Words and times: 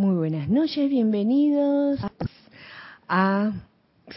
Muy 0.00 0.14
buenas 0.14 0.48
noches, 0.48 0.88
bienvenidos 0.88 2.00
a 3.06 3.52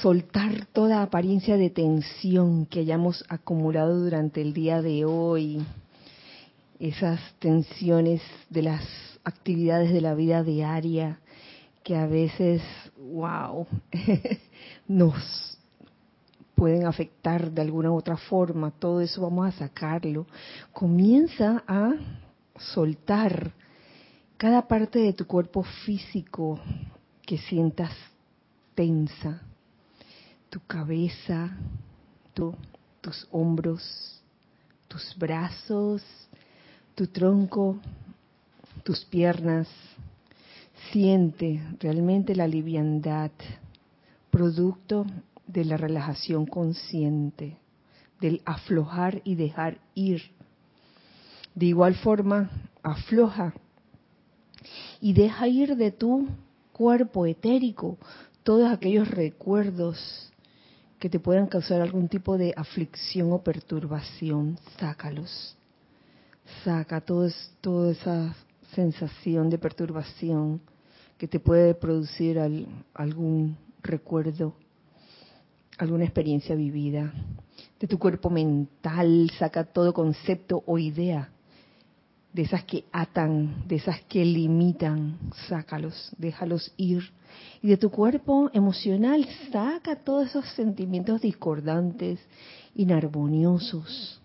soltar 0.02 0.66
toda 0.68 1.04
apariencia 1.04 1.58
de 1.58 1.70
tensión 1.70 2.68
que 2.68 2.80
hayamos 2.80 3.26
acumulado 3.28 4.00
durante 4.00 4.42
el 4.42 4.54
día 4.54 4.82
de 4.82 5.04
hoy, 5.04 5.62
esas 6.80 7.20
tensiones 7.40 8.22
de 8.50 8.62
las 8.62 8.82
actividades 9.26 9.92
de 9.92 10.00
la 10.00 10.14
vida 10.14 10.42
diaria 10.42 11.20
que 11.84 11.98
a 11.98 12.08
veces, 12.08 12.62
wow, 12.98 13.68
nos 14.88 15.60
pueden 16.56 16.86
afectar 16.86 17.52
de 17.52 17.62
alguna 17.62 17.92
u 17.92 17.98
otra 17.98 18.16
forma, 18.16 18.72
todo 18.72 19.02
eso 19.02 19.22
vamos 19.22 19.48
a 19.48 19.58
sacarlo. 19.58 20.28
Comienza 20.72 21.62
a 21.68 21.92
soltar 22.58 23.52
cada 24.44 24.68
parte 24.68 25.00
de 25.00 25.14
tu 25.14 25.26
cuerpo 25.26 25.64
físico 25.64 26.60
que 27.26 27.38
sientas 27.38 27.94
tensa, 28.76 29.42
tu 30.50 30.60
cabeza, 30.68 31.58
tus 32.34 33.26
hombros, 33.32 34.22
tus 34.90 35.18
brazos, 35.18 36.04
tu 36.94 37.08
tronco, 37.08 37.78
tus 38.84 39.06
piernas. 39.06 39.70
Siente 40.92 41.64
realmente 41.80 42.36
la 42.36 42.46
liviandad, 42.46 43.32
producto 44.30 45.06
de 45.48 45.64
la 45.64 45.78
relajación 45.78 46.48
consciente, 46.48 47.56
del 48.20 48.42
aflojar 48.44 49.22
y 49.24 49.36
dejar 49.36 49.78
ir. 49.96 50.22
De 51.56 51.68
igual 51.68 51.96
forma, 51.96 52.50
afloja 52.84 53.54
y 55.02 55.14
deja 55.14 55.48
ir 55.48 55.76
de 55.76 55.92
tu 55.92 56.28
cuerpo 56.72 57.26
etérico 57.26 57.98
todos 58.44 58.70
aquellos 58.72 59.08
recuerdos 59.08 60.32
que 61.00 61.10
te 61.10 61.20
puedan 61.20 61.48
causar 61.48 61.82
algún 61.82 62.08
tipo 62.08 62.38
de 62.38 62.54
aflicción 62.56 63.32
o 63.32 63.44
perturbación, 63.44 64.58
sácalos. 64.80 65.58
Saca 66.64 67.02
todo, 67.02 67.30
toda 67.62 67.92
esa 67.92 68.36
sensación 68.74 69.50
de 69.50 69.58
perturbación 69.58 70.62
que 71.18 71.28
te 71.28 71.40
puede 71.40 71.74
producir 71.74 72.40
algún 72.94 73.58
recuerdo, 73.82 74.54
alguna 75.78 76.06
experiencia 76.06 76.56
vivida. 76.56 77.14
De 77.80 77.88
tu 77.88 78.00
cuerpo 78.00 78.30
mental, 78.30 79.30
saca 79.38 79.66
todo 79.66 79.94
concepto 79.94 80.64
o 80.66 80.78
idea 80.78 81.33
de 82.34 82.42
esas 82.42 82.64
que 82.64 82.86
atan, 82.92 83.68
de 83.68 83.76
esas 83.76 84.02
que 84.02 84.26
limitan, 84.26 85.20
sácalos, 85.48 86.12
déjalos 86.18 86.74
ir. 86.78 87.04
Y 87.62 87.68
de 87.68 87.78
tu 87.78 87.92
cuerpo 87.92 88.50
emocional, 88.54 89.26
saca 89.52 89.96
todos 89.96 90.28
esos 90.30 90.46
sentimientos 90.50 91.22
discordantes, 91.22 92.20
inarmoniosos. 92.76 94.20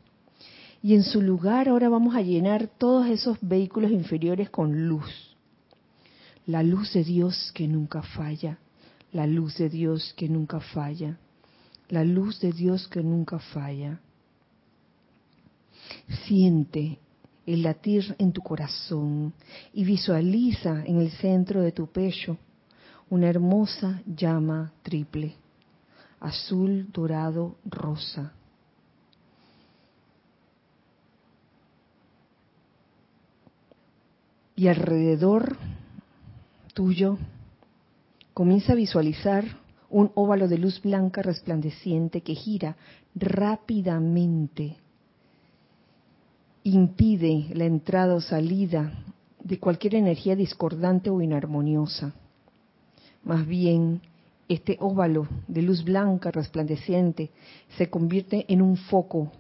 Y 0.82 0.94
en 0.94 1.02
su 1.02 1.20
lugar 1.20 1.68
ahora 1.68 1.88
vamos 1.88 2.14
a 2.14 2.22
llenar 2.22 2.68
todos 2.78 3.06
esos 3.08 3.36
vehículos 3.42 3.90
inferiores 3.90 4.48
con 4.48 4.88
luz. 4.88 5.36
La 6.46 6.62
luz 6.62 6.94
de 6.94 7.04
Dios 7.04 7.52
que 7.54 7.68
nunca 7.68 8.02
falla, 8.02 8.58
la 9.12 9.26
luz 9.26 9.58
de 9.58 9.68
Dios 9.68 10.14
que 10.16 10.30
nunca 10.30 10.60
falla, 10.60 11.18
la 11.90 12.04
luz 12.04 12.40
de 12.40 12.52
Dios 12.52 12.88
que 12.88 13.02
nunca 13.02 13.38
falla. 13.38 14.00
Siente 16.26 16.98
el 17.48 17.62
latir 17.62 18.14
en 18.18 18.30
tu 18.32 18.42
corazón 18.42 19.32
y 19.72 19.82
visualiza 19.82 20.84
en 20.84 21.00
el 21.00 21.10
centro 21.12 21.62
de 21.62 21.72
tu 21.72 21.86
pecho 21.86 22.36
una 23.08 23.26
hermosa 23.26 24.02
llama 24.04 24.70
triple, 24.82 25.34
azul, 26.20 26.86
dorado, 26.92 27.56
rosa. 27.64 28.34
Y 34.54 34.68
alrededor 34.68 35.56
tuyo 36.74 37.16
comienza 38.34 38.72
a 38.72 38.76
visualizar 38.76 39.44
un 39.88 40.12
óvalo 40.14 40.48
de 40.48 40.58
luz 40.58 40.82
blanca 40.82 41.22
resplandeciente 41.22 42.20
que 42.20 42.34
gira 42.34 42.76
rápidamente 43.14 44.76
impide 46.74 47.46
la 47.54 47.64
entrada 47.64 48.14
o 48.14 48.20
salida 48.20 48.92
de 49.42 49.58
cualquier 49.58 49.94
energía 49.94 50.36
discordante 50.36 51.10
o 51.10 51.20
inarmoniosa. 51.22 52.12
Más 53.24 53.46
bien, 53.46 54.00
este 54.48 54.76
óvalo 54.80 55.28
de 55.46 55.62
luz 55.62 55.84
blanca 55.84 56.30
resplandeciente 56.30 57.30
se 57.76 57.90
convierte 57.90 58.44
en 58.48 58.62
un 58.62 58.76
foco 58.76 59.30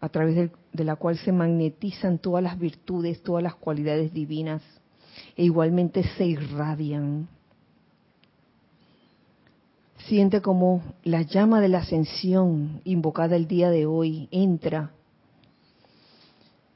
a 0.00 0.08
través 0.08 0.36
de, 0.36 0.50
de, 0.72 0.84
la 0.84 0.96
cual 0.96 1.18
se 1.18 1.32
magnetizan 1.32 2.18
todas 2.18 2.42
las 2.42 2.58
virtudes, 2.58 3.22
todas 3.22 3.42
las 3.42 3.56
cualidades 3.56 4.12
divinas 4.12 4.62
e 5.36 5.44
igualmente 5.44 6.04
se 6.16 6.26
irradian. 6.26 7.28
Siente 10.06 10.40
como 10.40 10.82
la 11.02 11.22
llama 11.22 11.60
de 11.60 11.68
la 11.68 11.78
ascensión 11.78 12.80
invocada 12.84 13.36
el 13.36 13.48
día 13.48 13.70
de 13.70 13.86
hoy 13.86 14.28
entra 14.30 14.92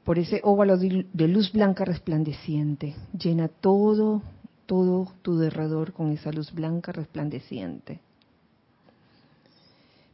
por 0.03 0.19
ese 0.19 0.41
óvalo 0.43 0.77
de 0.77 1.27
luz 1.27 1.51
blanca 1.51 1.85
resplandeciente. 1.85 2.95
Llena 3.17 3.47
todo, 3.47 4.21
todo 4.65 5.07
tu 5.21 5.37
derredor 5.37 5.93
con 5.93 6.11
esa 6.11 6.31
luz 6.31 6.51
blanca 6.53 6.91
resplandeciente. 6.91 8.01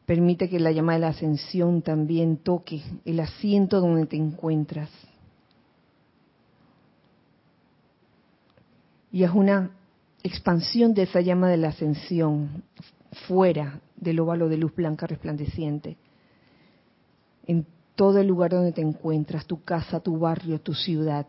Permite 0.06 0.50
que 0.50 0.60
la 0.60 0.72
llama 0.72 0.94
de 0.94 1.00
la 1.00 1.10
ascensión 1.10 1.82
también 1.82 2.38
toque 2.38 2.82
el 3.06 3.20
asiento 3.20 3.80
donde 3.80 4.06
te 4.06 4.18
encuentras. 4.18 4.90
Y 9.12 9.24
es 9.24 9.32
una 9.32 9.72
expansión 10.24 10.94
de 10.94 11.04
esa 11.04 11.22
llama 11.22 11.50
de 11.50 11.58
la 11.58 11.70
ascensión 11.70 12.64
fuera 13.28 13.82
del 13.96 14.20
óvalo 14.20 14.50
de 14.50 14.58
luz 14.58 14.74
blanca 14.76 15.08
resplandeciente, 15.08 15.98
en 17.46 17.66
todo 18.00 18.20
el 18.20 18.28
lugar 18.28 18.52
donde 18.52 18.72
te 18.72 18.80
encuentras, 18.80 19.46
tu 19.46 19.62
casa, 19.62 20.00
tu 20.00 20.18
barrio, 20.18 20.62
tu 20.62 20.74
ciudad, 20.74 21.28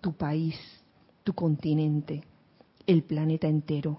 tu 0.00 0.14
país, 0.14 0.56
tu 1.22 1.34
continente, 1.34 2.22
el 2.86 3.02
planeta 3.02 3.46
entero. 3.46 3.98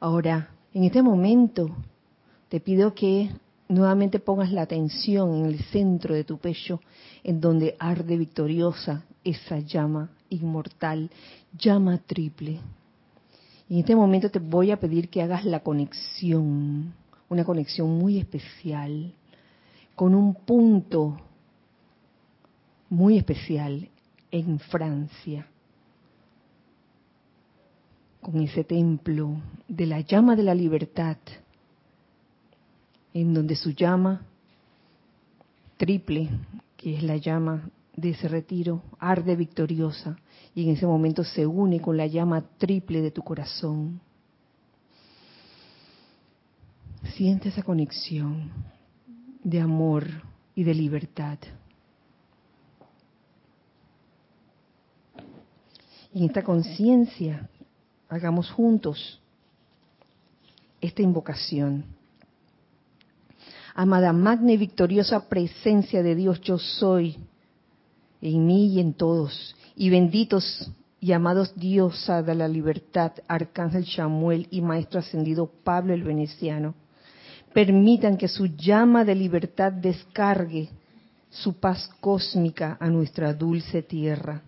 Ahora, 0.00 0.48
en 0.72 0.84
este 0.84 1.02
momento, 1.02 1.68
te 2.48 2.58
pido 2.58 2.94
que 2.94 3.28
nuevamente 3.68 4.18
pongas 4.18 4.50
la 4.50 4.62
atención 4.62 5.34
en 5.34 5.44
el 5.44 5.62
centro 5.64 6.14
de 6.14 6.24
tu 6.24 6.38
pecho, 6.38 6.80
en 7.22 7.38
donde 7.42 7.76
arde 7.78 8.16
victoriosa 8.16 9.04
esa 9.22 9.58
llama 9.58 10.08
inmortal, 10.30 11.10
llama 11.52 11.98
triple. 11.98 12.60
Y 13.68 13.74
en 13.74 13.80
este 13.80 13.94
momento 13.94 14.30
te 14.30 14.38
voy 14.38 14.70
a 14.70 14.80
pedir 14.80 15.10
que 15.10 15.20
hagas 15.20 15.44
la 15.44 15.60
conexión, 15.60 16.94
una 17.28 17.44
conexión 17.44 17.90
muy 17.98 18.16
especial 18.16 19.12
con 20.00 20.14
un 20.14 20.32
punto 20.32 21.18
muy 22.88 23.18
especial 23.18 23.86
en 24.30 24.58
Francia, 24.58 25.46
con 28.22 28.40
ese 28.40 28.64
templo 28.64 29.42
de 29.68 29.84
la 29.84 30.00
llama 30.00 30.36
de 30.36 30.42
la 30.42 30.54
libertad, 30.54 31.18
en 33.12 33.34
donde 33.34 33.54
su 33.56 33.72
llama 33.72 34.22
triple, 35.76 36.30
que 36.78 36.96
es 36.96 37.02
la 37.02 37.18
llama 37.18 37.68
de 37.94 38.08
ese 38.12 38.26
retiro, 38.26 38.82
arde 38.98 39.36
victoriosa 39.36 40.16
y 40.54 40.64
en 40.64 40.70
ese 40.76 40.86
momento 40.86 41.24
se 41.24 41.46
une 41.46 41.78
con 41.78 41.98
la 41.98 42.06
llama 42.06 42.40
triple 42.56 43.02
de 43.02 43.10
tu 43.10 43.20
corazón. 43.20 44.00
Siente 47.18 47.50
esa 47.50 47.62
conexión 47.62 48.79
de 49.42 49.60
amor 49.60 50.06
y 50.54 50.64
de 50.64 50.74
libertad. 50.74 51.38
Y 56.12 56.18
en 56.18 56.24
esta 56.24 56.42
conciencia 56.42 57.48
hagamos 58.08 58.50
juntos 58.50 59.20
esta 60.80 61.02
invocación. 61.02 61.84
Amada 63.74 64.12
magna 64.12 64.52
y 64.52 64.56
victoriosa 64.56 65.28
presencia 65.28 66.02
de 66.02 66.14
Dios, 66.14 66.40
yo 66.40 66.58
soy 66.58 67.16
en 68.20 68.46
mí 68.46 68.74
y 68.74 68.80
en 68.80 68.94
todos. 68.94 69.54
Y 69.76 69.88
benditos 69.90 70.70
y 71.00 71.12
amados 71.12 71.54
diosa 71.54 72.22
de 72.22 72.34
la 72.34 72.48
libertad, 72.48 73.12
Arcángel 73.28 73.86
Samuel 73.86 74.48
y 74.50 74.60
Maestro 74.60 75.00
Ascendido 75.00 75.46
Pablo 75.46 75.94
el 75.94 76.02
Veneciano 76.02 76.74
permitan 77.52 78.16
que 78.16 78.28
su 78.28 78.46
llama 78.46 79.04
de 79.04 79.14
libertad 79.14 79.72
descargue 79.72 80.68
su 81.30 81.54
paz 81.54 81.90
cósmica 82.00 82.76
a 82.80 82.88
nuestra 82.88 83.32
dulce 83.34 83.82
tierra. 83.82 84.42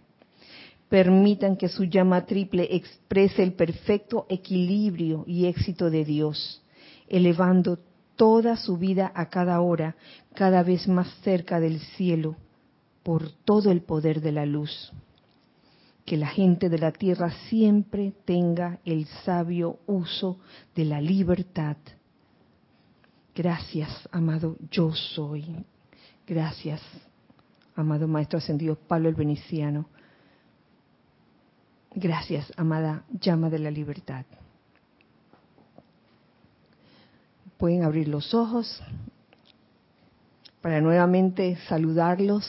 permitan 0.88 1.56
que 1.56 1.68
su 1.68 1.84
llama 1.84 2.26
triple 2.26 2.68
exprese 2.70 3.42
el 3.42 3.54
perfecto 3.54 4.26
equilibrio 4.28 5.24
y 5.26 5.46
éxito 5.46 5.88
de 5.88 6.04
Dios, 6.04 6.60
elevando 7.08 7.78
toda 8.14 8.58
su 8.58 8.76
vida 8.76 9.10
a 9.14 9.30
cada 9.30 9.62
hora, 9.62 9.96
cada 10.34 10.62
vez 10.62 10.86
más 10.88 11.08
cerca 11.22 11.60
del 11.60 11.80
cielo, 11.96 12.36
por 13.02 13.30
todo 13.44 13.70
el 13.70 13.80
poder 13.80 14.20
de 14.20 14.32
la 14.32 14.44
luz. 14.44 14.92
Que 16.04 16.18
la 16.18 16.26
gente 16.26 16.68
de 16.68 16.78
la 16.78 16.92
tierra 16.92 17.32
siempre 17.48 18.12
tenga 18.26 18.78
el 18.84 19.06
sabio 19.24 19.78
uso 19.86 20.40
de 20.74 20.84
la 20.84 21.00
libertad. 21.00 21.78
Gracias, 23.34 23.88
amado 24.10 24.56
yo 24.70 24.92
soy. 24.92 25.64
Gracias, 26.26 26.82
amado 27.74 28.06
Maestro 28.06 28.38
Ascendido 28.38 28.76
Pablo 28.76 29.08
el 29.08 29.14
Veneciano. 29.14 29.86
Gracias, 31.94 32.52
amada 32.56 33.04
llama 33.10 33.48
de 33.48 33.58
la 33.58 33.70
libertad. 33.70 34.24
Pueden 37.56 37.84
abrir 37.84 38.08
los 38.08 38.34
ojos 38.34 38.82
para 40.60 40.80
nuevamente 40.80 41.56
saludarlos. 41.68 42.46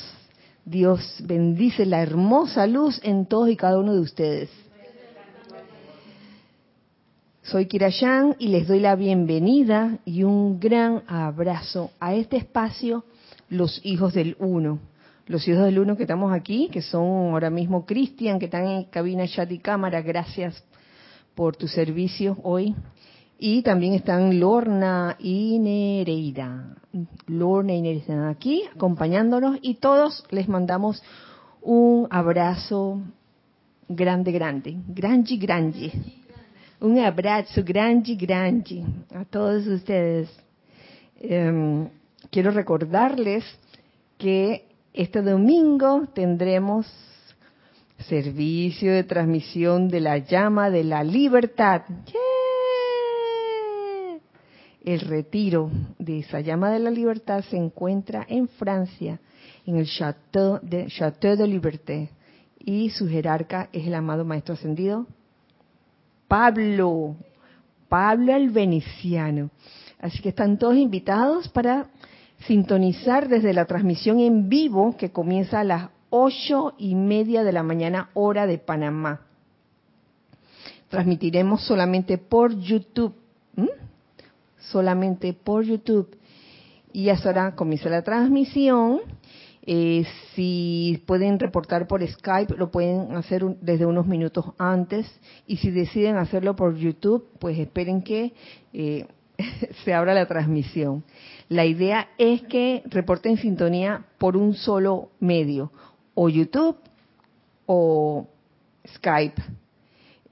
Dios 0.66 1.18
bendice 1.24 1.86
la 1.86 2.02
hermosa 2.02 2.68
luz 2.68 3.00
en 3.04 3.26
todos 3.26 3.50
y 3.50 3.56
cada 3.56 3.80
uno 3.80 3.94
de 3.94 4.00
ustedes. 4.00 4.63
Soy 7.44 7.68
Kirayan 7.68 8.36
y 8.40 8.48
les 8.48 8.68
doy 8.68 8.80
la 8.80 8.96
bienvenida 8.96 10.00
y 10.06 10.24
un 10.24 10.60
gran 10.60 11.04
abrazo 11.08 11.92
a 12.00 12.14
este 12.14 12.38
espacio, 12.38 13.04
los 13.50 13.80
hijos 13.84 14.14
del 14.14 14.36
uno 14.40 14.80
los 15.26 15.48
hijos 15.48 15.64
del 15.64 15.80
uno 15.80 15.96
que 15.96 16.04
estamos 16.04 16.34
aquí, 16.34 16.70
que 16.70 16.82
son 16.82 17.32
ahora 17.32 17.50
mismo 17.50 17.86
Cristian, 17.86 18.40
que 18.40 18.46
están 18.46 18.68
en 18.68 18.84
cabina, 18.86 19.28
chat 19.28 19.50
y 19.52 19.60
cámara, 19.60 20.02
gracias 20.02 20.64
por 21.34 21.56
tu 21.56 21.68
servicio 21.68 22.38
hoy. 22.44 22.76
Y 23.40 23.62
también 23.62 23.94
están 23.94 24.40
Lorna 24.40 25.16
y 25.20 25.60
Nereida. 25.60 26.76
Lorna 27.28 27.74
y 27.74 27.82
Nereida 27.82 28.02
están 28.02 28.28
aquí 28.28 28.64
acompañándonos 28.76 29.60
y 29.62 29.76
todos 29.76 30.26
les 30.30 30.48
mandamos 30.48 31.02
un 31.62 32.08
abrazo 32.10 33.02
grande, 33.88 34.32
grande, 34.32 34.78
grande, 34.88 35.38
grande. 35.38 36.23
Un 36.84 37.00
abrazo 37.00 37.64
grande, 37.64 38.14
grande 38.16 38.84
a 39.16 39.24
todos 39.24 39.66
ustedes. 39.68 40.30
Em, 41.16 41.88
quiero 42.30 42.52
recordarles 42.52 43.46
que 44.18 44.66
este 44.94 45.22
domingo 45.22 46.08
tendremos 46.14 46.86
servicio 48.00 48.92
de 48.92 49.06
transmisión 49.06 49.88
de 49.88 50.02
la 50.02 50.18
llama 50.18 50.70
de 50.70 50.84
la 50.84 51.06
libertad. 51.06 51.84
El 54.84 55.00
retiro 55.00 55.72
de 55.98 56.20
esa 56.20 56.42
llama 56.42 56.70
de 56.70 56.80
la 56.80 56.92
libertad 56.92 57.46
se 57.50 57.56
encuentra 57.56 58.26
en 58.28 58.50
Francia, 58.50 59.22
en 59.66 59.78
el 59.78 59.86
Château 59.86 60.60
de, 60.62 60.88
Château 60.88 61.38
de 61.38 61.48
Liberté. 61.48 62.10
Y 62.60 62.90
su 62.90 63.08
jerarca 63.08 63.70
es 63.72 63.88
el 63.88 63.94
amado 63.94 64.26
Maestro 64.26 64.56
Ascendido, 64.56 65.08
Pablo, 66.34 67.16
Pablo 67.88 68.36
el 68.36 68.50
Veneciano. 68.50 69.52
Así 70.00 70.20
que 70.20 70.30
están 70.30 70.58
todos 70.58 70.76
invitados 70.76 71.48
para 71.48 71.92
sintonizar 72.48 73.30
desde 73.30 73.54
la 73.54 73.66
transmisión 73.66 74.20
en 74.20 74.50
vivo 74.50 74.98
que 74.98 75.12
comienza 75.12 75.60
a 75.60 75.64
las 75.64 75.90
ocho 76.10 76.74
y 76.80 76.96
media 76.96 77.44
de 77.44 77.52
la 77.52 77.62
mañana 77.62 78.10
hora 78.16 78.48
de 78.48 78.58
Panamá. 78.58 79.22
Transmitiremos 80.90 81.62
solamente 81.68 82.18
por 82.18 82.58
YouTube, 82.58 83.14
solamente 84.58 85.34
por 85.34 85.64
YouTube. 85.64 86.18
Y 86.94 87.10
ahora 87.10 87.54
comienza 87.54 87.90
la 87.90 88.02
transmisión. 88.02 89.02
Eh, 89.66 90.06
si 90.36 91.02
pueden 91.06 91.40
reportar 91.40 91.88
por 91.88 92.06
Skype, 92.06 92.56
lo 92.58 92.70
pueden 92.70 93.16
hacer 93.16 93.44
desde 93.62 93.86
unos 93.86 94.06
minutos 94.06 94.46
antes. 94.58 95.08
Y 95.48 95.58
si 95.58 95.72
deciden 95.72 96.18
hacerlo 96.18 96.56
por 96.56 96.76
YouTube, 96.76 97.28
pues 97.40 97.58
esperen 97.58 98.02
que 98.02 98.34
eh, 98.74 99.08
se 99.86 99.94
abra 99.94 100.14
la 100.14 100.26
transmisión. 100.26 101.04
La 101.48 101.66
idea 101.66 102.10
es 102.18 102.42
que 102.44 102.84
reporten 102.86 103.38
sintonía 103.38 104.06
por 104.18 104.36
un 104.36 104.54
solo 104.54 105.10
medio, 105.20 105.72
o 106.14 106.30
YouTube 106.30 106.78
o 107.66 108.28
Skype. 108.96 109.42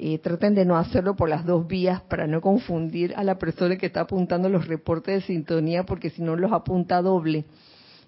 Eh, 0.03 0.17
traten 0.17 0.55
de 0.55 0.65
no 0.65 0.77
hacerlo 0.77 1.15
por 1.15 1.29
las 1.29 1.45
dos 1.45 1.67
vías 1.67 2.01
para 2.01 2.25
no 2.25 2.41
confundir 2.41 3.13
a 3.15 3.23
la 3.23 3.37
persona 3.37 3.77
que 3.77 3.85
está 3.85 4.01
apuntando 4.01 4.49
los 4.49 4.67
reportes 4.67 5.21
de 5.21 5.27
sintonía, 5.27 5.85
porque 5.85 6.09
si 6.09 6.21
no 6.21 6.35
los 6.35 6.51
apunta 6.51 7.01
doble. 7.01 7.45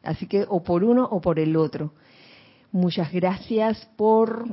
Así 0.03 0.27
que 0.27 0.45
o 0.47 0.61
por 0.61 0.83
uno 0.83 1.07
o 1.09 1.21
por 1.21 1.39
el 1.39 1.55
otro. 1.55 1.93
Muchas 2.71 3.11
gracias 3.11 3.89
por 3.95 4.45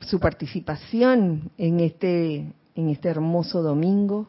su 0.00 0.18
participación 0.18 1.50
en 1.58 1.80
este, 1.80 2.52
en 2.74 2.88
este 2.88 3.08
hermoso 3.08 3.62
domingo. 3.62 4.28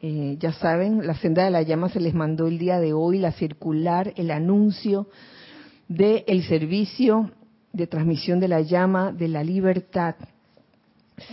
Eh, 0.00 0.36
ya 0.40 0.52
saben, 0.52 1.06
la 1.06 1.14
senda 1.14 1.44
de 1.44 1.50
la 1.50 1.62
llama 1.62 1.88
se 1.90 2.00
les 2.00 2.14
mandó 2.14 2.46
el 2.46 2.58
día 2.58 2.80
de 2.80 2.92
hoy, 2.92 3.18
la 3.18 3.32
circular, 3.32 4.12
el 4.16 4.30
anuncio 4.30 5.08
del 5.88 6.24
el 6.26 6.42
servicio 6.44 7.30
de 7.72 7.86
transmisión 7.86 8.40
de 8.40 8.48
la 8.48 8.62
llama 8.62 9.12
de 9.12 9.28
la 9.28 9.44
libertad. 9.44 10.14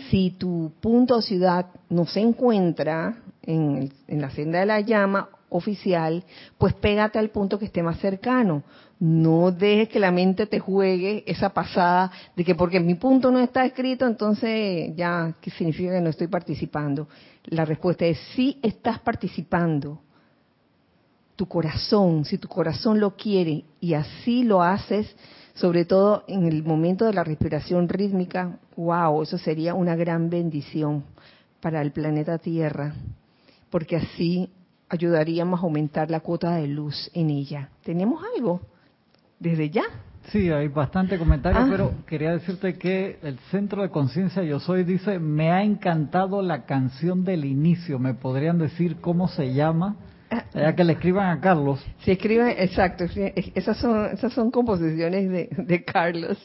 Si 0.10 0.32
tu 0.32 0.74
punto 0.82 1.18
o 1.18 1.22
ciudad 1.22 1.68
no 1.90 2.06
se 2.06 2.20
encuentra 2.20 3.18
en, 3.42 3.92
en 4.08 4.22
la 4.22 4.30
senda 4.30 4.60
de 4.60 4.66
la 4.66 4.82
llama 4.82 5.30
oficial, 5.50 6.24
pues 6.58 6.74
pégate 6.74 7.20
al 7.20 7.30
punto 7.30 7.60
que 7.60 7.66
esté 7.66 7.84
más 7.84 8.00
cercano. 8.00 8.64
No 9.00 9.52
dejes 9.52 9.90
que 9.90 10.00
la 10.00 10.12
mente 10.12 10.46
te 10.46 10.60
juegue 10.60 11.24
esa 11.26 11.50
pasada 11.50 12.12
de 12.36 12.44
que 12.44 12.56
porque 12.56 12.80
mi 12.80 12.96
punto 12.96 13.32
no 13.32 13.40
está 13.40 13.66
escrito, 13.66 14.06
entonces 14.06 14.96
ya, 14.96 15.34
¿qué 15.42 15.52
significa 15.52 15.94
que 15.94 16.02
no 16.02 16.10
estoy 16.10 16.28
participando? 16.28 17.08
La 17.46 17.66
respuesta 17.66 18.06
es 18.06 18.20
sí 18.36 18.60
estás 18.62 19.00
participando. 19.00 20.02
Tu 21.36 21.48
corazón, 21.48 22.26
si 22.26 22.38
tu 22.38 22.50
corazón 22.50 23.00
lo 23.00 23.16
quiere 23.16 23.64
y 23.80 23.94
así 23.94 24.44
lo 24.44 24.62
haces, 24.62 25.16
sobre 25.54 25.86
todo 25.86 26.24
en 26.28 26.46
el 26.46 26.64
momento 26.64 27.06
de 27.06 27.14
la 27.14 27.24
respiración 27.24 27.88
rítmica, 27.88 28.60
wow, 28.76 29.22
eso 29.22 29.38
sería 29.38 29.74
una 29.74 29.96
gran 29.96 30.30
bendición 30.30 31.06
para 31.62 31.82
el 31.82 31.92
planeta 31.92 32.38
Tierra, 32.38 32.94
porque 33.70 33.98
así 33.98 34.50
ayudaríamos 34.90 35.60
a 35.60 35.64
aumentar 35.64 36.10
la 36.12 36.20
cuota 36.20 36.56
de 36.56 36.68
luz 36.68 37.10
en 37.14 37.30
ella. 37.30 37.70
¿Tenemos 37.84 38.22
algo 38.36 38.60
desde 39.40 39.70
ya? 39.70 39.84
Sí, 40.32 40.52
hay 40.52 40.68
bastante 40.68 41.18
comentario, 41.18 41.62
ah. 41.62 41.68
pero 41.70 41.94
quería 42.06 42.32
decirte 42.32 42.78
que 42.78 43.18
el 43.24 43.40
Centro 43.52 43.82
de 43.82 43.90
Conciencia 43.90 44.44
Yo 44.44 44.60
Soy 44.60 44.84
dice, 44.84 45.18
me 45.18 45.52
ha 45.52 45.64
encantado 45.64 46.42
la 46.42 46.66
canción 46.66 47.24
del 47.24 47.46
inicio, 47.46 47.98
¿me 48.00 48.14
podrían 48.14 48.60
decir 48.60 48.98
cómo 49.00 49.28
se 49.28 49.54
llama? 49.54 49.96
Ya 50.54 50.76
que 50.76 50.84
le 50.84 50.94
escriban 50.94 51.30
a 51.36 51.42
Carlos. 51.42 51.84
Sí, 52.04 52.12
escriban, 52.12 52.50
exacto, 52.50 53.06
esas 53.06 53.78
son, 53.78 54.06
esas 54.14 54.32
son 54.34 54.52
composiciones 54.52 55.30
de, 55.30 55.50
de 55.52 55.84
Carlos. 55.84 56.38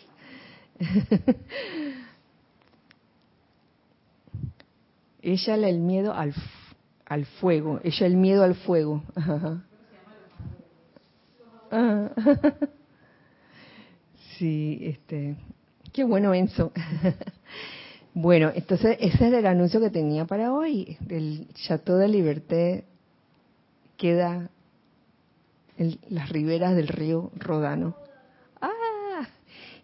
Ella 5.21 5.55
el 5.55 5.81
miedo 5.81 6.15
al, 6.15 6.35
al 7.15 7.27
fuego, 7.27 7.81
ella 7.85 8.07
el 8.07 8.17
miedo 8.17 8.43
al 8.43 8.55
fuego. 8.55 9.03
Ajá. 9.15 9.63
Sí, 14.39 14.79
este, 14.83 15.37
qué 15.93 16.05
bueno 16.05 16.35
Enzo. 16.35 16.73
bueno, 18.15 18.51
entonces 18.55 18.97
ese 19.01 19.29
era 19.29 19.39
el 19.39 19.47
anuncio 19.47 19.81
que 19.81 19.91
tenía 19.91 20.25
para 20.25 20.53
hoy. 20.53 20.97
El 21.09 21.49
Chateau 21.55 21.97
de 21.97 22.09
Liberté 22.09 22.85
queda 23.97 24.51
en 25.79 25.99
las 26.09 26.29
riberas 26.31 26.75
del 26.75 26.89
río 26.89 27.31
Rodano. 27.37 27.97
Ah, 28.61 29.29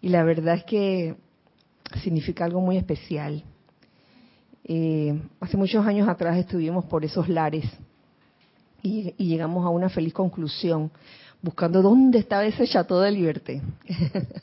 y 0.01 0.09
la 0.09 0.23
verdad 0.23 0.55
es 0.55 0.63
que 0.65 1.15
significa 2.03 2.45
algo 2.45 2.61
muy 2.61 2.77
especial. 2.77 3.43
Eh, 4.63 5.19
hace 5.39 5.57
muchos 5.57 5.85
años 5.85 6.07
atrás 6.07 6.37
estuvimos 6.37 6.85
por 6.85 7.03
esos 7.03 7.27
lares 7.27 7.65
y, 8.83 9.13
y 9.17 9.27
llegamos 9.27 9.65
a 9.65 9.69
una 9.69 9.89
feliz 9.89 10.13
conclusión 10.13 10.91
buscando 11.41 11.81
dónde 11.81 12.19
estaba 12.19 12.45
ese 12.45 12.67
Chateau 12.67 12.99
de 12.99 13.11
Liberté. 13.11 13.61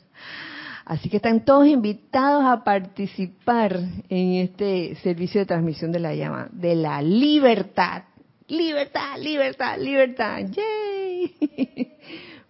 Así 0.85 1.07
que 1.07 1.17
están 1.17 1.45
todos 1.45 1.67
invitados 1.67 2.43
a 2.45 2.63
participar 2.63 3.79
en 4.09 4.33
este 4.33 4.95
servicio 5.03 5.39
de 5.39 5.45
transmisión 5.45 5.91
de 5.91 5.99
la 5.99 6.15
llama, 6.15 6.49
de 6.51 6.73
la 6.73 7.01
libertad. 7.01 8.05
Libertad, 8.47 9.19
libertad, 9.19 9.77
libertad. 9.77 10.39
¡Yay! 10.49 11.95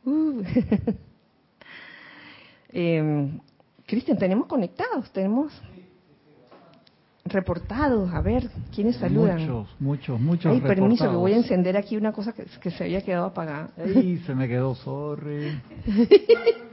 Uh. 0.05 0.41
Em, 2.71 3.39
Cristian, 3.85 4.17
tenemos 4.17 4.47
conectados, 4.47 5.11
tenemos 5.11 5.51
reportados. 7.29 8.13
A 8.13 8.21
ver, 8.21 8.49
¿quiénes 8.73 8.97
saludan? 8.97 9.39
Muchos, 9.39 9.67
muchos, 9.79 10.19
muchos. 10.19 10.51
Ay, 10.51 10.61
permiso, 10.61 11.09
que 11.09 11.15
voy 11.15 11.33
a 11.33 11.37
encender 11.37 11.77
aquí 11.77 11.97
una 11.97 12.11
cosa 12.11 12.33
que, 12.33 12.45
que 12.61 12.71
se 12.71 12.83
había 12.83 13.01
quedado 13.01 13.25
apagada. 13.27 13.69
Ay, 13.77 14.21
se 14.25 14.35
me 14.35 14.47
quedó, 14.47 14.75
sorry. 14.75 15.59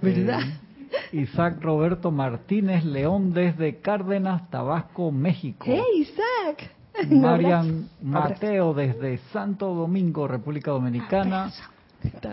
¿Verdad? 0.00 0.40
Eh, 0.40 1.20
Isaac 1.22 1.60
Roberto 1.60 2.10
Martínez 2.10 2.84
León 2.84 3.32
desde 3.32 3.76
Cárdenas, 3.80 4.50
Tabasco, 4.50 5.10
México. 5.10 5.64
¡Hey, 5.66 5.82
Isaac! 5.96 6.70
Marian 7.10 7.88
Mateo 8.02 8.74
desde 8.74 9.18
Santo 9.32 9.74
Domingo, 9.74 10.28
República 10.28 10.70
Dominicana. 10.70 11.50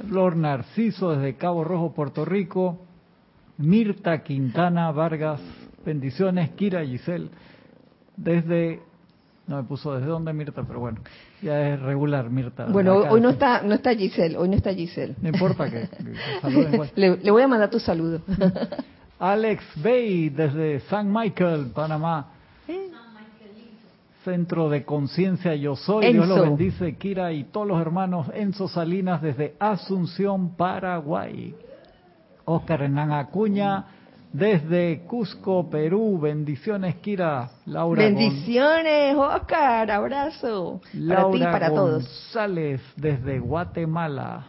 Flor 0.08 0.36
Narciso 0.36 1.12
desde 1.12 1.36
Cabo 1.36 1.64
Rojo, 1.64 1.94
Puerto 1.94 2.26
Rico. 2.26 2.80
Mirta 3.58 4.24
Quintana 4.24 4.90
Vargas, 4.92 5.42
bendiciones. 5.86 6.50
Kira 6.52 6.86
Giselle 6.86 7.30
desde 8.16 8.82
no 9.48 9.58
me 9.58 9.64
puso 9.64 9.96
desde 9.96 10.08
dónde 10.08 10.32
Mirta, 10.32 10.64
pero 10.64 10.80
bueno, 10.80 11.00
ya 11.42 11.74
es 11.74 11.80
regular 11.82 12.30
Mirta. 12.30 12.66
Bueno, 12.66 12.98
hoy 12.98 13.20
no 13.20 13.30
está 13.32 13.64
no 13.64 13.74
está 13.74 13.96
Giselle, 13.96 14.38
hoy 14.38 14.48
no 14.48 14.56
está 14.56 14.74
Giselle. 14.74 15.16
No 15.22 15.30
importa 15.30 15.70
que, 15.70 15.90
le, 16.96 17.18
le, 17.18 17.32
voy 17.32 17.42
a 17.42 17.48
mandar 17.48 17.70
tu 17.70 17.80
saludo. 17.80 18.22
Alex 19.20 19.64
Bay 19.84 20.30
desde 20.30 20.82
San 20.82 21.12
Michael, 21.12 21.72
Panamá. 21.74 22.34
Centro 24.24 24.70
de 24.70 24.84
Conciencia 24.84 25.56
Yo 25.56 25.76
Soy. 25.76 26.06
Enzo. 26.06 26.26
Dios 26.26 26.38
lo 26.38 26.44
bendice, 26.44 26.96
Kira 26.98 27.32
y 27.32 27.46
todos 27.46 27.68
los 27.68 27.82
hermanos 27.82 28.28
Enzo 28.34 28.68
Salinas 28.68 29.22
desde 29.22 29.56
Asunción, 29.60 30.56
Paraguay. 30.56 31.56
Oscar 32.46 32.82
Hernán 32.82 33.12
Acuña 33.14 33.86
desde 34.32 35.02
Cusco, 35.08 35.70
Perú. 35.70 36.20
Bendiciones, 36.20 36.96
Kira. 36.96 37.50
Laura 37.66 38.04
Bendiciones, 38.04 39.16
Oscar. 39.16 39.90
Abrazo. 39.90 40.82
Laura 40.94 41.30
para 41.30 41.32
ti, 41.32 41.40
para 41.40 41.70
todos. 41.70 42.04
González 42.04 42.82
desde 42.96 43.40
Guatemala. 43.40 44.48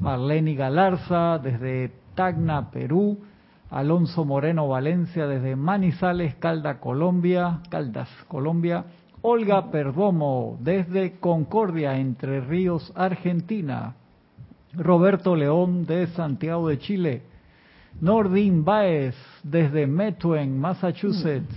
Marlene 0.00 0.54
Galarza 0.54 1.38
desde 1.38 1.92
Tacna, 2.14 2.70
Perú. 2.70 3.18
Alonso 3.70 4.24
Moreno 4.24 4.66
Valencia 4.66 5.26
desde 5.26 5.54
Manizales, 5.54 6.34
Calda, 6.36 6.80
Colombia, 6.80 7.60
Caldas, 7.68 8.08
Colombia. 8.26 8.84
Olga 9.20 9.70
Perdomo 9.70 10.56
desde 10.60 11.18
Concordia, 11.18 11.98
Entre 11.98 12.40
Ríos, 12.40 12.92
Argentina. 12.94 13.94
Roberto 14.72 15.34
León 15.34 15.86
de 15.86 16.06
Santiago 16.08 16.68
de 16.68 16.78
Chile. 16.78 17.22
Nordin 18.00 18.64
Baez 18.64 19.14
desde 19.42 19.86
Methuen, 19.86 20.58
Massachusetts. 20.58 21.54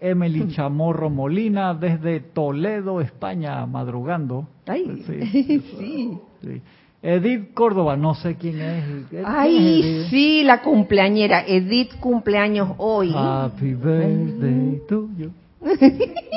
Emily 0.00 0.48
Chamorro 0.48 1.10
Molina 1.10 1.74
desde 1.74 2.18
Toledo, 2.18 3.00
España, 3.00 3.64
madrugando. 3.66 4.48
Ay, 4.66 5.04
sí. 5.06 5.60
sí. 5.78 6.18
sí. 6.42 6.62
Edith 7.02 7.52
Córdoba, 7.52 7.96
no 7.96 8.14
sé 8.14 8.36
quién 8.36 8.60
es. 8.60 8.84
¿Quién 9.10 9.24
Ay, 9.26 10.02
es 10.02 10.08
sí, 10.08 10.42
la 10.44 10.62
cumpleañera. 10.62 11.44
Edith 11.46 11.98
cumpleaños 11.98 12.70
hoy. 12.78 13.12
Happy 13.14 13.74
birthday 13.74 14.80
to 14.88 15.08
you. 15.16 15.32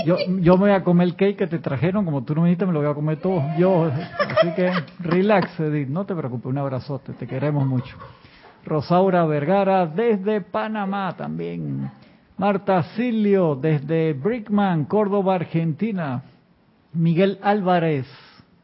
Yo, 0.05 0.17
yo 0.39 0.53
me 0.57 0.65
voy 0.65 0.71
a 0.71 0.83
comer 0.83 1.07
el 1.07 1.15
cake 1.15 1.35
que 1.37 1.47
te 1.47 1.57
trajeron, 1.57 2.05
como 2.05 2.23
tú 2.23 2.35
no 2.35 2.41
me 2.41 2.49
dijiste, 2.49 2.67
me 2.67 2.73
lo 2.73 2.79
voy 2.81 2.89
a 2.89 2.93
comer 2.93 3.17
todo 3.17 3.41
yo. 3.57 3.85
Así 3.85 4.51
que 4.55 4.71
relax, 4.99 5.59
Edith, 5.59 5.87
no 5.87 6.05
te 6.05 6.13
preocupes, 6.13 6.45
un 6.45 6.59
abrazote, 6.59 7.13
te 7.13 7.25
queremos 7.25 7.65
mucho. 7.65 7.97
Rosaura 8.65 9.25
Vergara 9.25 9.85
desde 9.85 10.41
Panamá 10.41 11.15
también. 11.15 11.89
Marta 12.37 12.83
Silio 12.95 13.55
desde 13.55 14.13
Brickman, 14.13 14.85
Córdoba, 14.85 15.35
Argentina. 15.35 16.23
Miguel 16.93 17.37
Álvarez 17.41 18.05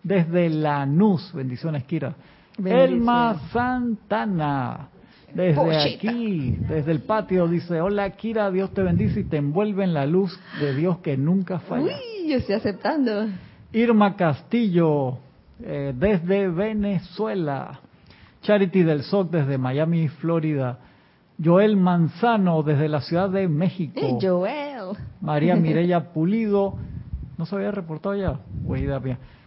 desde 0.04 0.50
Lanús, 0.50 1.32
bendiciones 1.34 1.84
Kira. 1.84 2.16
Bendiciones. 2.58 2.92
Elma 2.92 3.42
Santana 3.52 4.90
desde 5.34 5.56
Pochita. 5.56 6.10
aquí, 6.10 6.58
desde 6.68 6.92
el 6.92 7.02
patio, 7.02 7.48
dice, 7.48 7.80
hola 7.80 8.10
Kira, 8.12 8.52
Dios 8.52 8.74
te 8.74 8.82
bendice 8.82 9.22
y 9.22 9.24
te 9.26 9.38
envuelve 9.38 9.84
en 9.84 9.94
la 9.94 10.06
luz 10.06 10.38
de 10.60 10.74
Dios 10.76 11.00
que 11.00 11.16
nunca 11.18 11.60
falla. 11.60 11.98
Uy, 11.98 12.30
yo 12.30 12.38
estoy 12.38 12.56
aceptando. 12.56 13.28
Irma 13.72 14.16
Castillo, 14.16 15.20
eh, 15.62 15.94
desde 15.96 16.50
Venezuela. 16.50 17.80
Charity 18.42 18.84
del 18.84 19.04
SOC 19.04 19.30
desde 19.32 19.58
Miami, 19.58 20.08
Florida. 20.08 20.80
Joel 21.44 21.78
Manzano 21.78 22.62
desde 22.64 22.88
la 22.88 23.02
Ciudad 23.02 23.30
de 23.30 23.48
México. 23.48 24.00
Eh, 24.00 24.18
Joel. 24.22 24.98
María 25.22 25.56
Mireya 25.58 26.12
Pulido. 26.14 26.76
¿No 27.38 27.46
se 27.46 27.56
había 27.56 27.72
reportado 27.72 28.16
ya? 28.16 28.40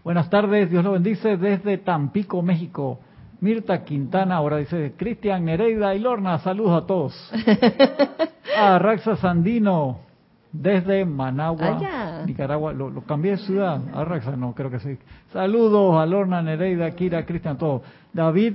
Buenas 0.03 0.29
tardes, 0.29 0.69
Dios 0.71 0.85
lo 0.85 0.93
bendice 0.93 1.37
desde 1.37 1.79
Tampico, 1.79 2.43
México. 2.43 2.99
Mirta 3.41 3.85
Quintana, 3.85 4.37
ahora 4.37 4.57
dice 4.57 4.95
Cristian 4.97 5.45
Nereida 5.45 5.95
y 5.95 5.99
Lorna, 6.01 6.39
saludos 6.39 6.83
a 6.83 6.87
todos. 6.87 7.33
A 8.59 8.79
Raxa 8.81 9.17
Sandino, 9.17 9.99
desde 10.51 11.05
Managua, 11.05 11.77
Allá. 11.77 12.27
Nicaragua. 12.27 12.73
Lo, 12.73 12.91
lo 12.91 13.03
cambié 13.03 13.33
de 13.33 13.39
ciudad. 13.39 13.81
A 13.93 14.05
Raxa, 14.05 14.37
no, 14.37 14.55
creo 14.55 14.71
que 14.71 14.81
sí. 14.81 14.99
Saludos 15.33 15.97
a 15.97 16.07
Lorna, 16.07 16.43
Nereida, 16.43 16.91
Kira, 16.93 17.25
Cristian, 17.27 17.59
todos. 17.59 17.83
David 18.13 18.55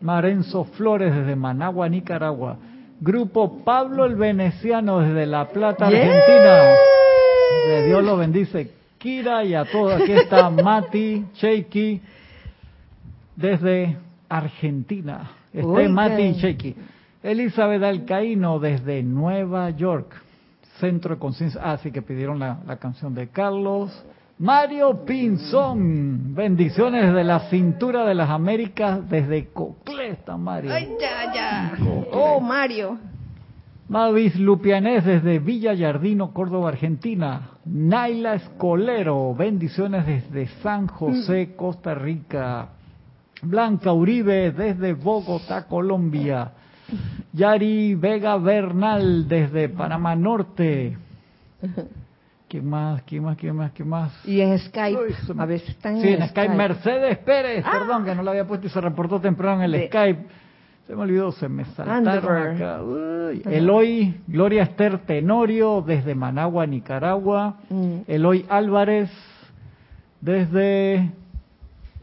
Marenzo 0.00 0.64
Flores, 0.64 1.14
desde 1.14 1.36
Managua, 1.36 1.88
Nicaragua. 1.88 2.56
Grupo 3.00 3.64
Pablo 3.64 4.04
el 4.04 4.14
Veneciano, 4.14 5.00
desde 5.00 5.26
La 5.26 5.48
Plata. 5.48 5.86
Argentina. 5.86 6.72
Que 7.66 7.82
Dios 7.86 8.04
lo 8.04 8.16
bendice. 8.16 8.70
Kira 8.98 9.44
y 9.44 9.54
a 9.54 9.64
todos. 9.64 10.00
Aquí 10.00 10.12
está 10.12 10.50
Mati, 10.50 11.26
Cheiki, 11.34 12.00
desde 13.36 13.96
Argentina. 14.28 15.30
Este. 15.52 15.88
Mati 15.88 16.22
y 16.22 16.34
Cheiki. 16.36 16.76
Elizabeth 17.22 17.82
Alcaíno 17.82 18.58
desde 18.58 19.02
Nueva 19.02 19.70
York. 19.70 20.14
Centro 20.78 21.14
de 21.14 21.20
Conciencia. 21.20 21.60
Ah, 21.62 21.76
sí 21.78 21.90
que 21.90 22.02
pidieron 22.02 22.38
la, 22.38 22.58
la 22.66 22.76
canción 22.76 23.14
de 23.14 23.28
Carlos. 23.28 23.90
Mario 24.40 25.04
Pinzón. 25.04 26.34
Bendiciones 26.34 27.08
desde 27.08 27.24
la 27.24 27.50
cintura 27.50 28.06
de 28.06 28.14
las 28.14 28.30
Américas, 28.30 29.06
desde 29.10 29.48
Coclé 29.48 30.12
está 30.12 30.38
Mario. 30.38 30.72
Ay, 30.72 30.96
ya, 30.98 31.34
ya. 31.34 31.78
Oh, 32.10 32.40
Mario. 32.40 32.96
Mavis 33.90 34.34
Lupianés 34.36 35.04
desde 35.04 35.40
Villa 35.40 35.74
Yardino, 35.74 36.32
Córdoba, 36.32 36.70
Argentina. 36.70 37.50
Naila 37.66 38.36
Escolero, 38.36 39.34
bendiciones 39.34 40.06
desde 40.06 40.46
San 40.62 40.86
José, 40.86 41.54
Costa 41.54 41.94
Rica. 41.94 42.68
Blanca 43.42 43.92
Uribe 43.92 44.52
desde 44.52 44.94
Bogotá, 44.94 45.66
Colombia. 45.66 46.52
Yari 47.34 47.94
Vega 47.94 48.38
Bernal 48.38 49.28
desde 49.28 49.68
Panamá 49.68 50.16
Norte. 50.16 50.96
¿Quién 52.50 52.68
más? 52.68 53.00
¿Quién 53.02 53.22
más? 53.22 53.36
¿Quién 53.36 53.54
más? 53.54 53.70
¿Quién 53.70 53.88
más? 53.88 54.26
Y 54.26 54.40
en 54.40 54.58
Skype. 54.58 55.00
Uy, 55.00 55.12
se 55.24 55.32
me- 55.34 55.42
A 55.42 55.46
veces 55.46 55.68
están 55.68 56.00
Sí, 56.00 56.08
en, 56.08 56.20
en 56.20 56.28
Skype. 56.30 56.52
Mercedes 56.52 57.18
Pérez, 57.18 57.64
Ah. 57.64 57.70
perdón, 57.78 58.04
que 58.04 58.12
no 58.12 58.24
lo 58.24 58.30
había 58.32 58.44
puesto 58.44 58.66
y 58.66 58.70
se 58.70 58.80
reportó 58.80 59.20
temprano 59.20 59.58
en 59.58 59.62
el 59.66 59.70
De- 59.72 59.86
Skype. 59.86 60.26
Se 60.88 60.96
me 60.96 61.02
olvidó, 61.02 61.30
se 61.30 61.48
me 61.48 61.64
saltaron 61.66 62.56
acá. 62.56 62.82
Uy. 62.82 63.40
Eloy, 63.44 64.20
Gloria 64.26 64.64
Esther 64.64 64.98
Tenorio, 64.98 65.80
desde 65.86 66.16
Managua, 66.16 66.66
Nicaragua. 66.66 67.58
Mm. 67.70 67.98
Eloy 68.08 68.44
Álvarez, 68.48 69.08
desde... 70.20 71.12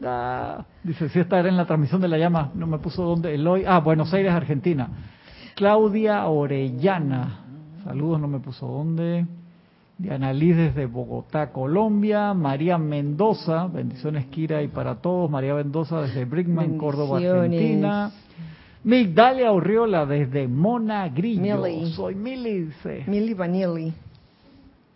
Ah, 0.02 0.64
dice, 0.82 1.10
si 1.10 1.18
estará 1.18 1.46
en 1.48 1.58
la 1.58 1.66
transmisión 1.66 2.00
de 2.00 2.08
la 2.08 2.16
llama, 2.16 2.50
no 2.54 2.66
me 2.66 2.78
puso 2.78 3.02
dónde. 3.02 3.34
Eloy, 3.34 3.64
ah, 3.66 3.80
Buenos 3.80 4.14
Aires, 4.14 4.32
Argentina. 4.32 4.88
Claudia 5.56 6.24
Orellana, 6.26 7.40
saludos, 7.84 8.18
no 8.20 8.28
me 8.28 8.38
puso 8.38 8.66
dónde. 8.66 9.26
Diana 9.98 10.32
Liz 10.32 10.56
desde 10.56 10.86
Bogotá, 10.86 11.50
Colombia. 11.50 12.32
María 12.32 12.78
Mendoza, 12.78 13.66
bendiciones 13.66 14.26
Kira 14.26 14.62
y 14.62 14.68
para 14.68 14.96
todos. 14.96 15.28
María 15.28 15.54
Mendoza 15.54 16.00
desde 16.02 16.24
Brickman, 16.24 16.78
Córdoba. 16.78 17.18
Argentina. 17.18 18.12
Migdalia 18.84 19.52
Urriola 19.52 20.06
desde 20.06 20.46
Monagrillo. 20.46 21.58
Millie. 21.60 21.86
Soy 21.90 22.14
Mili, 22.14 22.66
dice. 22.66 23.04
Milli 23.08 23.34
Vanilli. 23.34 23.92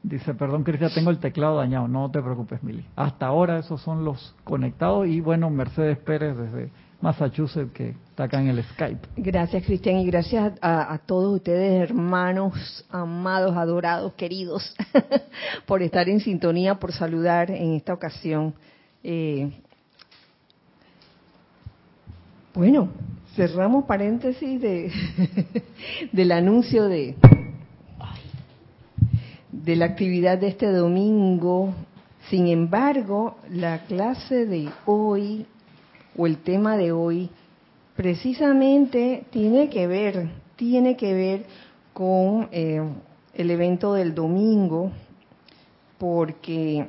Dice, 0.04 0.34
perdón 0.34 0.62
Cristian, 0.62 0.92
tengo 0.94 1.10
el 1.10 1.18
teclado 1.18 1.56
dañado. 1.56 1.88
No 1.88 2.08
te 2.10 2.22
preocupes, 2.22 2.62
Mili. 2.62 2.84
Hasta 2.94 3.26
ahora 3.26 3.58
esos 3.58 3.80
son 3.82 4.04
los 4.04 4.36
conectados. 4.44 5.08
Y 5.08 5.20
bueno, 5.20 5.50
Mercedes 5.50 5.98
Pérez 5.98 6.36
desde 6.36 6.70
Massachusetts, 7.02 7.72
que 7.72 7.96
está 8.10 8.24
acá 8.24 8.40
en 8.40 8.48
el 8.48 8.62
Skype. 8.62 9.08
Gracias, 9.16 9.64
Cristian, 9.64 9.96
y 9.98 10.06
gracias 10.06 10.52
a, 10.62 10.98
todos 11.04 11.34
ustedes, 11.34 11.90
hermanos, 11.90 12.86
amados, 12.90 13.56
adorados, 13.56 14.12
queridos, 14.14 14.74
por 15.66 15.82
estar 15.82 16.08
en 16.08 16.20
sintonía, 16.20 16.76
por 16.76 16.92
saludar 16.92 17.50
en 17.50 17.74
esta 17.74 17.92
ocasión. 17.92 18.54
Eh, 19.02 19.50
bueno, 22.54 22.88
cerramos 23.34 23.84
paréntesis 23.84 24.60
de 24.60 24.92
del 26.12 26.30
anuncio 26.30 26.84
de 26.84 27.16
de 29.50 29.76
la 29.76 29.86
actividad 29.86 30.38
de 30.38 30.48
este 30.48 30.70
domingo. 30.70 31.74
Sin 32.30 32.46
embargo, 32.46 33.38
la 33.50 33.84
clase 33.86 34.46
de 34.46 34.70
hoy 34.86 35.46
o 36.16 36.26
el 36.26 36.38
tema 36.38 36.76
de 36.76 36.92
hoy 36.92 37.30
precisamente 37.96 39.24
tiene 39.30 39.68
que 39.68 39.86
ver, 39.86 40.30
tiene 40.56 40.96
que 40.96 41.14
ver 41.14 41.46
con 41.92 42.48
eh, 42.52 42.82
el 43.34 43.50
evento 43.50 43.94
del 43.94 44.14
domingo, 44.14 44.92
porque 45.98 46.88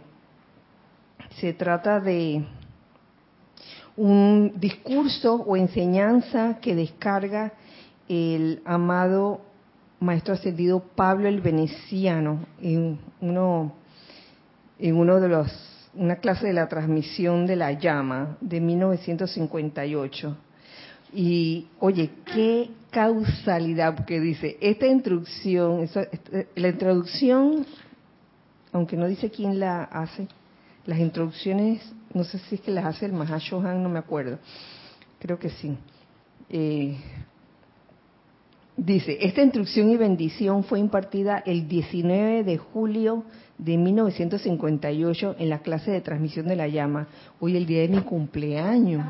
se 1.40 1.54
trata 1.54 2.00
de 2.00 2.44
un 3.96 4.54
discurso 4.56 5.36
o 5.36 5.56
enseñanza 5.56 6.60
que 6.60 6.76
descarga 6.76 7.54
el 8.10 8.62
amado 8.66 9.42
maestro 10.00 10.34
ascendido 10.34 10.80
Pablo 10.96 11.28
el 11.28 11.42
Veneciano 11.42 12.40
en 12.62 13.00
uno 13.22 13.74
en 14.80 14.98
uno 14.98 15.20
de 15.20 15.30
los 15.30 15.73
una 15.96 16.18
clase 16.18 16.48
de 16.48 16.54
la 16.54 16.68
transmisión 16.68 17.46
de 17.46 17.56
la 17.56 17.72
llama 17.74 18.38
de 18.42 18.60
1958 18.60 20.38
y 21.14 21.68
oye 21.80 22.10
qué 22.26 22.70
causalidad 22.90 23.96
porque 23.96 24.20
dice 24.20 24.58
esta 24.62 24.88
instrucción 24.88 25.88
la 26.56 26.68
introducción 26.68 27.66
aunque 28.72 28.98
no 28.98 29.08
dice 29.08 29.30
quién 29.30 29.60
la 29.60 29.84
hace 29.84 30.28
las 30.86 31.00
introducciones 31.00 31.94
no 32.14 32.24
sé 32.24 32.38
si 32.38 32.56
es 32.56 32.62
que 32.62 32.72
las 32.72 32.86
hace 32.86 33.08
el 33.08 33.14
Mahashohan, 33.14 33.82
no 33.82 33.90
me 33.90 34.00
acuerdo, 34.00 34.38
creo 35.20 35.40
que 35.40 35.50
sí. 35.50 35.76
Eh, 36.50 36.96
dice, 38.78 39.18
esta 39.22 39.42
instrucción 39.42 39.90
y 39.90 39.98
bendición 39.98 40.64
fue 40.64 40.80
impartida 40.80 41.42
el 41.46 41.68
19 41.68 42.44
de 42.44 42.58
julio 42.58 43.24
de 43.58 43.78
1958 43.78 45.36
en 45.40 45.50
la 45.50 45.60
clase 45.60 45.92
de 45.92 46.02
transmisión 46.02 46.48
de 46.48 46.56
la 46.56 46.68
llama, 46.68 47.08
hoy 47.40 47.58
el 47.58 47.66
día 47.66 47.82
de 47.82 47.88
mi 47.90 48.02
cumpleaños. 48.02 49.06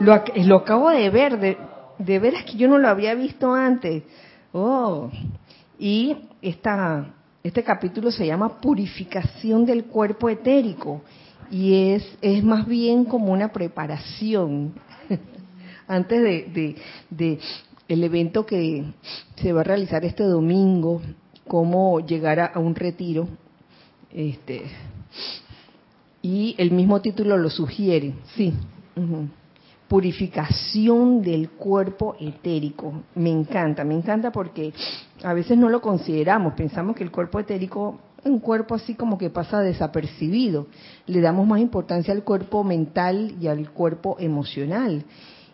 Lo, 0.00 0.22
lo 0.44 0.56
acabo 0.56 0.90
de 0.90 1.08
ver, 1.10 1.38
de, 1.38 1.56
de 1.98 2.18
veras 2.18 2.44
que 2.44 2.56
yo 2.56 2.68
no 2.68 2.78
lo 2.78 2.88
había 2.88 3.14
visto 3.14 3.52
antes. 3.52 4.02
Oh, 4.52 5.10
y 5.78 6.16
esta, 6.42 7.14
este 7.42 7.62
capítulo 7.62 8.10
se 8.10 8.26
llama 8.26 8.60
Purificación 8.60 9.64
del 9.64 9.84
cuerpo 9.86 10.28
etérico 10.28 11.02
y 11.50 11.92
es, 11.92 12.18
es 12.20 12.42
más 12.42 12.66
bien 12.66 13.04
como 13.04 13.32
una 13.32 13.52
preparación 13.52 14.74
antes 15.88 16.22
de, 16.22 16.76
de, 17.10 17.38
el 17.88 18.02
evento 18.04 18.46
que 18.46 18.84
se 19.36 19.52
va 19.52 19.60
a 19.60 19.64
realizar 19.64 20.04
este 20.04 20.24
domingo, 20.24 21.02
cómo 21.46 22.00
llegar 22.00 22.40
a, 22.40 22.58
un 22.58 22.74
retiro. 22.74 23.28
Este, 24.12 24.62
y 26.22 26.54
el 26.58 26.70
mismo 26.70 27.00
título 27.00 27.36
lo 27.36 27.50
sugiere, 27.50 28.14
sí. 28.36 28.52
Purificación 29.88 31.20
del 31.22 31.50
cuerpo 31.50 32.16
etérico. 32.18 33.02
Me 33.14 33.30
encanta, 33.30 33.84
me 33.84 33.94
encanta 33.94 34.32
porque 34.32 34.72
a 35.22 35.34
veces 35.34 35.58
no 35.58 35.68
lo 35.68 35.80
consideramos, 35.80 36.54
pensamos 36.54 36.96
que 36.96 37.04
el 37.04 37.10
cuerpo 37.10 37.38
etérico 37.40 37.98
un 38.24 38.38
cuerpo 38.38 38.74
así 38.74 38.94
como 38.94 39.18
que 39.18 39.30
pasa 39.30 39.60
desapercibido. 39.60 40.66
Le 41.06 41.20
damos 41.20 41.46
más 41.46 41.60
importancia 41.60 42.12
al 42.14 42.24
cuerpo 42.24 42.64
mental 42.64 43.36
y 43.40 43.48
al 43.48 43.70
cuerpo 43.70 44.16
emocional. 44.18 45.04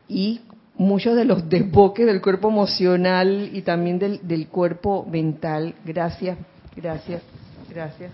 Y 0.08 0.40
muchos 0.80 1.14
de 1.14 1.26
los 1.26 1.46
desboques 1.46 2.06
del 2.06 2.22
cuerpo 2.22 2.48
emocional 2.48 3.50
y 3.52 3.60
también 3.60 3.98
del, 3.98 4.48
cuerpo 4.48 5.04
mental, 5.04 5.74
gracias, 5.84 6.38
gracias, 6.74 7.22
gracias. 7.68 8.10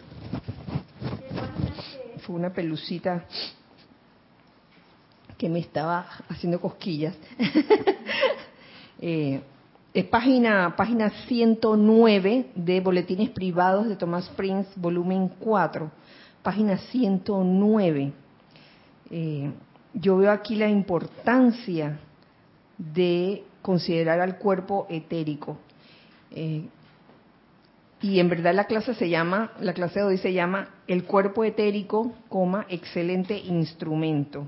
Fue 2.23 2.35
una 2.35 2.53
pelucita 2.53 3.25
que 5.39 5.49
me 5.49 5.61
estaba 5.61 6.09
haciendo 6.29 6.61
cosquillas. 6.61 7.15
eh, 9.01 9.41
es 9.95 10.05
página, 10.07 10.75
página 10.77 11.11
109 11.29 12.51
de 12.57 12.81
Boletines 12.81 13.31
Privados 13.31 13.89
de 13.89 13.95
Thomas 13.95 14.29
Prince, 14.31 14.69
volumen 14.75 15.29
4, 15.39 15.89
página 16.43 16.79
109. 16.79 18.13
Eh, 19.13 19.53
yo 19.95 20.17
veo 20.17 20.33
aquí 20.33 20.57
la 20.57 20.69
importancia 20.69 22.01
de 22.79 23.45
considerar 23.63 24.21
al 24.21 24.39
cuerpo 24.39 24.87
etérico. 24.91 25.59
Eh, 26.31 26.67
y 28.03 28.21
en 28.21 28.29
verdad 28.29 28.55
la 28.55 28.65
clase 28.65 28.95
se 28.95 29.09
llama, 29.09 29.53
la 29.61 29.73
clase 29.73 30.01
de 30.01 30.05
hoy 30.07 30.19
se 30.19 30.33
llama 30.33 30.69
El 30.87 31.05
cuerpo 31.05 31.45
etérico, 31.45 32.15
coma, 32.29 32.67
excelente 32.69 33.37
instrumento. 33.39 34.47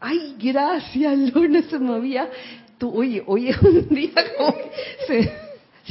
ay, 0.00 0.34
gracias, 0.38 1.18
Luna, 1.34 1.62
se 1.62 1.78
me 1.78 1.94
había, 1.94 2.28
oye, 2.82 3.22
oye, 3.26 3.54
un 3.62 3.88
día 3.90 4.12
como 4.36 4.54
se, 5.06 5.32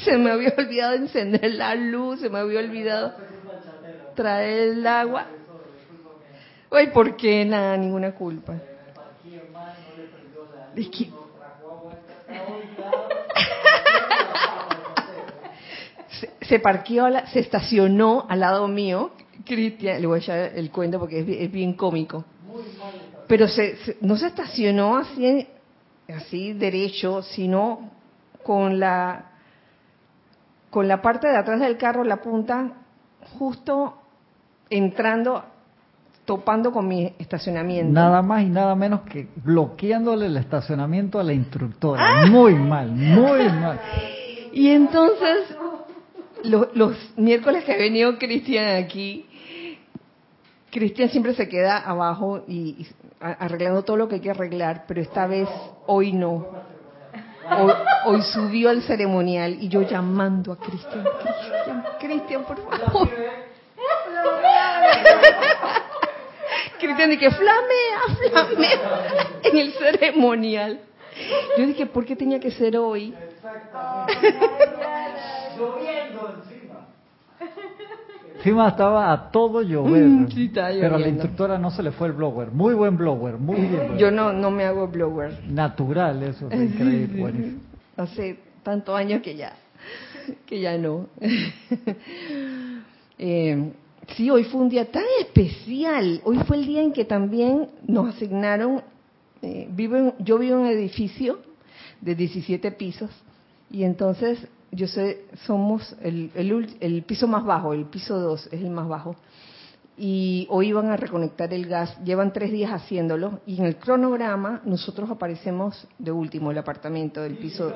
se 0.04 0.18
me 0.18 0.32
había 0.32 0.54
olvidado 0.58 0.96
encender 0.96 1.54
la 1.54 1.76
luz, 1.76 2.20
se 2.20 2.30
me 2.30 2.40
había 2.40 2.60
olvidado 2.60 3.14
traer 4.16 4.70
el 4.70 4.88
agua. 4.88 5.28
Oye, 6.70 6.88
¿por 6.88 7.16
qué? 7.16 7.46
Nada, 7.46 7.78
ninguna 7.78 8.12
culpa. 8.14 8.60
Se, 16.20 16.32
se 16.42 16.60
parqueó, 16.60 17.08
se 17.32 17.40
estacionó 17.40 18.26
al 18.28 18.42
lado 18.42 18.68
mío, 18.68 19.12
Cristian, 19.46 20.02
le 20.02 20.08
voy 20.08 20.20
a 20.20 20.22
echar 20.22 20.52
el 20.56 20.72
cuento 20.72 21.00
porque 21.00 21.20
es, 21.20 21.28
es 21.28 21.52
bien 21.52 21.74
cómico. 21.74 22.26
Pero 23.28 23.48
se, 23.48 23.78
no 24.02 24.18
se 24.18 24.28
estacionó 24.28 24.98
así, 24.98 25.48
así 26.08 26.54
derecho, 26.54 27.22
sino 27.22 27.92
con 28.44 28.80
la 28.80 29.30
con 30.70 30.88
la 30.88 31.02
parte 31.02 31.28
de 31.28 31.38
atrás 31.38 31.60
del 31.60 31.78
carro, 31.78 32.04
la 32.04 32.18
punta, 32.18 32.74
justo 33.38 33.98
entrando, 34.70 35.44
topando 36.30 36.72
con 36.72 36.88
mi 36.88 37.12
estacionamiento. 37.18 37.92
Nada 37.92 38.22
más 38.22 38.44
y 38.44 38.50
nada 38.50 38.76
menos 38.76 39.02
que 39.02 39.30
bloqueándole 39.38 40.28
el 40.28 40.38
estacionamiento 40.38 41.20
a 41.20 41.24
la 41.24 41.34
instructora. 41.34 42.04
¡Ah! 42.06 42.28
Muy 42.28 42.54
mal, 42.54 42.92
muy 42.92 43.50
mal. 43.50 43.80
Y 44.54 44.70
entonces, 44.70 45.58
los 46.44 46.96
miércoles 47.18 47.63
que 47.63 47.74
ha 47.74 47.78
venido 47.78 48.20
Cristian 48.20 48.76
aquí, 48.84 49.26
Cristian 50.70 51.10
siempre 51.10 51.34
se 51.34 51.50
queda 51.50 51.80
abajo 51.80 52.44
y, 52.48 52.86
arreglando 53.20 53.82
todo 53.82 53.98
lo 53.98 54.08
que 54.08 54.15
hay 54.15 54.22
que 54.22 54.30
arreglar, 54.30 54.84
pero 54.88 55.02
esta 55.02 55.26
vez 55.26 55.50
hoy 55.88 56.13
no. 56.13 56.46
Hoy, 58.06 58.22
subió 58.22 58.70
al 58.70 58.84
ceremonial 58.84 59.58
y 59.60 59.68
yo 59.68 59.82
llamando 59.82 60.52
a 60.52 60.58
Cristian, 60.58 61.04
Cristian, 61.24 61.84
Cristian, 62.00 62.44
por 62.44 62.58
favor. 62.70 63.10
Cristian 66.80 67.10
dije, 67.10 67.30
flamea, 67.32 68.00
flamea 68.32 69.28
en 69.44 69.58
el 69.58 69.74
ceremonial. 69.74 70.80
Yo 71.58 71.68
dije, 71.68 71.86
¿por 71.86 72.06
qué 72.06 72.15
tenía 72.15 72.39
que 72.39 72.52
ser 72.52 72.78
hoy? 72.78 73.13
Encima 78.36 78.70
estaba 78.70 79.12
a 79.12 79.32
todo 79.32 79.62
llover. 79.62 80.04
Mm, 80.04 80.28
pero 80.80 80.96
a 80.96 81.00
la 81.00 81.10
instructora 81.10 81.58
no 81.58 81.72
se 81.72 81.84
le 81.84 81.92
fue 81.92 82.08
el 82.08 82.13
blower. 82.13 82.52
Muy 82.52 82.74
buen 82.74 82.96
blower, 82.96 83.38
muy 83.38 83.60
bien. 83.60 83.98
Yo 83.98 84.12
no, 84.12 84.32
no 84.32 84.50
me 84.50 84.63
hago 84.63 84.88
blower. 84.88 85.39
Natural, 85.50 86.24
eso 86.24 86.48
es 86.50 86.62
increíble. 86.62 87.56
Hace 87.98 88.39
tantos 88.63 88.96
años 88.96 89.22
que 89.22 89.36
ya, 89.36 89.52
que 90.46 90.62
ya 90.62 90.78
no. 90.78 91.08
eh, 93.20 93.74
sí, 94.15 94.30
hoy 94.30 94.43
fue 94.45 94.62
un 94.62 94.69
día 94.69 94.91
tan 94.91 95.04
especial. 95.19 96.22
Hoy 96.24 96.39
fue 96.48 96.58
el 96.58 96.65
día 96.65 96.82
en 96.82 96.93
que 96.93 97.06
también 97.06 97.69
nos 97.88 98.15
asignaron. 98.15 98.82
Eh, 99.41 99.67
vivo 99.72 100.13
yo 100.19 100.38
vivo 100.38 100.58
en 100.58 100.62
un 100.63 100.67
edificio 100.67 101.39
de 102.02 102.15
17 102.15 102.72
pisos 102.74 103.10
y 103.72 103.84
entonces 103.84 104.39
yo 104.72 104.88
sé, 104.88 105.26
somos 105.45 105.95
el, 106.02 106.32
el, 106.80 107.04
piso 107.04 107.28
más 107.28 107.43
bajo, 107.43 107.74
el 107.74 107.86
piso 107.86 108.19
2 108.19 108.48
es 108.48 108.62
el 108.62 108.69
más 108.69 108.88
bajo. 108.88 109.15
Y 109.98 110.48
hoy 110.50 110.72
van 110.72 110.91
a 110.91 110.95
reconectar 110.95 111.54
el 111.54 111.65
gas, 111.65 111.98
llevan 112.04 112.32
tres 112.32 112.52
días 112.52 112.72
haciéndolo, 112.72 113.41
y 113.45 113.60
en 113.60 113.65
el 113.65 113.76
cronograma 113.78 114.62
nosotros 114.63 115.10
aparecemos 115.10 115.88
de 115.98 116.12
último, 116.12 116.52
el 116.52 116.58
apartamento 116.58 117.22
del 117.22 117.38
piso 117.38 117.74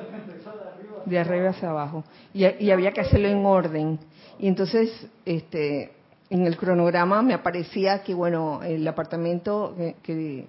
de 1.04 1.18
arriba 1.18 1.50
hacia 1.50 1.70
abajo. 1.70 2.04
Y, 2.32 2.46
y 2.64 2.70
había 2.70 2.92
que 2.92 3.02
hacerlo 3.02 3.28
en 3.28 3.44
orden. 3.44 3.98
Y 4.38 4.48
entonces, 4.48 4.90
este, 5.26 5.92
en 6.34 6.48
el 6.48 6.56
cronograma 6.56 7.22
me 7.22 7.32
aparecía 7.32 8.02
que, 8.02 8.12
bueno, 8.12 8.60
el 8.64 8.86
apartamento 8.88 9.76
que, 10.02 10.48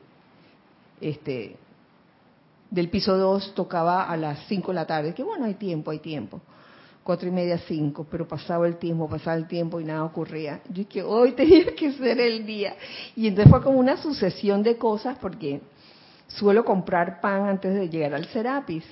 este, 0.99 1.57
del 2.71 2.89
piso 2.89 3.15
2 3.15 3.53
tocaba 3.53 4.05
a 4.05 4.17
las 4.17 4.47
5 4.47 4.71
de 4.71 4.73
la 4.73 4.87
tarde, 4.87 5.13
que 5.13 5.21
bueno, 5.21 5.45
hay 5.45 5.53
tiempo, 5.53 5.91
hay 5.91 5.99
tiempo. 5.99 6.41
Cuatro 7.03 7.27
y 7.27 7.31
media, 7.31 7.59
cinco, 7.59 8.07
pero 8.09 8.27
pasaba 8.27 8.65
el 8.65 8.77
tiempo, 8.77 9.07
pasaba 9.07 9.37
el 9.37 9.47
tiempo 9.47 9.79
y 9.79 9.83
nada 9.83 10.03
ocurría. 10.05 10.59
Yo 10.69 10.83
dije, 10.85 11.03
hoy 11.03 11.31
tenía 11.35 11.75
que 11.75 11.91
ser 11.91 12.19
el 12.19 12.47
día. 12.47 12.75
Y 13.15 13.27
entonces 13.27 13.51
fue 13.51 13.61
como 13.61 13.77
una 13.77 13.95
sucesión 13.97 14.63
de 14.63 14.77
cosas 14.77 15.15
porque 15.21 15.61
suelo 16.27 16.65
comprar 16.65 17.21
pan 17.21 17.45
antes 17.45 17.75
de 17.75 17.89
llegar 17.89 18.15
al 18.15 18.25
Serapis, 18.25 18.83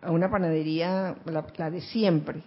a 0.00 0.12
una 0.12 0.30
panadería, 0.30 1.16
la, 1.24 1.70
de 1.70 1.80
siempre. 1.80 2.40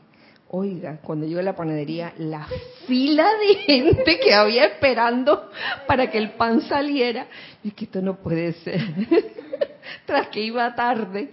Oiga, 0.56 1.00
cuando 1.02 1.26
llego 1.26 1.40
a 1.40 1.44
la 1.44 1.56
panadería, 1.56 2.14
la 2.20 2.48
fila 2.86 3.28
de 3.40 3.56
gente 3.56 4.20
que 4.20 4.36
había 4.36 4.66
esperando 4.66 5.50
para 5.88 6.12
que 6.12 6.20
el 6.20 6.34
pan 6.34 6.62
saliera, 6.62 7.26
y 7.64 7.72
que 7.72 7.86
esto 7.86 8.04
no 8.04 8.18
puede 8.18 8.54
ser. 8.54 8.80
tras 10.06 10.28
que 10.28 10.42
iba 10.42 10.76
tarde. 10.76 11.32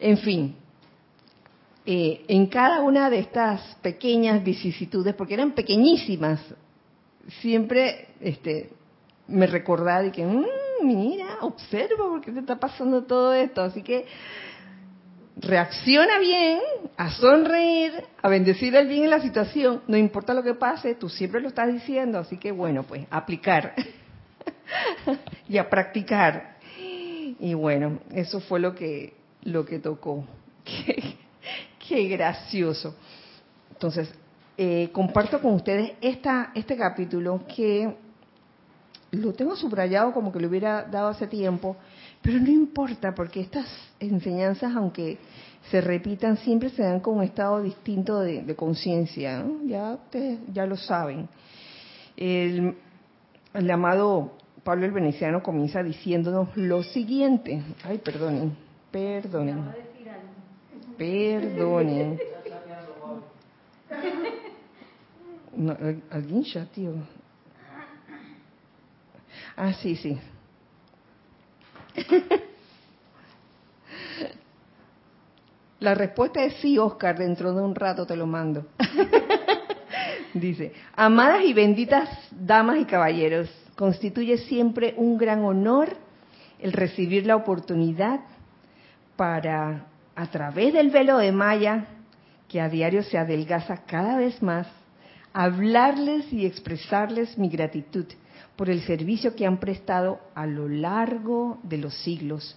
En 0.00 0.18
fin, 0.18 0.56
eh, 1.86 2.24
en 2.26 2.46
cada 2.46 2.80
una 2.80 3.08
de 3.08 3.20
estas 3.20 3.76
pequeñas 3.76 4.42
vicisitudes, 4.42 5.14
porque 5.14 5.34
eran 5.34 5.52
pequeñísimas, 5.52 6.40
siempre 7.40 8.08
este, 8.20 8.70
me 9.28 9.46
recordaba 9.46 10.02
de 10.02 10.10
que, 10.10 10.26
mm, 10.26 10.44
mira, 10.82 11.38
observa 11.42 12.08
porque 12.08 12.32
te 12.32 12.40
está 12.40 12.58
pasando 12.58 13.04
todo 13.04 13.32
esto. 13.32 13.62
Así 13.62 13.82
que 13.82 14.06
reacciona 15.36 16.18
bien, 16.18 16.60
a 16.96 17.10
sonreír, 17.10 17.92
a 18.22 18.28
bendecir 18.28 18.74
el 18.76 18.86
bien 18.88 19.04
en 19.04 19.10
la 19.10 19.20
situación, 19.20 19.82
no 19.88 19.96
importa 19.96 20.34
lo 20.34 20.42
que 20.42 20.54
pase, 20.54 20.94
tú 20.94 21.08
siempre 21.08 21.40
lo 21.40 21.48
estás 21.48 21.72
diciendo, 21.72 22.18
así 22.18 22.36
que 22.36 22.52
bueno, 22.52 22.84
pues 22.84 23.06
aplicar 23.10 23.74
y 25.48 25.58
a 25.58 25.68
practicar. 25.68 26.54
Y 27.40 27.54
bueno, 27.54 27.98
eso 28.12 28.40
fue 28.40 28.60
lo 28.60 28.74
que, 28.74 29.14
lo 29.42 29.64
que 29.64 29.78
tocó. 29.78 30.24
Qué, 30.64 32.08
gracioso. 32.08 32.96
Entonces, 33.72 34.08
eh, 34.56 34.88
comparto 34.92 35.40
con 35.40 35.54
ustedes 35.54 35.92
esta, 36.00 36.52
este 36.54 36.76
capítulo 36.76 37.44
que 37.54 37.94
lo 39.14 39.32
tengo 39.32 39.56
subrayado 39.56 40.12
como 40.12 40.32
que 40.32 40.40
lo 40.40 40.48
hubiera 40.48 40.84
dado 40.84 41.08
hace 41.08 41.26
tiempo, 41.26 41.76
pero 42.22 42.38
no 42.38 42.50
importa 42.50 43.14
porque 43.14 43.40
estas 43.40 43.66
enseñanzas, 44.00 44.74
aunque 44.74 45.18
se 45.70 45.80
repitan, 45.80 46.36
siempre 46.38 46.70
se 46.70 46.82
dan 46.82 47.00
con 47.00 47.18
un 47.18 47.24
estado 47.24 47.62
distinto 47.62 48.20
de, 48.20 48.54
conciencia. 48.54 49.44
Ya 49.64 49.92
ustedes 49.92 50.40
ya 50.52 50.66
lo 50.66 50.76
saben. 50.76 51.28
El, 52.16 52.76
el 53.52 53.70
amado 53.70 54.32
Pablo 54.62 54.86
el 54.86 54.92
Veneciano 54.92 55.42
comienza 55.42 55.82
diciéndonos 55.82 56.56
lo 56.56 56.82
siguiente. 56.82 57.62
Ay, 57.82 57.98
perdonen, 57.98 58.56
perdonen. 58.90 59.64
Perdonen. 60.96 62.18
No, 65.56 65.76
¿Alguien 66.10 66.42
ya, 66.42 66.64
tío? 66.66 66.94
Ah, 69.56 69.72
sí, 69.74 69.96
sí. 69.96 70.18
La 75.80 75.94
respuesta 75.94 76.42
es 76.42 76.54
sí, 76.56 76.78
Oscar, 76.78 77.18
dentro 77.18 77.52
de 77.52 77.62
un 77.62 77.74
rato 77.74 78.06
te 78.06 78.16
lo 78.16 78.26
mando. 78.26 78.66
Dice, 80.34 80.72
amadas 80.96 81.44
y 81.44 81.52
benditas 81.52 82.08
damas 82.30 82.78
y 82.78 82.84
caballeros, 82.86 83.50
constituye 83.76 84.38
siempre 84.38 84.94
un 84.96 85.18
gran 85.18 85.44
honor 85.44 85.90
el 86.58 86.72
recibir 86.72 87.26
la 87.26 87.36
oportunidad 87.36 88.20
para, 89.16 89.86
a 90.16 90.26
través 90.30 90.72
del 90.72 90.90
velo 90.90 91.18
de 91.18 91.30
Maya, 91.30 91.86
que 92.48 92.60
a 92.60 92.68
diario 92.68 93.02
se 93.02 93.18
adelgaza 93.18 93.84
cada 93.84 94.16
vez 94.16 94.42
más, 94.42 94.66
hablarles 95.32 96.32
y 96.32 96.46
expresarles 96.46 97.36
mi 97.36 97.48
gratitud 97.48 98.06
por 98.56 98.70
el 98.70 98.82
servicio 98.82 99.34
que 99.34 99.46
han 99.46 99.58
prestado 99.58 100.20
a 100.34 100.46
lo 100.46 100.68
largo 100.68 101.58
de 101.62 101.78
los 101.78 101.94
siglos, 102.02 102.56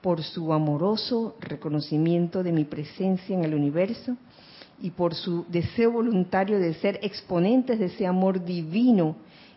por 0.00 0.22
su 0.22 0.52
amoroso 0.52 1.36
reconocimiento 1.40 2.42
de 2.42 2.52
mi 2.52 2.64
presencia 2.64 3.34
en 3.34 3.44
el 3.44 3.54
universo 3.54 4.16
y 4.80 4.90
por 4.90 5.14
su 5.14 5.46
deseo 5.48 5.92
voluntario 5.92 6.58
de 6.58 6.74
ser 6.74 6.98
exponentes 7.02 7.78
de 7.78 7.86
ese 7.86 8.06
amor 8.06 8.44
divino 8.44 9.16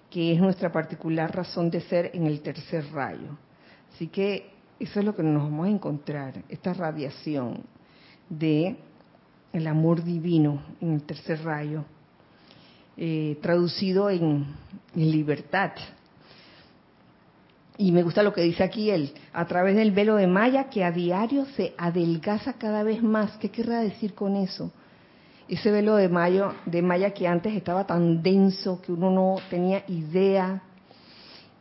que 0.10 0.32
es 0.32 0.40
nuestra 0.40 0.72
particular 0.72 1.36
razón 1.36 1.70
de 1.70 1.82
ser 1.82 2.12
en 2.14 2.26
el 2.26 2.42
tercer 2.42 2.86
rayo. 2.94 3.38
Así 3.94 4.08
que 4.08 4.50
eso 4.80 5.00
es 5.00 5.06
lo 5.06 5.16
que 5.16 5.24
nos 5.24 5.44
vamos 5.44 5.68
a 5.68 5.72
encontrar, 5.72 6.44
esta 6.50 6.74
radiación 6.74 7.64
de 8.30 8.78
el 9.54 9.68
amor 9.68 10.04
divino 10.04 10.62
en 10.80 10.94
el 10.94 11.04
tercer 11.04 11.44
rayo, 11.44 11.84
eh, 12.98 13.38
traducido 13.42 14.10
en, 14.10 14.46
libertad. 14.96 15.72
Y 17.78 17.92
me 17.92 18.02
gusta 18.02 18.24
lo 18.24 18.34
que 18.34 18.42
dice 18.42 18.64
aquí 18.64 18.90
él, 18.90 19.14
a 19.32 19.46
través 19.46 19.76
del 19.76 19.92
velo 19.92 20.16
de 20.16 20.26
Maya 20.26 20.70
que 20.70 20.84
a 20.84 20.92
diario 20.92 21.46
se 21.56 21.76
adelgaza 21.78 22.54
cada 22.54 22.82
vez 22.82 23.04
más. 23.04 23.38
¿Qué 23.38 23.50
querrá 23.50 23.82
decir 23.82 24.16
con 24.16 24.36
eso? 24.36 24.72
ese 25.48 25.72
velo 25.72 25.96
de, 25.96 26.10
mayo, 26.10 26.54
de 26.66 26.82
Maya 26.82 27.12
que 27.12 27.28
antes 27.28 27.56
estaba 27.56 27.86
tan 27.86 28.22
denso 28.22 28.82
que 28.82 28.92
uno 28.92 29.10
no 29.10 29.36
tenía 29.50 29.84
idea 29.88 30.62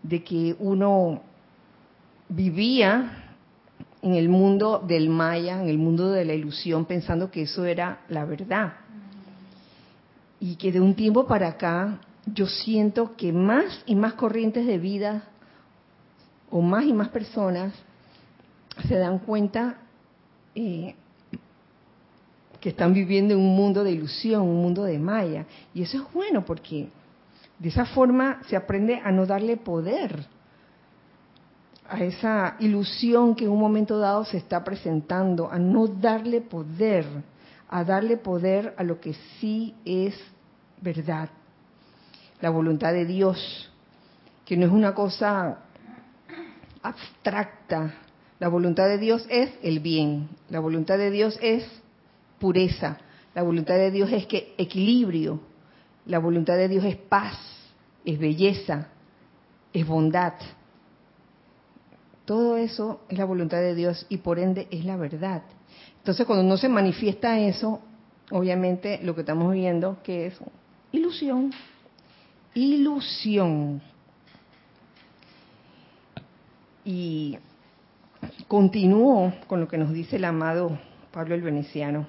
de 0.03 0.25
que 0.25 0.57
uno 0.59 1.23
vivía 2.29 3.25
en 4.03 4.15
el 4.15 4.29
mundo 4.29 4.83
del 4.87 5.09
Maya, 5.09 5.63
en 5.63 5.69
el 5.69 5.79
mundo 5.79 6.11
de 6.11 6.25
la 6.25 6.35
ilusión, 6.35 6.85
pensando 6.85 7.31
que 7.31 7.43
eso 7.43 7.65
era 7.65 8.01
la 8.09 8.25
verdad. 8.25 8.73
Y 10.41 10.57
que 10.57 10.73
de 10.73 10.81
un 10.81 10.95
tiempo 10.95 11.27
para 11.27 11.49
acá 11.49 11.99
yo 12.27 12.47
siento 12.47 13.17
que 13.17 13.33
más 13.33 13.83
y 13.87 13.95
más 13.95 14.15
corrientes 14.15 14.67
de 14.67 14.79
vida 14.79 15.25
o 16.51 16.61
más 16.61 16.85
y 16.85 16.93
más 16.93 17.09
personas 17.09 17.73
se 18.87 18.97
dan 18.97 19.19
cuenta 19.21 19.79
eh, 20.55 20.95
que 22.61 22.71
están 22.71 22.93
viviendo 22.93 23.35
en 23.35 23.41
un 23.41 23.57
mundo 23.57 23.85
de 23.85 23.93
ilusión, 23.93 24.43
un 24.43 24.63
mundo 24.63 24.85
de 24.85 24.99
maya. 24.99 25.47
Y 25.73 25.83
eso 25.83 25.99
es 25.99 26.13
bueno 26.13 26.45
porque 26.45 26.89
de 27.59 27.69
esa 27.69 27.87
forma 27.87 28.41
se 28.49 28.57
aprende 28.57 29.01
a 29.03 29.11
no 29.11 29.25
darle 29.25 29.57
poder 29.57 30.27
a 31.89 32.03
esa 32.03 32.57
ilusión 32.59 33.35
que 33.35 33.45
en 33.45 33.51
un 33.51 33.61
momento 33.61 33.99
dado 33.99 34.25
se 34.25 34.39
está 34.39 34.65
presentando, 34.65 35.51
a 35.51 35.59
no 35.59 35.87
darle 35.87 36.41
poder, 36.41 37.07
a 37.69 37.85
darle 37.85 38.17
poder 38.17 38.75
a 38.79 38.85
lo 38.85 39.01
que 39.01 39.15
sí 39.39 39.75
es 39.85 40.15
verdad, 40.81 41.31
la 42.41 42.51
voluntad 42.51 42.93
de 42.93 43.07
Dios, 43.07 43.71
que 44.45 44.57
no 44.57 44.67
es 44.67 44.73
una 44.73 44.95
cosa 44.95 45.59
abstracta. 46.83 47.95
La 48.39 48.49
voluntad 48.49 48.87
de 48.87 48.99
Dios 48.99 49.27
es 49.31 49.51
el 49.63 49.81
bien, 49.81 50.29
la 50.51 50.61
voluntad 50.61 50.99
de 50.99 51.11
Dios 51.11 51.39
es 51.41 51.65
pureza. 52.39 52.99
La 53.35 53.43
voluntad 53.43 53.75
de 53.75 53.91
Dios 53.91 54.11
es 54.13 54.27
que 54.27 54.55
equilibrio. 54.57 55.41
La 56.07 56.19
voluntad 56.19 56.57
de 56.57 56.69
Dios 56.69 56.85
es 56.85 56.97
paz, 56.97 57.37
es 58.05 58.19
belleza, 58.19 58.89
es 59.73 59.87
bondad. 59.87 60.35
Todo 62.25 62.57
eso 62.57 63.01
es 63.09 63.19
la 63.19 63.25
voluntad 63.25 63.59
de 63.59 63.75
Dios 63.75 64.07
y 64.09 64.19
por 64.19 64.39
ende 64.39 64.69
es 64.71 64.85
la 64.85 64.97
verdad. 64.97 65.43
Entonces 65.99 66.27
cuando 66.27 66.45
no 66.45 66.57
se 66.57 66.69
manifiesta 66.69 67.39
eso, 67.39 67.81
obviamente 68.31 69.01
lo 69.03 69.15
que 69.15 69.23
estamos 69.23 69.53
viendo 69.53 69.99
que 70.03 70.27
es 70.27 70.35
ilusión, 70.93 71.53
ilusión. 72.55 73.83
Y 76.85 77.39
continúo 78.47 79.33
con 79.49 79.61
lo 79.61 79.69
que 79.69 79.79
nos 79.79 79.93
dice 79.93 80.17
el 80.17 80.25
amado 80.25 80.79
Pablo 81.13 81.35
el 81.35 81.43
Veneciano. 81.43 82.07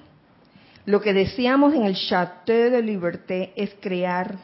Lo 0.84 1.00
que 1.00 1.12
deseamos 1.12 1.74
en 1.74 1.82
el 1.82 1.96
Château 1.96 2.70
de 2.70 2.82
Liberté 2.82 3.52
es 3.56 3.74
crear 3.80 4.38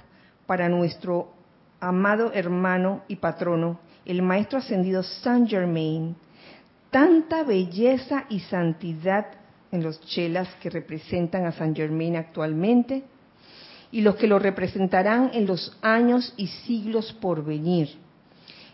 para 0.46 0.68
nuestro 0.68 1.32
amado 1.80 2.32
hermano 2.32 3.02
y 3.08 3.16
patrono, 3.16 3.78
el 4.04 4.22
Maestro 4.22 4.58
Ascendido 4.58 5.02
Saint 5.02 5.48
Germain, 5.48 6.16
tanta 6.94 7.42
belleza 7.42 8.24
y 8.28 8.38
santidad 8.38 9.26
en 9.72 9.82
los 9.82 10.00
chelas 10.02 10.48
que 10.62 10.70
representan 10.70 11.44
a 11.44 11.50
Saint 11.50 11.76
Germain 11.76 12.14
actualmente 12.14 13.02
y 13.90 14.00
los 14.00 14.14
que 14.14 14.28
lo 14.28 14.38
representarán 14.38 15.32
en 15.34 15.44
los 15.44 15.76
años 15.82 16.32
y 16.36 16.46
siglos 16.46 17.12
por 17.14 17.44
venir. 17.44 17.88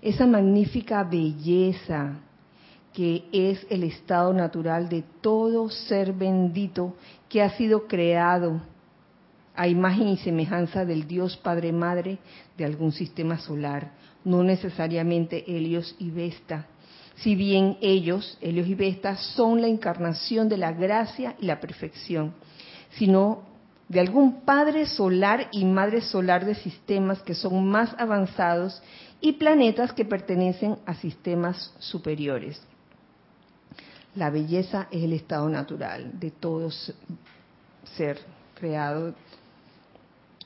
Esa 0.02 0.26
magnífica 0.26 1.02
belleza, 1.02 2.18
que 2.92 3.24
es 3.32 3.66
el 3.70 3.84
estado 3.84 4.34
natural 4.34 4.90
de 4.90 5.02
todo 5.22 5.70
ser 5.70 6.12
bendito 6.12 6.96
que 7.26 7.40
ha 7.40 7.48
sido 7.56 7.86
creado 7.86 8.60
a 9.56 9.66
imagen 9.66 10.08
y 10.08 10.18
semejanza 10.18 10.84
del 10.84 11.06
Dios 11.06 11.38
Padre 11.38 11.72
Madre 11.72 12.18
de 12.58 12.66
algún 12.66 12.92
sistema 12.92 13.38
solar, 13.38 13.92
no 14.26 14.42
necesariamente 14.42 15.42
Helios 15.56 15.96
y 15.98 16.10
Vesta, 16.10 16.66
si 17.22 17.34
bien 17.34 17.76
ellos, 17.82 18.38
Helios 18.40 18.66
y 18.66 18.74
Vesta, 18.74 19.16
son 19.16 19.60
la 19.60 19.68
encarnación 19.68 20.48
de 20.48 20.56
la 20.56 20.72
gracia 20.72 21.36
y 21.38 21.46
la 21.46 21.60
perfección, 21.60 22.34
sino 22.92 23.42
de 23.88 24.00
algún 24.00 24.42
padre 24.42 24.86
solar 24.86 25.48
y 25.52 25.64
madre 25.64 26.00
solar 26.00 26.46
de 26.46 26.54
sistemas 26.54 27.20
que 27.22 27.34
son 27.34 27.68
más 27.68 27.94
avanzados 27.98 28.82
y 29.20 29.32
planetas 29.32 29.92
que 29.92 30.04
pertenecen 30.04 30.78
a 30.86 30.94
sistemas 30.94 31.74
superiores. 31.78 32.62
La 34.14 34.30
belleza 34.30 34.88
es 34.90 35.04
el 35.04 35.12
estado 35.12 35.48
natural 35.48 36.18
de 36.18 36.30
todo 36.30 36.70
ser 37.96 38.18
creado. 38.54 39.14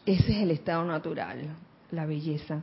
Ese 0.05 0.33
es 0.33 0.43
el 0.43 0.51
estado 0.51 0.85
natural, 0.85 1.47
la 1.93 2.05
belleza. 2.05 2.63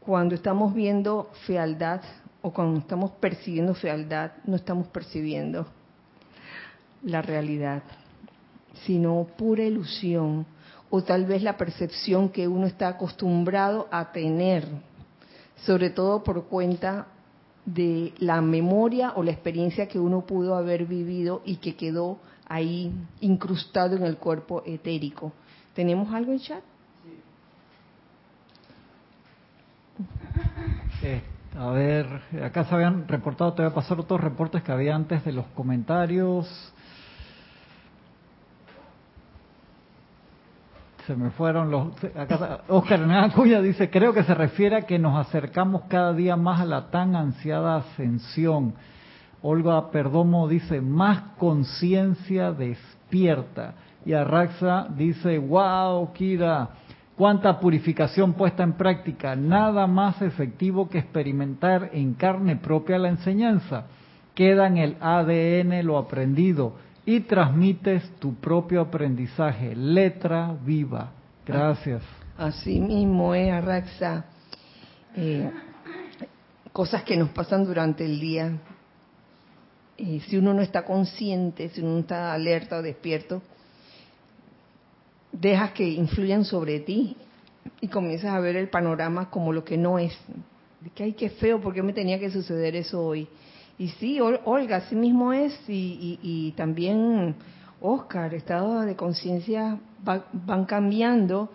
Cuando 0.00 0.34
estamos 0.34 0.72
viendo 0.72 1.30
fealdad 1.46 2.00
o 2.46 2.52
cuando 2.52 2.78
estamos 2.78 3.10
percibiendo 3.10 3.74
fealdad, 3.74 4.30
no 4.44 4.54
estamos 4.54 4.86
percibiendo 4.86 5.66
la 7.02 7.20
realidad, 7.20 7.82
sino 8.84 9.26
pura 9.36 9.64
ilusión 9.64 10.46
o 10.88 11.02
tal 11.02 11.24
vez 11.24 11.42
la 11.42 11.56
percepción 11.56 12.28
que 12.28 12.46
uno 12.46 12.66
está 12.66 12.86
acostumbrado 12.86 13.88
a 13.90 14.12
tener, 14.12 14.64
sobre 15.56 15.90
todo 15.90 16.22
por 16.22 16.44
cuenta 16.44 17.08
de 17.64 18.12
la 18.18 18.40
memoria 18.40 19.14
o 19.16 19.24
la 19.24 19.32
experiencia 19.32 19.88
que 19.88 19.98
uno 19.98 20.20
pudo 20.20 20.54
haber 20.54 20.86
vivido 20.86 21.42
y 21.44 21.56
que 21.56 21.74
quedó 21.74 22.20
ahí 22.48 22.92
incrustado 23.20 23.96
en 23.96 24.04
el 24.04 24.18
cuerpo 24.18 24.62
etérico. 24.64 25.32
¿Tenemos 25.74 26.14
algo 26.14 26.30
en 26.30 26.38
chat? 26.38 26.62
Sí. 31.00 31.20
a 31.58 31.70
ver, 31.70 32.06
acá 32.44 32.64
se 32.64 32.74
habían 32.74 33.08
reportado, 33.08 33.52
te 33.54 33.62
voy 33.62 33.70
a 33.70 33.74
pasar 33.74 33.98
otros 33.98 34.20
reportes 34.20 34.62
que 34.62 34.72
había 34.72 34.94
antes 34.94 35.24
de 35.24 35.32
los 35.32 35.46
comentarios. 35.48 36.46
se 41.06 41.14
me 41.14 41.30
fueron 41.30 41.70
los... 41.70 41.92
Acá, 42.16 42.62
Oscar 42.68 43.62
dice, 43.62 43.90
creo 43.90 44.12
que 44.12 44.24
se 44.24 44.34
refiere 44.34 44.76
a 44.76 44.82
que 44.82 44.98
nos 44.98 45.16
acercamos 45.24 45.82
cada 45.88 46.12
día 46.12 46.36
más 46.36 46.60
a 46.60 46.64
la 46.64 46.90
tan 46.90 47.14
ansiada 47.14 47.76
ascensión. 47.76 48.74
Olga 49.40 49.90
Perdomo 49.90 50.48
dice, 50.48 50.80
más 50.80 51.20
conciencia 51.38 52.50
despierta. 52.50 53.74
Y 54.04 54.14
Arraxa 54.14 54.88
dice, 54.96 55.38
wow, 55.38 56.12
Kira, 56.12 56.70
cuánta 57.16 57.58
purificación 57.58 58.34
puesta 58.34 58.62
en 58.62 58.74
práctica. 58.74 59.34
Nada 59.34 59.86
más 59.86 60.20
efectivo 60.22 60.88
que 60.88 60.98
experimentar 60.98 61.90
en 61.92 62.14
carne 62.14 62.56
propia 62.56 62.98
la 62.98 63.08
enseñanza. 63.08 63.86
Queda 64.34 64.66
en 64.66 64.76
el 64.76 64.96
ADN 65.00 65.84
lo 65.84 65.96
aprendido 65.98 66.74
y 67.06 67.20
transmites 67.20 68.10
tu 68.18 68.34
propio 68.34 68.82
aprendizaje, 68.82 69.74
letra 69.74 70.54
viva. 70.64 71.12
Gracias. 71.46 72.02
Así 72.36 72.80
mismo 72.80 73.34
es, 73.34 73.50
Arraxa. 73.50 74.26
Eh, 75.16 75.50
cosas 76.72 77.02
que 77.04 77.16
nos 77.16 77.30
pasan 77.30 77.64
durante 77.64 78.04
el 78.04 78.20
día. 78.20 78.52
Eh, 79.96 80.20
si 80.28 80.36
uno 80.36 80.52
no 80.52 80.60
está 80.60 80.84
consciente, 80.84 81.70
si 81.70 81.80
uno 81.80 81.92
no 81.92 81.98
está 82.00 82.34
alerta 82.34 82.76
o 82.76 82.82
despierto, 82.82 83.40
dejas 85.40 85.72
que 85.72 85.88
influyan 85.88 86.44
sobre 86.44 86.80
ti 86.80 87.16
y 87.80 87.88
comienzas 87.88 88.30
a 88.30 88.40
ver 88.40 88.56
el 88.56 88.68
panorama 88.68 89.30
como 89.30 89.52
lo 89.52 89.64
que 89.64 89.76
no 89.76 89.98
es. 89.98 90.16
De 90.80 90.90
que, 90.90 91.04
ay, 91.04 91.12
qué 91.12 91.30
feo, 91.30 91.60
¿por 91.60 91.74
qué 91.74 91.82
me 91.82 91.92
tenía 91.92 92.18
que 92.18 92.30
suceder 92.30 92.76
eso 92.76 93.04
hoy? 93.04 93.28
Y 93.78 93.88
sí, 93.88 94.18
Olga, 94.20 94.76
así 94.76 94.94
mismo 94.94 95.32
es, 95.32 95.54
y, 95.68 96.54
también 96.56 97.34
Oscar, 97.80 98.32
estados 98.34 98.86
de 98.86 98.96
conciencia 98.96 99.78
van 100.02 100.64
cambiando, 100.64 101.50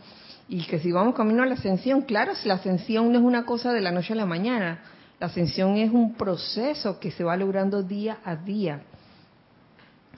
y 0.47 0.65
que 0.65 0.79
si 0.79 0.91
vamos 0.91 1.15
camino 1.15 1.41
a 1.43 1.45
la 1.45 1.55
ascensión, 1.55 2.01
claro, 2.01 2.33
la 2.43 2.55
ascensión 2.55 3.11
no 3.11 3.17
es 3.17 3.23
una 3.23 3.45
cosa 3.45 3.73
de 3.73 3.81
la 3.81 3.91
noche 3.91 4.13
a 4.13 4.17
la 4.17 4.25
mañana, 4.25 4.81
la 5.19 5.27
ascensión 5.27 5.77
es 5.77 5.91
un 5.91 6.13
proceso 6.15 6.99
que 6.99 7.11
se 7.11 7.23
va 7.23 7.37
logrando 7.37 7.81
día 7.81 8.19
a 8.23 8.35
día. 8.35 8.81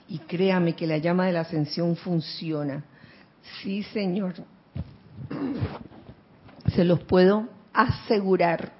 Y 0.08 0.18
créame 0.18 0.74
que 0.74 0.86
la 0.86 0.98
llama 0.98 1.26
de 1.26 1.32
la 1.32 1.40
ascensión 1.40 1.96
funciona. 1.96 2.84
Sí, 3.62 3.82
Señor. 3.82 4.34
Se 6.74 6.84
los 6.84 7.00
puedo 7.02 7.48
asegurar. 7.72 8.72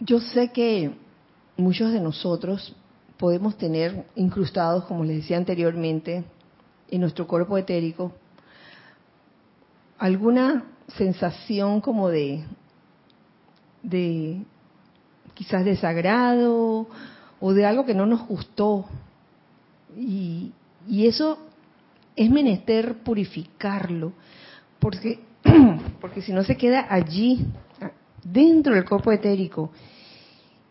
Yo 0.00 0.18
sé 0.20 0.50
que 0.50 0.90
muchos 1.56 1.92
de 1.92 2.00
nosotros 2.00 2.74
podemos 3.18 3.56
tener 3.56 4.04
incrustados, 4.16 4.84
como 4.86 5.04
les 5.04 5.18
decía 5.18 5.36
anteriormente, 5.36 6.24
en 6.90 7.00
nuestro 7.00 7.28
cuerpo 7.28 7.56
etérico, 7.56 8.12
alguna 9.98 10.64
sensación 10.96 11.80
como 11.80 12.08
de, 12.08 12.44
de 13.82 14.42
quizás 15.34 15.64
desagrado 15.64 16.86
o 17.40 17.52
de 17.52 17.66
algo 17.66 17.84
que 17.84 17.94
no 17.94 18.06
nos 18.06 18.26
gustó. 18.26 18.84
Y, 19.96 20.52
y 20.88 21.06
eso 21.06 21.38
es 22.16 22.30
menester 22.30 22.98
purificarlo, 22.98 24.12
porque, 24.78 25.20
porque 26.00 26.22
si 26.22 26.32
no 26.32 26.44
se 26.44 26.56
queda 26.56 26.86
allí, 26.88 27.46
dentro 28.24 28.74
del 28.74 28.84
cuerpo 28.84 29.12
etérico. 29.12 29.70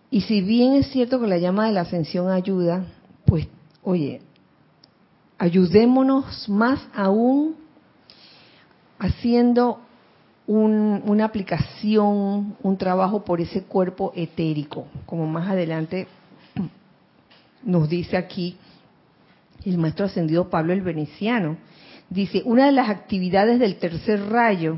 Y 0.09 0.21
si 0.21 0.41
bien 0.41 0.73
es 0.73 0.87
cierto 0.87 1.19
que 1.19 1.27
la 1.27 1.37
llama 1.37 1.67
de 1.67 1.73
la 1.73 1.81
ascensión 1.81 2.29
ayuda, 2.29 2.85
pues, 3.25 3.47
oye, 3.83 4.21
ayudémonos 5.37 6.49
más 6.49 6.85
aún 6.93 7.55
haciendo 8.99 9.79
una 10.51 11.25
aplicación, 11.25 12.57
un 12.61 12.77
trabajo 12.77 13.23
por 13.23 13.39
ese 13.39 13.63
cuerpo 13.63 14.11
etérico, 14.15 14.85
como 15.05 15.25
más 15.25 15.49
adelante 15.49 16.07
nos 17.63 17.87
dice 17.87 18.17
aquí 18.17 18.57
el 19.63 19.77
maestro 19.77 20.07
ascendido 20.07 20.49
Pablo 20.49 20.73
el 20.73 20.81
Veneciano. 20.81 21.57
Dice, 22.09 22.41
una 22.43 22.65
de 22.65 22.73
las 22.73 22.89
actividades 22.89 23.59
del 23.59 23.77
tercer 23.77 24.29
rayo 24.29 24.77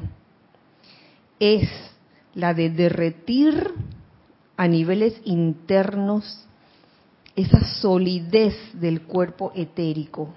es 1.40 1.68
la 2.36 2.54
de 2.54 2.70
derretir 2.70 3.72
a 4.58 4.68
niveles 4.68 5.20
internos 5.24 6.46
esa 7.36 7.64
solidez 7.82 8.56
del 8.74 9.02
cuerpo 9.02 9.52
etérico. 9.56 10.36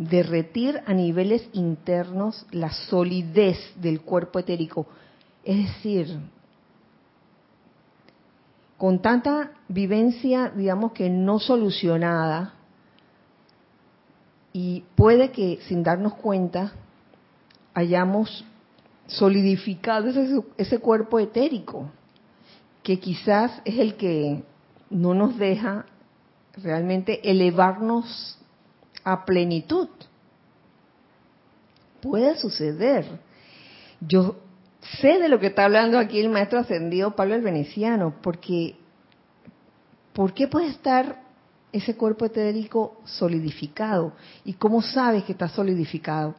Derretir 0.00 0.82
a 0.86 0.94
niveles 0.94 1.46
internos 1.52 2.46
la 2.52 2.72
solidez 2.72 3.58
del 3.76 4.00
cuerpo 4.00 4.38
etérico. 4.38 4.86
Es 5.44 5.58
decir, 5.58 6.18
con 8.78 9.02
tanta 9.02 9.50
vivencia, 9.68 10.50
digamos 10.56 10.92
que 10.92 11.10
no 11.10 11.38
solucionada, 11.38 12.54
y 14.54 14.84
puede 14.94 15.32
que 15.32 15.60
sin 15.68 15.82
darnos 15.82 16.14
cuenta 16.14 16.72
hayamos 17.74 18.42
solidificado 19.06 20.08
ese, 20.08 20.42
ese 20.56 20.78
cuerpo 20.78 21.18
etérico, 21.18 21.90
que 22.82 22.98
quizás 22.98 23.60
es 23.66 23.78
el 23.78 23.96
que 23.96 24.44
no 24.88 25.12
nos 25.12 25.36
deja 25.36 25.84
realmente 26.54 27.30
elevarnos 27.30 28.39
a 29.04 29.24
plenitud. 29.24 29.88
Puede 32.00 32.36
suceder. 32.36 33.06
Yo 34.00 34.36
sé 35.00 35.18
de 35.18 35.28
lo 35.28 35.38
que 35.38 35.48
está 35.48 35.64
hablando 35.64 35.98
aquí 35.98 36.20
el 36.20 36.30
maestro 36.30 36.58
ascendido 36.58 37.14
Pablo 37.14 37.34
el 37.34 37.42
Veneciano, 37.42 38.14
porque 38.22 38.76
¿por 40.12 40.32
qué 40.32 40.48
puede 40.48 40.68
estar 40.68 41.22
ese 41.72 41.96
cuerpo 41.96 42.24
etérico 42.24 43.00
solidificado? 43.04 44.12
¿Y 44.44 44.54
cómo 44.54 44.82
sabes 44.82 45.24
que 45.24 45.32
está 45.32 45.48
solidificado? 45.48 46.34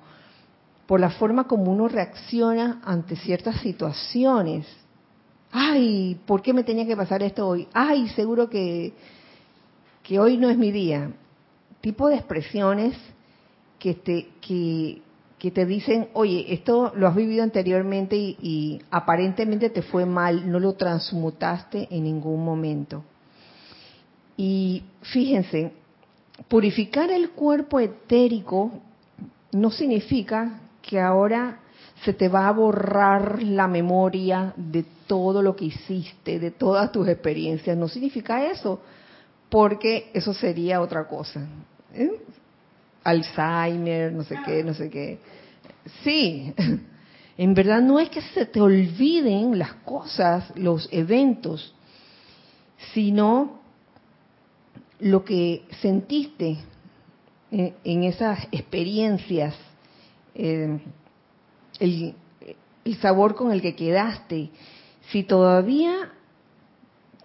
Por 0.87 0.99
la 0.99 1.11
forma 1.11 1.47
como 1.47 1.71
uno 1.71 1.87
reacciona 1.87 2.81
ante 2.83 3.15
ciertas 3.15 3.61
situaciones. 3.61 4.67
Ay, 5.51 6.19
¿por 6.25 6.41
qué 6.41 6.53
me 6.53 6.63
tenía 6.63 6.85
que 6.85 6.97
pasar 6.97 7.21
esto 7.23 7.47
hoy? 7.47 7.67
Ay, 7.73 8.09
seguro 8.09 8.49
que, 8.49 8.93
que 10.03 10.19
hoy 10.19 10.37
no 10.37 10.49
es 10.49 10.57
mi 10.57 10.71
día. 10.71 11.11
Tipo 11.81 12.09
de 12.09 12.15
expresiones 12.15 12.95
que 13.79 13.95
te, 13.95 14.27
que, 14.39 15.51
te 15.51 15.65
dicen, 15.65 16.09
oye, 16.13 16.53
esto 16.53 16.93
lo 16.95 17.07
has 17.07 17.15
vivido 17.15 17.41
anteriormente 17.41 18.15
y, 18.15 18.79
aparentemente 18.91 19.71
te 19.71 19.81
fue 19.81 20.05
mal, 20.05 20.49
no 20.51 20.59
lo 20.59 20.73
transmutaste 20.73 21.87
en 21.89 22.03
ningún 22.03 22.45
momento. 22.45 23.03
Y 24.37 24.83
fíjense, 25.01 25.71
purificar 26.47 27.09
el 27.09 27.31
cuerpo 27.31 27.79
etérico 27.79 28.71
no 29.51 29.71
significa 29.71 30.61
que 30.83 30.99
ahora 30.99 31.59
se 32.03 32.13
te 32.13 32.27
va 32.27 32.47
a 32.47 32.51
borrar 32.51 33.41
la 33.43 33.67
memoria 33.67 34.53
de 34.55 34.85
todo 35.07 35.41
lo 35.41 35.55
que 35.55 35.65
hiciste, 35.65 36.39
de 36.39 36.51
todas 36.51 36.91
tus 36.91 37.07
experiencias. 37.07 37.77
No 37.77 37.87
significa 37.87 38.45
eso, 38.45 38.79
porque 39.49 40.09
eso 40.13 40.33
sería 40.33 40.81
otra 40.81 41.07
cosa. 41.07 41.45
¿Eh? 41.93 42.11
Alzheimer, 43.03 44.11
no 44.11 44.23
sé 44.23 44.37
qué, 44.45 44.63
no 44.63 44.73
sé 44.73 44.89
qué. 44.89 45.19
Sí, 46.03 46.53
en 47.37 47.53
verdad 47.53 47.81
no 47.81 47.99
es 47.99 48.09
que 48.09 48.21
se 48.21 48.45
te 48.45 48.61
olviden 48.61 49.57
las 49.57 49.73
cosas, 49.73 50.51
los 50.55 50.87
eventos, 50.91 51.73
sino 52.93 53.59
lo 54.99 55.25
que 55.25 55.63
sentiste 55.81 56.57
en, 57.51 58.03
esas 58.03 58.47
experiencias, 58.51 59.55
eh, 60.35 60.79
el, 61.79 62.15
el 62.85 62.95
sabor 62.97 63.35
con 63.35 63.51
el 63.51 63.61
que 63.61 63.75
quedaste. 63.75 64.51
Si 65.09 65.23
todavía 65.23 66.11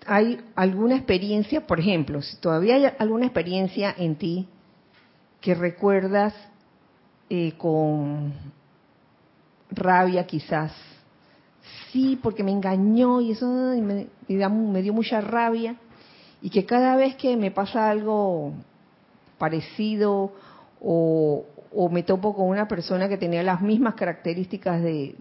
hay 0.07 0.41
alguna 0.55 0.97
experiencia, 0.97 1.67
por 1.67 1.81
ejemplo, 1.81 2.23
si 2.23 2.37
todavía 2.39 2.77
hay 2.77 2.85
alguna 2.99 3.27
experiencia 3.27 3.95
en 3.97 4.17
ti 4.17 4.49
que 5.47 5.55
recuerdas 5.55 6.35
eh, 7.31 7.53
con 7.57 8.33
rabia 9.71 10.27
quizás, 10.27 10.73
sí, 11.93 12.19
porque 12.21 12.43
me 12.43 12.51
engañó 12.51 13.21
y 13.21 13.31
eso 13.31 13.47
me, 13.47 14.09
me 14.27 14.83
dio 14.83 14.93
mucha 14.93 15.21
rabia, 15.21 15.77
y 16.43 16.51
que 16.51 16.67
cada 16.67 16.97
vez 16.97 17.15
que 17.15 17.37
me 17.37 17.53
pasa 17.53 17.89
algo 17.89 18.55
parecido 19.39 20.33
o, 20.83 21.45
me 21.93 22.03
topo 22.03 22.35
con 22.35 22.49
una 22.49 22.67
persona 22.67 23.09
que 23.09 23.17
tenía 23.17 23.45
las 23.45 23.61
mismas 23.61 23.95
características 23.95 24.83
de, 24.83 25.15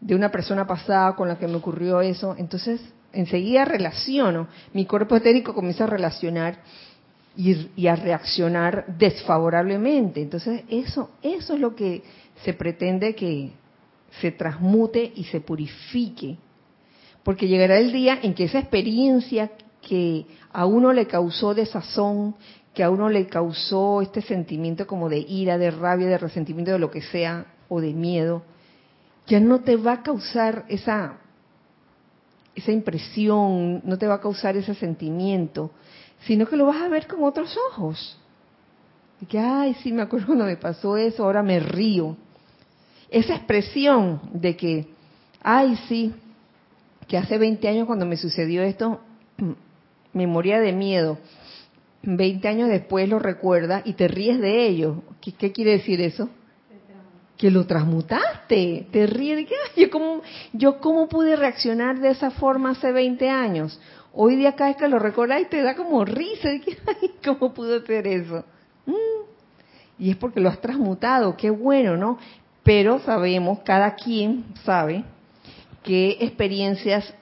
de 0.00 0.14
una 0.16 0.32
persona 0.32 0.66
pasada 0.66 1.14
con 1.14 1.28
la 1.28 1.38
que 1.38 1.46
me 1.46 1.58
ocurrió 1.58 2.00
eso, 2.00 2.34
entonces 2.36 2.80
enseguida 3.12 3.64
relaciono, 3.64 4.48
mi 4.72 4.84
cuerpo 4.84 5.14
etérico 5.14 5.54
comienza 5.54 5.84
a 5.84 5.86
relacionar 5.86 6.58
y, 7.36 7.86
a 7.86 7.96
reaccionar 7.96 8.86
desfavorablemente. 8.98 10.22
Entonces 10.22 10.62
eso, 10.68 11.10
eso 11.22 11.54
es 11.54 11.60
lo 11.60 11.74
que 11.74 12.02
se 12.44 12.54
pretende 12.54 13.14
que 13.14 13.52
se 14.20 14.32
transmute 14.32 15.12
y 15.14 15.24
se 15.24 15.40
purifique, 15.40 16.38
porque 17.22 17.48
llegará 17.48 17.78
el 17.78 17.92
día 17.92 18.18
en 18.22 18.34
que 18.34 18.44
esa 18.44 18.60
experiencia 18.60 19.50
que 19.82 20.26
a 20.52 20.64
uno 20.64 20.92
le 20.92 21.06
causó 21.06 21.54
desazón, 21.54 22.34
que 22.72 22.82
a 22.82 22.90
uno 22.90 23.08
le 23.08 23.26
causó 23.26 24.00
este 24.02 24.22
sentimiento 24.22 24.86
como 24.86 25.08
de 25.08 25.18
ira, 25.18 25.58
de 25.58 25.70
rabia, 25.70 26.06
de 26.06 26.18
resentimiento, 26.18 26.72
de 26.72 26.78
lo 26.78 26.90
que 26.90 27.02
sea, 27.02 27.46
o 27.68 27.80
de 27.80 27.92
miedo, 27.92 28.42
ya 29.26 29.40
no 29.40 29.60
te 29.60 29.76
va 29.76 29.92
a 29.94 30.02
causar 30.02 30.64
esa, 30.68 31.18
esa 32.54 32.72
impresión, 32.72 33.82
no 33.84 33.98
te 33.98 34.06
va 34.06 34.14
a 34.14 34.20
causar 34.20 34.56
ese 34.56 34.74
sentimiento, 34.74 35.72
sino 36.20 36.46
que 36.46 36.56
lo 36.56 36.66
vas 36.66 36.82
a 36.82 36.88
ver 36.88 37.06
con 37.06 37.22
otros 37.24 37.56
ojos. 37.70 38.18
Y 39.20 39.26
que, 39.26 39.38
ay, 39.38 39.74
sí, 39.82 39.92
me 39.92 40.02
acuerdo 40.02 40.26
cuando 40.26 40.44
me 40.44 40.56
pasó 40.56 40.96
eso, 40.96 41.24
ahora 41.24 41.42
me 41.42 41.60
río. 41.60 42.16
Esa 43.10 43.34
expresión 43.34 44.20
de 44.32 44.56
que, 44.56 44.88
ay, 45.42 45.76
sí, 45.88 46.12
que 47.08 47.16
hace 47.16 47.38
20 47.38 47.68
años 47.68 47.86
cuando 47.86 48.04
me 48.06 48.16
sucedió 48.16 48.62
esto, 48.62 49.00
me 50.12 50.26
moría 50.26 50.60
de 50.60 50.72
miedo. 50.72 51.18
20 52.02 52.46
años 52.46 52.68
después 52.68 53.08
lo 53.08 53.18
recuerda 53.18 53.82
y 53.84 53.94
te 53.94 54.08
ríes 54.08 54.40
de 54.40 54.66
ello. 54.66 55.02
¿Qué, 55.20 55.52
quiere 55.52 55.72
decir 55.72 56.00
eso? 56.00 56.28
Que 57.36 57.50
lo 57.50 57.66
transmutaste, 57.66 58.86
te 58.90 59.06
ríes 59.06 59.36
de 59.36 59.46
que, 59.46 59.54
yo 59.76 59.90
cómo, 59.90 60.22
yo 60.52 60.78
cómo 60.80 61.08
pude 61.08 61.36
reaccionar 61.36 62.00
de 62.00 62.10
esa 62.10 62.30
forma 62.30 62.70
hace 62.70 62.92
20 62.92 63.28
años. 63.28 63.78
Hoy 64.18 64.36
día 64.36 64.52
cada 64.52 64.70
vez 64.70 64.78
que 64.78 64.88
lo 64.88 64.98
recuerdas 64.98 65.42
y 65.42 65.44
te 65.44 65.62
da 65.62 65.76
como 65.76 66.02
risa 66.02 66.48
de 66.48 66.60
que, 66.62 66.78
ay, 66.86 67.12
¿cómo 67.22 67.52
pudo 67.52 67.76
hacer 67.76 68.06
eso? 68.06 68.44
Mm. 68.86 68.94
Y 69.98 70.10
es 70.10 70.16
porque 70.16 70.40
lo 70.40 70.48
has 70.48 70.58
transmutado, 70.58 71.36
qué 71.36 71.50
bueno, 71.50 71.98
¿no? 71.98 72.18
Pero 72.62 72.98
sabemos, 73.00 73.60
cada 73.60 73.94
quien 73.94 74.46
sabe 74.64 75.04
qué 75.82 76.16
experiencias 76.20 77.12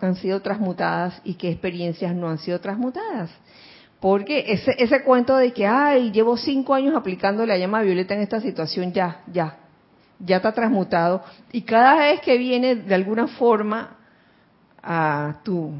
han 0.00 0.16
sido 0.16 0.42
transmutadas 0.42 1.20
y 1.24 1.34
qué 1.34 1.50
experiencias 1.50 2.14
no 2.16 2.28
han 2.28 2.38
sido 2.38 2.60
transmutadas. 2.60 3.30
Porque 4.00 4.46
ese, 4.48 4.74
ese 4.76 5.04
cuento 5.04 5.36
de 5.36 5.52
que, 5.52 5.68
ay, 5.68 6.10
llevo 6.10 6.36
cinco 6.36 6.74
años 6.74 6.96
aplicando 6.96 7.46
la 7.46 7.56
llama 7.58 7.82
violeta 7.82 8.14
en 8.14 8.22
esta 8.22 8.40
situación, 8.40 8.92
ya, 8.92 9.22
ya, 9.32 9.56
ya 10.18 10.38
está 10.38 10.52
transmutado. 10.52 11.22
Y 11.52 11.62
cada 11.62 11.96
vez 11.96 12.20
que 12.22 12.36
viene 12.36 12.74
de 12.74 12.94
alguna 12.94 13.28
forma 13.28 13.96
a 14.82 15.36
tu, 15.44 15.72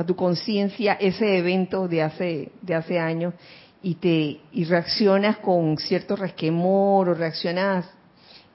a 0.00 0.06
tu 0.06 0.16
conciencia 0.16 0.94
ese 0.94 1.38
evento 1.38 1.88
de 1.88 2.02
hace, 2.02 2.52
de 2.62 2.74
hace 2.74 2.98
años 2.98 3.34
y 3.82 3.94
te 3.96 4.40
y 4.52 4.64
reaccionas 4.64 5.38
con 5.38 5.76
cierto 5.78 6.16
resquemor 6.16 7.08
o 7.08 7.14
reaccionas 7.14 7.86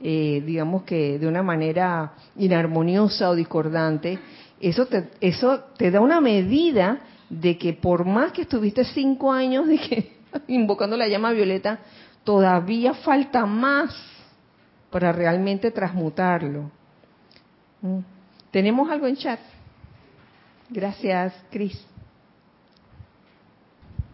eh, 0.02 0.44
digamos 0.46 0.84
que 0.84 1.18
de 1.18 1.28
una 1.28 1.42
manera 1.42 2.14
inarmoniosa 2.36 3.30
o 3.30 3.36
discordante, 3.36 4.20
eso 4.60 4.88
te, 4.88 5.10
eso 5.22 5.62
te 5.78 5.90
da 5.90 6.02
una 6.02 6.20
medida 6.20 7.00
de 7.30 7.58
que 7.58 7.74
por 7.74 8.06
más 8.06 8.34
que 8.34 8.42
estuviste 8.42 8.84
cinco 8.84 9.32
años 9.32 9.68
de 9.68 9.78
que, 9.78 10.18
invocando 10.48 10.98
la 10.98 11.08
llama 11.08 11.32
violeta, 11.32 11.80
todavía 12.26 12.94
falta 12.94 13.46
más 13.46 13.96
para 14.92 15.12
realmente 15.14 15.72
transmutarlo. 15.72 16.72
¿Mm? 17.82 18.00
¿Tenemos 18.52 18.90
algo 18.90 19.08
en 19.08 19.16
chat? 19.16 19.40
Gracias, 20.70 21.34
Cris 21.52 21.86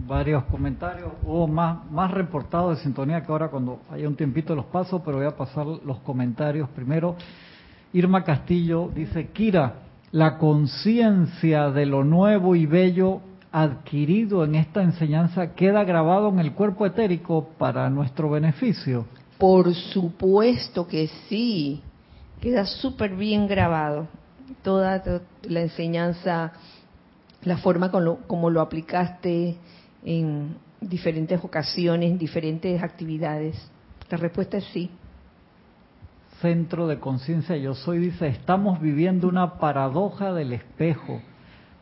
varios 0.08 0.44
comentarios, 0.46 1.12
o 1.26 1.48
más, 1.48 1.90
más 1.92 2.12
reportados 2.12 2.78
de 2.78 2.84
sintonía 2.84 3.22
que 3.22 3.32
ahora 3.32 3.50
cuando 3.50 3.80
haya 3.90 4.08
un 4.08 4.16
tiempito 4.16 4.56
los 4.56 4.66
paso, 4.66 5.02
pero 5.04 5.18
voy 5.18 5.26
a 5.26 5.36
pasar 5.36 5.66
los 5.66 6.00
comentarios 6.00 6.70
primero. 6.70 7.16
Irma 7.94 8.24
Castillo 8.24 8.90
dice, 8.94 9.28
Kira, 9.28 9.76
la 10.12 10.38
conciencia 10.38 11.70
de 11.72 11.86
lo 11.86 12.04
nuevo 12.04 12.56
y 12.56 12.66
bello 12.66 13.22
adquirido 13.52 14.46
en 14.46 14.56
esta 14.56 14.82
enseñanza 14.82 15.54
queda 15.56 15.84
grabado 15.84 16.30
en 16.30 16.40
el 16.40 16.54
cuerpo 16.54 16.86
etérico 16.86 17.50
para 17.58 17.90
nuestro 17.90 18.30
beneficio. 18.30 19.06
Por 19.38 19.74
supuesto 19.74 20.88
que 20.88 21.08
sí, 21.28 21.82
queda 22.40 22.66
súper 22.66 23.16
bien 23.16 23.48
grabado. 23.48 24.08
Toda, 24.64 25.02
la 25.44 25.62
enseñanza, 25.62 26.54
la 27.44 27.58
forma 27.58 27.92
como 27.92 28.50
lo 28.50 28.62
aplicaste, 28.62 29.58
en 30.04 30.56
diferentes 30.80 31.44
ocasiones, 31.44 32.12
en 32.12 32.18
diferentes 32.18 32.82
actividades? 32.82 33.72
La 34.10 34.18
respuesta 34.18 34.58
es 34.58 34.66
sí. 34.66 34.92
Centro 36.42 36.88
de 36.88 37.00
Conciencia 37.00 37.56
Yo 37.56 37.76
Soy 37.76 38.00
dice, 38.00 38.28
estamos 38.28 38.82
viviendo 38.82 39.28
una 39.28 39.60
paradoja 39.60 40.34
del 40.34 40.54
espejo, 40.54 41.22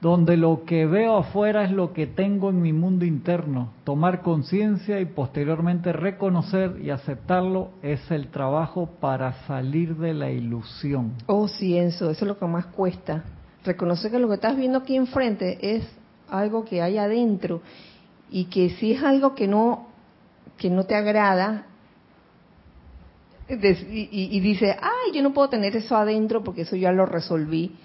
donde 0.02 0.38
lo 0.38 0.64
que 0.64 0.86
veo 0.86 1.18
afuera 1.18 1.64
es 1.66 1.72
lo 1.72 1.92
que 1.92 2.08
tengo 2.08 2.50
en 2.50 2.62
mi 2.62 2.72
mundo 2.72 3.04
interno. 3.06 3.74
Tomar 3.84 4.22
conciencia 4.22 5.00
y 5.02 5.06
posteriormente 5.06 5.92
reconocer 5.92 6.78
y 6.82 6.90
aceptarlo 6.90 7.72
es 7.82 8.00
el 8.10 8.30
trabajo 8.30 8.90
para 9.02 9.34
salir 9.46 9.98
de 9.98 10.14
la 10.14 10.32
ilusión. 10.32 11.14
Oh, 11.26 11.48
sí, 11.48 11.78
eso, 11.78 12.10
eso 12.10 12.26
es 12.26 12.28
lo 12.28 12.40
que 12.40 12.46
más 12.46 12.68
cuesta. 12.68 13.24
Reconocer 13.66 14.12
que 14.12 14.20
lo 14.20 14.30
que 14.30 14.36
estás 14.36 14.56
viendo 14.56 14.78
aquí 14.78 14.96
enfrente 14.96 15.76
es 15.76 15.84
algo 16.30 16.64
que 16.64 16.82
hay 16.82 16.98
adentro 16.98 17.62
y 18.30 18.46
que 18.46 18.70
si 18.72 18.94
es 18.94 19.04
algo 19.04 19.36
que 19.36 19.48
no 19.48 19.88
que 20.58 20.70
no 20.70 20.86
te 20.86 20.96
agrada 20.96 21.66
y, 23.48 24.40
dice 24.42 24.78
ay 24.80 25.12
yo 25.14 25.24
no 25.24 25.34
puedo 25.34 25.50
tener 25.50 25.76
eso 25.76 25.98
adentro 25.98 26.44
porque 26.44 26.62
eso 26.62 26.76
ya 26.76 26.92
lo 26.92 27.08
resolví 27.08 27.76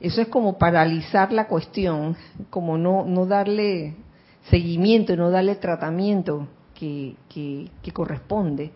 eso 0.00 0.20
es 0.22 0.28
como 0.28 0.58
paralizar 0.58 1.32
la 1.32 1.46
cuestión 1.46 2.16
como 2.50 2.78
no 2.78 3.04
no 3.04 3.26
darle 3.26 3.96
seguimiento 4.50 5.16
no 5.16 5.30
darle 5.30 5.56
tratamiento 5.56 6.48
que, 6.74 7.16
que, 7.28 7.92
corresponde 7.92 8.70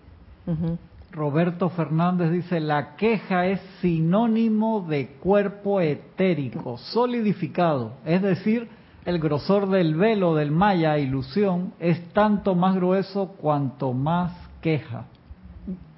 Roberto 1.13 1.69
Fernández 1.69 2.33
dice, 2.33 2.59
la 2.59 2.97
queja 2.97 3.47
es 3.47 3.61
sinónimo 3.83 4.81
de 4.89 5.09
cuerpo 5.21 5.81
etérico, 5.83 6.79
solidificado, 6.79 7.93
es 8.07 8.23
decir, 8.23 8.69
el 9.05 9.19
grosor 9.19 9.69
del 9.69 9.95
velo 9.95 10.35
del 10.35 10.51
maya 10.51 10.97
ilusión 10.99 11.75
es 11.81 12.01
tanto 12.13 12.55
más 12.55 12.77
grueso 12.77 13.35
cuanto 13.39 13.93
más 13.93 14.33
queja. 14.61 15.05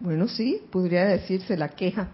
Bueno, 0.01 0.27
sí, 0.27 0.63
podría 0.71 1.05
decirse 1.05 1.57
la 1.57 1.69
queja. 1.69 2.09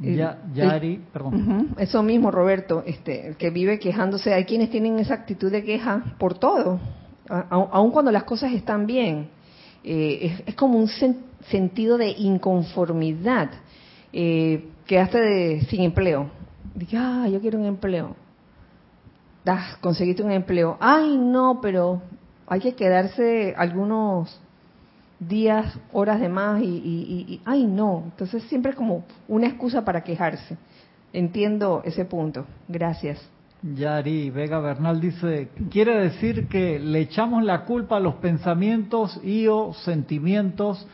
Ya, 0.00 0.38
Yari, 0.54 1.00
perdón. 1.12 1.74
eso 1.78 2.02
mismo, 2.02 2.30
Roberto, 2.30 2.84
este, 2.86 3.28
el 3.28 3.36
que 3.36 3.50
vive 3.50 3.78
quejándose. 3.78 4.32
Hay 4.32 4.44
quienes 4.44 4.70
tienen 4.70 4.98
esa 4.98 5.14
actitud 5.14 5.50
de 5.50 5.64
queja 5.64 6.14
por 6.18 6.38
todo, 6.38 6.78
aun 7.28 7.90
cuando 7.90 8.12
las 8.12 8.24
cosas 8.24 8.52
están 8.52 8.86
bien. 8.86 9.28
Eh, 9.82 10.42
es, 10.46 10.54
como 10.54 10.78
un 10.78 10.88
sentido 11.48 11.98
de 11.98 12.10
inconformidad. 12.10 13.50
Eh, 14.12 14.68
quedaste 14.86 15.20
de, 15.20 15.60
sin 15.62 15.82
empleo. 15.82 16.30
Dije, 16.74 16.96
ah, 16.96 17.26
yo 17.30 17.40
quiero 17.40 17.58
un 17.58 17.66
empleo. 17.66 18.14
Das, 19.44 19.76
conseguiste 19.78 20.22
un 20.22 20.30
empleo. 20.30 20.76
Ay, 20.80 21.16
no, 21.16 21.60
pero 21.60 22.02
hay 22.46 22.60
que 22.60 22.74
quedarse 22.74 23.54
algunos 23.56 24.40
días, 25.20 25.78
horas 25.92 26.20
de 26.20 26.28
más 26.28 26.62
y, 26.62 26.66
y, 26.66 27.40
ay 27.44 27.66
no, 27.66 28.04
entonces 28.04 28.42
siempre 28.44 28.70
es 28.70 28.76
como 28.76 29.04
una 29.26 29.48
excusa 29.48 29.84
para 29.84 30.02
quejarse. 30.02 30.56
Entiendo 31.12 31.82
ese 31.84 32.04
punto. 32.04 32.46
Gracias. 32.68 33.18
Yari 33.62 34.30
Vega 34.30 34.60
Bernal 34.60 35.00
dice, 35.00 35.48
quiere 35.70 35.98
decir 35.98 36.46
que 36.46 36.78
le 36.78 37.00
echamos 37.00 37.42
la 37.42 37.64
culpa 37.64 37.96
a 37.96 38.00
los 38.00 38.14
pensamientos 38.16 39.18
y 39.24 39.48
o 39.48 39.72
sentimientos 39.72 40.86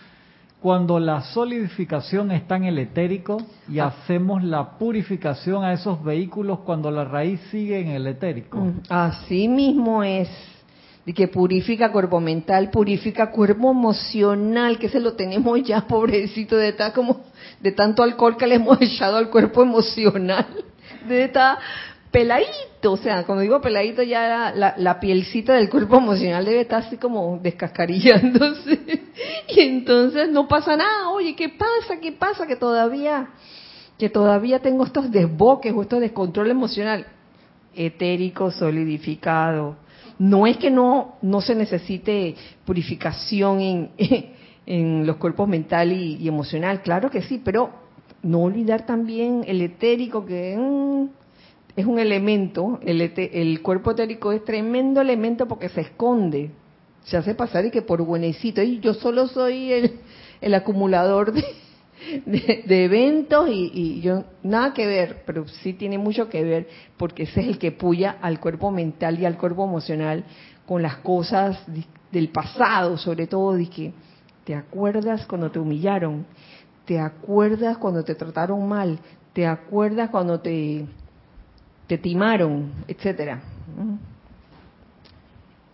cuando 0.63 0.99
la 0.99 1.21
solidificación 1.21 2.31
está 2.31 2.57
en 2.57 2.65
el 2.65 2.79
etérico 2.79 3.37
y 3.69 3.81
ah. 3.81 3.89
hacemos 3.89 4.43
la 4.43 4.79
purificación 4.79 5.63
a 5.63 5.75
esos 5.75 6.03
vehículos 6.03 6.61
cuando 6.61 6.91
la 6.91 7.05
raíz 7.05 7.39
sigue 7.51 7.81
en 7.81 7.89
el 7.89 8.07
etérico. 8.07 8.57
Mm, 8.57 8.81
así 8.89 9.47
mismo 9.47 10.03
es 10.03 10.31
de 11.07 11.13
que 11.13 11.29
purifica 11.29 11.93
cuerpo 11.93 12.21
mental, 12.21 12.71
purifica 12.71 13.31
cuerpo 13.31 13.71
emocional, 13.71 14.79
que 14.79 14.89
se 14.89 15.01
lo 15.01 15.13
tenemos 15.13 15.63
ya, 15.63 15.87
pobrecito, 15.87 16.57
de 16.57 16.71
estar 16.71 16.93
como 16.93 17.25
de 17.61 17.73
tanto 17.73 18.03
alcohol 18.03 18.37
que 18.37 18.47
le 18.47 18.57
hemos 18.57 18.81
echado 18.81 19.17
al 19.17 19.29
cuerpo 19.29 19.63
emocional, 19.63 20.47
de 21.07 21.25
estar 21.25 21.59
peladito, 22.11 22.93
o 22.93 22.97
sea, 22.97 23.25
cuando 23.25 23.43
digo 23.43 23.61
peladito 23.61 24.03
ya 24.03 24.53
la, 24.55 24.75
la, 24.77 25.01
pielcita 25.01 25.55
del 25.55 25.69
cuerpo 25.69 25.97
emocional 25.97 26.45
debe 26.45 26.61
estar 26.61 26.85
así 26.85 26.97
como 26.97 27.41
descascarillándose, 27.43 28.79
y 29.49 29.61
entonces 29.61 30.31
no 30.31 30.47
pasa 30.47 30.77
nada, 30.77 31.11
oye, 31.11 31.35
¿qué 31.35 31.49
pasa? 31.49 32.01
¿Qué 32.01 32.13
pasa? 32.13 32.47
Que 32.47 32.57
todavía, 32.57 33.31
que 33.99 34.09
todavía 34.09 34.61
tengo 34.61 34.85
estos 34.85 35.11
desboques 35.11 35.73
o 35.75 35.83
estos 35.83 36.01
descontrol 36.01 36.51
emocional, 36.51 37.05
etérico, 37.75 38.53
solidificado, 38.53 39.77
no 40.19 40.47
es 40.47 40.57
que 40.57 40.71
no, 40.71 41.17
no 41.23 41.41
se 41.41 41.55
necesite 41.55 42.35
purificación 42.65 43.61
en, 43.61 43.91
en 44.67 45.07
los 45.07 45.17
cuerpos 45.17 45.49
mental 45.49 45.93
y, 45.93 46.27
emocional, 46.27 46.83
claro 46.83 47.11
que 47.11 47.23
sí, 47.23 47.41
pero 47.45 47.71
no 48.23 48.43
olvidar 48.43 48.87
también 48.87 49.45
el 49.47 49.61
etérico 49.61 50.25
que 50.25 50.57
mm, 50.57 51.09
es 51.77 51.87
un 51.87 51.99
elemento, 51.99 52.79
el, 52.85 53.01
el 53.01 53.63
cuerpo 53.63 53.91
etérico 53.91 54.33
es 54.33 54.45
tremendo 54.45 55.01
elemento 55.01 55.47
porque 55.47 55.69
se 55.69 55.83
esconde, 55.83 56.51
se 57.05 57.17
hace 57.17 57.35
pasar 57.35 57.67
y 57.67 57.71
que 57.71 57.83
por 57.83 58.03
buenecito, 58.03 58.63
y 58.63 58.81
yo 58.81 58.95
solo 58.95 59.27
soy 59.29 59.73
el, 59.73 59.93
el 60.41 60.55
acumulador 60.55 61.33
de, 61.33 61.45
de, 62.27 62.85
eventos 62.85 63.49
y, 63.51 64.01
yo 64.01 64.25
nada 64.43 64.73
que 64.73 64.87
ver, 64.87 65.23
pero 65.27 65.47
sí 65.49 65.73
tiene 65.73 65.99
mucho 65.99 66.29
que 66.29 66.43
ver 66.43 66.69
porque 66.97 67.25
ese 67.25 67.41
es 67.41 67.47
el 67.49 67.59
que 67.59 67.73
puya 67.73 68.17
al 68.21 68.41
cuerpo 68.41 68.71
mental 68.71 69.19
y 69.19 69.25
al 69.25 69.37
cuerpo 69.37 69.65
emocional 69.65 70.25
con 70.67 70.83
las 70.83 70.97
cosas 70.99 71.59
del 72.11 72.29
pasado, 72.29 72.97
sobre 72.97 73.27
todo 73.27 73.55
de 73.55 73.69
que 73.69 73.93
te 74.45 74.55
acuerdas 74.55 75.27
cuando 75.27 75.51
te 75.51 75.59
humillaron, 75.59 76.27
te 76.85 77.01
acuerdas 77.01 77.79
cuando 77.79 78.05
te 78.05 78.15
trataron 78.15 78.69
mal, 78.69 78.99
te 79.33 79.47
acuerdas 79.47 80.11
cuando 80.11 80.41
te 80.41 80.87
te 81.87 81.99
timaron, 81.99 82.73
etcétera. 82.89 83.43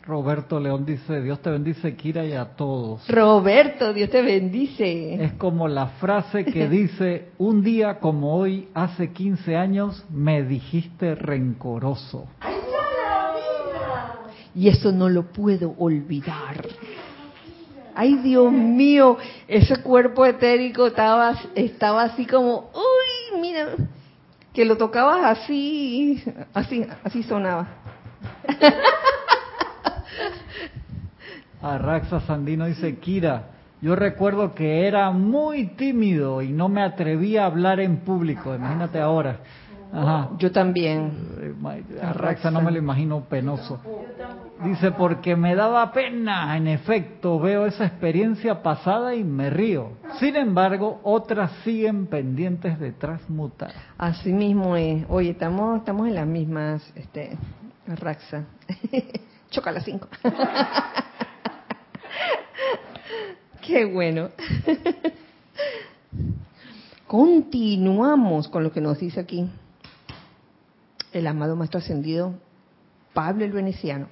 Roberto 0.02 0.58
León 0.58 0.86
dice, 0.86 1.20
Dios 1.20 1.40
te 1.40 1.50
bendice, 1.50 1.94
Kira, 1.94 2.24
y 2.24 2.32
a 2.32 2.44
todos. 2.56 3.06
Roberto, 3.08 3.92
Dios 3.92 4.08
te 4.08 4.22
bendice. 4.22 5.22
Es 5.22 5.32
como 5.34 5.68
la 5.68 5.86
frase 5.86 6.44
que 6.44 6.68
dice, 6.70 7.28
un 7.38 7.62
día 7.62 7.98
como 7.98 8.34
hoy, 8.34 8.68
hace 8.74 9.12
15 9.12 9.56
años, 9.56 10.04
me 10.10 10.42
dijiste 10.42 11.14
rencoroso. 11.14 12.26
Y 14.54 14.68
eso 14.68 14.90
no 14.90 15.08
lo 15.08 15.24
puedo 15.24 15.74
olvidar. 15.78 16.66
Ay, 17.94 18.16
Dios 18.16 18.50
mío, 18.50 19.18
ese 19.46 19.82
cuerpo 19.82 20.24
etérico 20.24 20.86
estaba, 20.86 21.38
estaba 21.54 22.04
así 22.04 22.24
como, 22.24 22.70
uy, 22.72 23.40
mira, 23.40 23.74
que 24.54 24.64
lo 24.64 24.76
tocabas 24.76 25.38
así, 25.38 26.22
así, 26.54 26.86
así 27.04 27.22
sonaba. 27.22 27.68
Arraxa 31.62 32.20
Sandino 32.20 32.66
dice, 32.66 32.98
Kira, 32.98 33.44
yo 33.82 33.96
recuerdo 33.96 34.54
que 34.54 34.86
era 34.86 35.10
muy 35.10 35.68
tímido 35.68 36.42
y 36.42 36.52
no 36.52 36.68
me 36.68 36.82
atrevía 36.82 37.44
a 37.44 37.46
hablar 37.46 37.80
en 37.80 37.98
público, 37.98 38.54
imagínate 38.54 39.00
ahora. 39.00 39.40
Ajá. 39.92 40.30
Yo 40.38 40.52
también. 40.52 41.12
Eh, 41.40 42.00
Arraxa 42.00 42.50
no 42.50 42.60
me 42.60 42.70
lo 42.70 42.78
imagino 42.78 43.22
penoso. 43.22 43.80
Dice, 44.62 44.92
porque 44.92 45.34
me 45.34 45.56
daba 45.56 45.90
pena, 45.92 46.56
en 46.56 46.68
efecto, 46.68 47.40
veo 47.40 47.66
esa 47.66 47.86
experiencia 47.86 48.62
pasada 48.62 49.14
y 49.14 49.24
me 49.24 49.50
río. 49.50 49.92
Sin 50.18 50.36
embargo, 50.36 51.00
otras 51.02 51.50
siguen 51.64 52.06
pendientes 52.06 52.78
de 52.78 52.92
transmutar. 52.92 53.72
Así 53.98 54.32
mismo 54.32 54.76
es. 54.76 55.04
Oye, 55.08 55.30
estamos, 55.30 55.78
estamos 55.78 56.06
en 56.06 56.14
las 56.14 56.26
mismas, 56.26 56.92
este, 56.94 57.36
Arraxa. 57.88 58.44
Choca 59.50 59.72
las 59.72 59.84
cinco. 59.84 60.06
Qué 63.66 63.84
bueno. 63.84 64.30
Continuamos 67.06 68.48
con 68.48 68.62
lo 68.62 68.72
que 68.72 68.80
nos 68.80 68.98
dice 68.98 69.20
aquí 69.20 69.48
el 71.12 71.26
amado 71.26 71.56
Maestro 71.56 71.78
Ascendido 71.78 72.34
Pablo 73.12 73.44
el 73.44 73.52
Veneciano. 73.52 74.08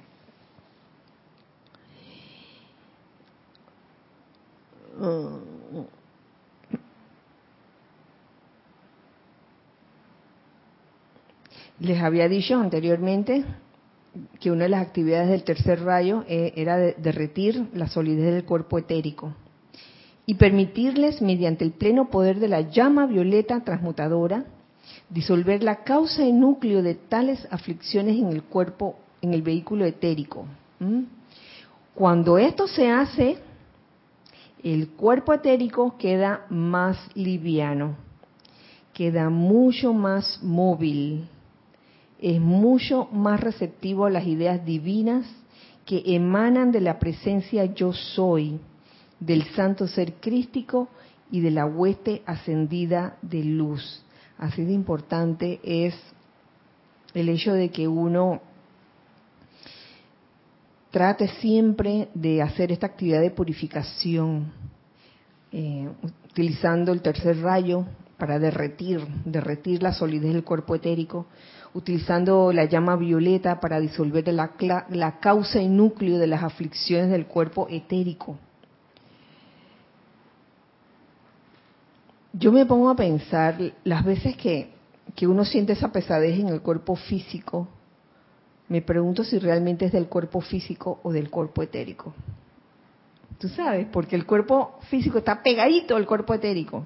Les 11.79 12.01
había 12.01 12.27
dicho 12.27 12.59
anteriormente 12.59 13.45
que 14.39 14.51
una 14.51 14.63
de 14.63 14.69
las 14.69 14.85
actividades 14.85 15.29
del 15.29 15.43
tercer 15.43 15.83
rayo 15.83 16.23
eh, 16.27 16.53
era 16.55 16.77
derretir 16.77 17.67
la 17.73 17.87
solidez 17.87 18.33
del 18.33 18.45
cuerpo 18.45 18.77
etérico 18.77 19.33
y 20.25 20.35
permitirles, 20.35 21.21
mediante 21.21 21.65
el 21.65 21.71
pleno 21.71 22.09
poder 22.09 22.39
de 22.39 22.47
la 22.47 22.61
llama 22.61 23.07
violeta 23.07 23.61
transmutadora, 23.61 24.45
disolver 25.09 25.63
la 25.63 25.83
causa 25.83 26.23
y 26.23 26.31
núcleo 26.31 26.83
de 26.83 26.95
tales 26.95 27.47
aflicciones 27.49 28.15
en 28.17 28.27
el 28.27 28.43
cuerpo, 28.43 28.95
en 29.21 29.33
el 29.33 29.41
vehículo 29.41 29.85
etérico. 29.85 30.45
Cuando 31.95 32.37
esto 32.37 32.67
se 32.67 32.91
hace, 32.91 33.37
el 34.63 34.89
cuerpo 34.89 35.33
etérico 35.33 35.97
queda 35.97 36.45
más 36.49 36.97
liviano, 37.15 37.95
queda 38.93 39.29
mucho 39.29 39.93
más 39.93 40.39
móvil, 40.43 41.27
es 42.21 42.39
mucho 42.39 43.07
más 43.11 43.39
receptivo 43.39 44.05
a 44.05 44.09
las 44.09 44.25
ideas 44.25 44.65
divinas 44.65 45.25
que 45.85 46.03
emanan 46.05 46.71
de 46.71 46.81
la 46.81 46.99
presencia 46.99 47.65
yo 47.65 47.93
soy, 47.93 48.59
del 49.19 49.43
santo 49.55 49.87
ser 49.87 50.13
crístico 50.15 50.89
y 51.31 51.41
de 51.41 51.51
la 51.51 51.65
hueste 51.65 52.21
ascendida 52.25 53.17
de 53.21 53.43
luz. 53.43 54.03
Así 54.37 54.63
de 54.63 54.73
importante 54.73 55.59
es 55.63 55.95
el 57.13 57.29
hecho 57.29 57.53
de 57.53 57.69
que 57.69 57.87
uno 57.87 58.41
trate 60.91 61.27
siempre 61.39 62.09
de 62.13 62.41
hacer 62.41 62.71
esta 62.71 62.87
actividad 62.87 63.21
de 63.21 63.31
purificación, 63.31 64.51
eh, 65.51 65.89
utilizando 66.31 66.91
el 66.91 67.01
tercer 67.01 67.41
rayo 67.41 67.85
para 68.17 68.39
derretir, 68.39 69.05
derretir 69.25 69.81
la 69.81 69.93
solidez 69.93 70.33
del 70.33 70.43
cuerpo 70.43 70.75
etérico, 70.75 71.25
utilizando 71.73 72.51
la 72.51 72.65
llama 72.65 72.95
violeta 72.95 73.59
para 73.59 73.79
disolver 73.79 74.27
la, 74.29 74.51
la 74.89 75.19
causa 75.19 75.61
y 75.61 75.67
núcleo 75.67 76.17
de 76.17 76.27
las 76.27 76.43
aflicciones 76.43 77.09
del 77.09 77.25
cuerpo 77.25 77.67
etérico. 77.69 78.37
Yo 82.33 82.51
me 82.51 82.65
pongo 82.65 82.89
a 82.89 82.95
pensar 82.95 83.57
las 83.83 84.05
veces 84.05 84.35
que, 84.37 84.71
que 85.15 85.27
uno 85.27 85.45
siente 85.45 85.73
esa 85.73 85.91
pesadez 85.91 86.39
en 86.39 86.47
el 86.47 86.61
cuerpo 86.61 86.95
físico, 86.95 87.67
me 88.67 88.81
pregunto 88.81 89.23
si 89.23 89.39
realmente 89.39 89.85
es 89.85 89.91
del 89.91 90.07
cuerpo 90.07 90.41
físico 90.41 90.99
o 91.03 91.11
del 91.11 91.29
cuerpo 91.29 91.63
etérico. 91.63 92.13
Tú 93.39 93.49
sabes, 93.49 93.87
porque 93.91 94.15
el 94.15 94.25
cuerpo 94.25 94.77
físico 94.89 95.17
está 95.17 95.41
pegadito 95.41 95.95
al 95.95 96.05
cuerpo 96.05 96.33
etérico. 96.33 96.83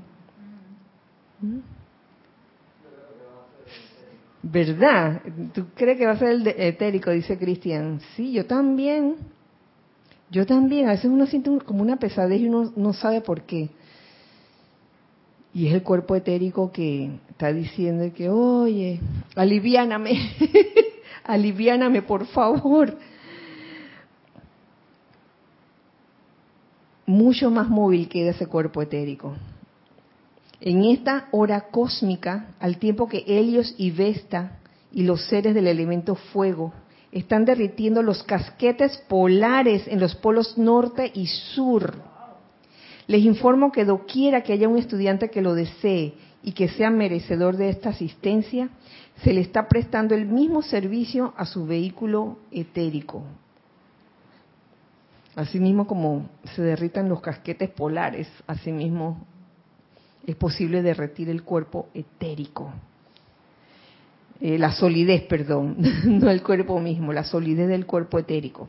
¿Mm? 1.41 1.59
¿Verdad? 4.43 5.21
¿Tú 5.53 5.67
crees 5.73 5.97
que 5.97 6.05
va 6.05 6.11
a 6.11 6.19
ser 6.19 6.31
el 6.31 6.47
etérico? 6.47 7.11
Dice 7.11 7.37
Cristian. 7.37 8.01
Sí, 8.15 8.33
yo 8.33 8.45
también. 8.45 9.15
Yo 10.29 10.45
también. 10.45 10.89
A 10.89 10.91
veces 10.91 11.05
uno 11.05 11.25
siente 11.25 11.49
como 11.65 11.81
una 11.81 11.95
pesadez 11.95 12.41
y 12.41 12.49
uno 12.49 12.73
no 12.75 12.91
sabe 12.91 13.21
por 13.21 13.43
qué. 13.43 13.69
Y 15.53 15.67
es 15.67 15.73
el 15.73 15.83
cuerpo 15.83 16.15
etérico 16.15 16.73
que 16.73 17.11
está 17.29 17.53
diciendo 17.53 18.11
que, 18.13 18.29
oye, 18.29 18.99
aliviáname, 19.35 20.31
aliviáname 21.23 22.01
por 22.01 22.25
favor. 22.25 22.97
Mucho 27.05 27.49
más 27.49 27.69
móvil 27.69 28.09
queda 28.09 28.31
ese 28.31 28.47
cuerpo 28.47 28.81
etérico. 28.81 29.35
En 30.65 30.85
esta 30.85 31.27
hora 31.31 31.67
cósmica, 31.71 32.55
al 32.57 32.77
tiempo 32.77 33.09
que 33.09 33.25
Helios 33.27 33.75
y 33.77 33.91
Vesta 33.91 34.59
y 34.93 35.03
los 35.03 35.25
seres 35.25 35.53
del 35.53 35.67
elemento 35.67 36.15
fuego 36.15 36.71
están 37.11 37.43
derritiendo 37.43 38.01
los 38.01 38.23
casquetes 38.23 38.97
polares 39.09 39.85
en 39.89 39.99
los 39.99 40.15
polos 40.15 40.57
norte 40.57 41.11
y 41.13 41.27
sur, 41.27 41.93
les 43.07 43.23
informo 43.23 43.73
que 43.73 43.83
doquiera 43.83 44.41
que 44.41 44.53
haya 44.53 44.69
un 44.69 44.77
estudiante 44.77 45.29
que 45.29 45.41
lo 45.41 45.53
desee 45.53 46.13
y 46.43 46.53
que 46.53 46.69
sea 46.69 46.89
merecedor 46.89 47.57
de 47.57 47.67
esta 47.67 47.89
asistencia, 47.89 48.69
se 49.21 49.33
le 49.33 49.41
está 49.41 49.67
prestando 49.67 50.15
el 50.15 50.27
mismo 50.27 50.61
servicio 50.61 51.33
a 51.35 51.45
su 51.45 51.65
vehículo 51.65 52.37
etérico. 52.51 53.21
Asimismo 55.35 55.87
como 55.87 56.29
se 56.55 56.61
derritan 56.61 57.09
los 57.09 57.19
casquetes 57.19 57.69
polares, 57.69 58.29
asimismo 58.47 59.27
es 60.25 60.35
posible 60.35 60.81
derretir 60.81 61.29
el 61.29 61.43
cuerpo 61.43 61.89
etérico. 61.93 62.71
Eh, 64.39 64.57
la 64.57 64.71
solidez, 64.71 65.23
perdón, 65.23 65.77
no 66.05 66.29
el 66.29 66.43
cuerpo 66.43 66.79
mismo, 66.79 67.13
la 67.13 67.23
solidez 67.23 67.67
del 67.67 67.85
cuerpo 67.85 68.19
etérico 68.19 68.67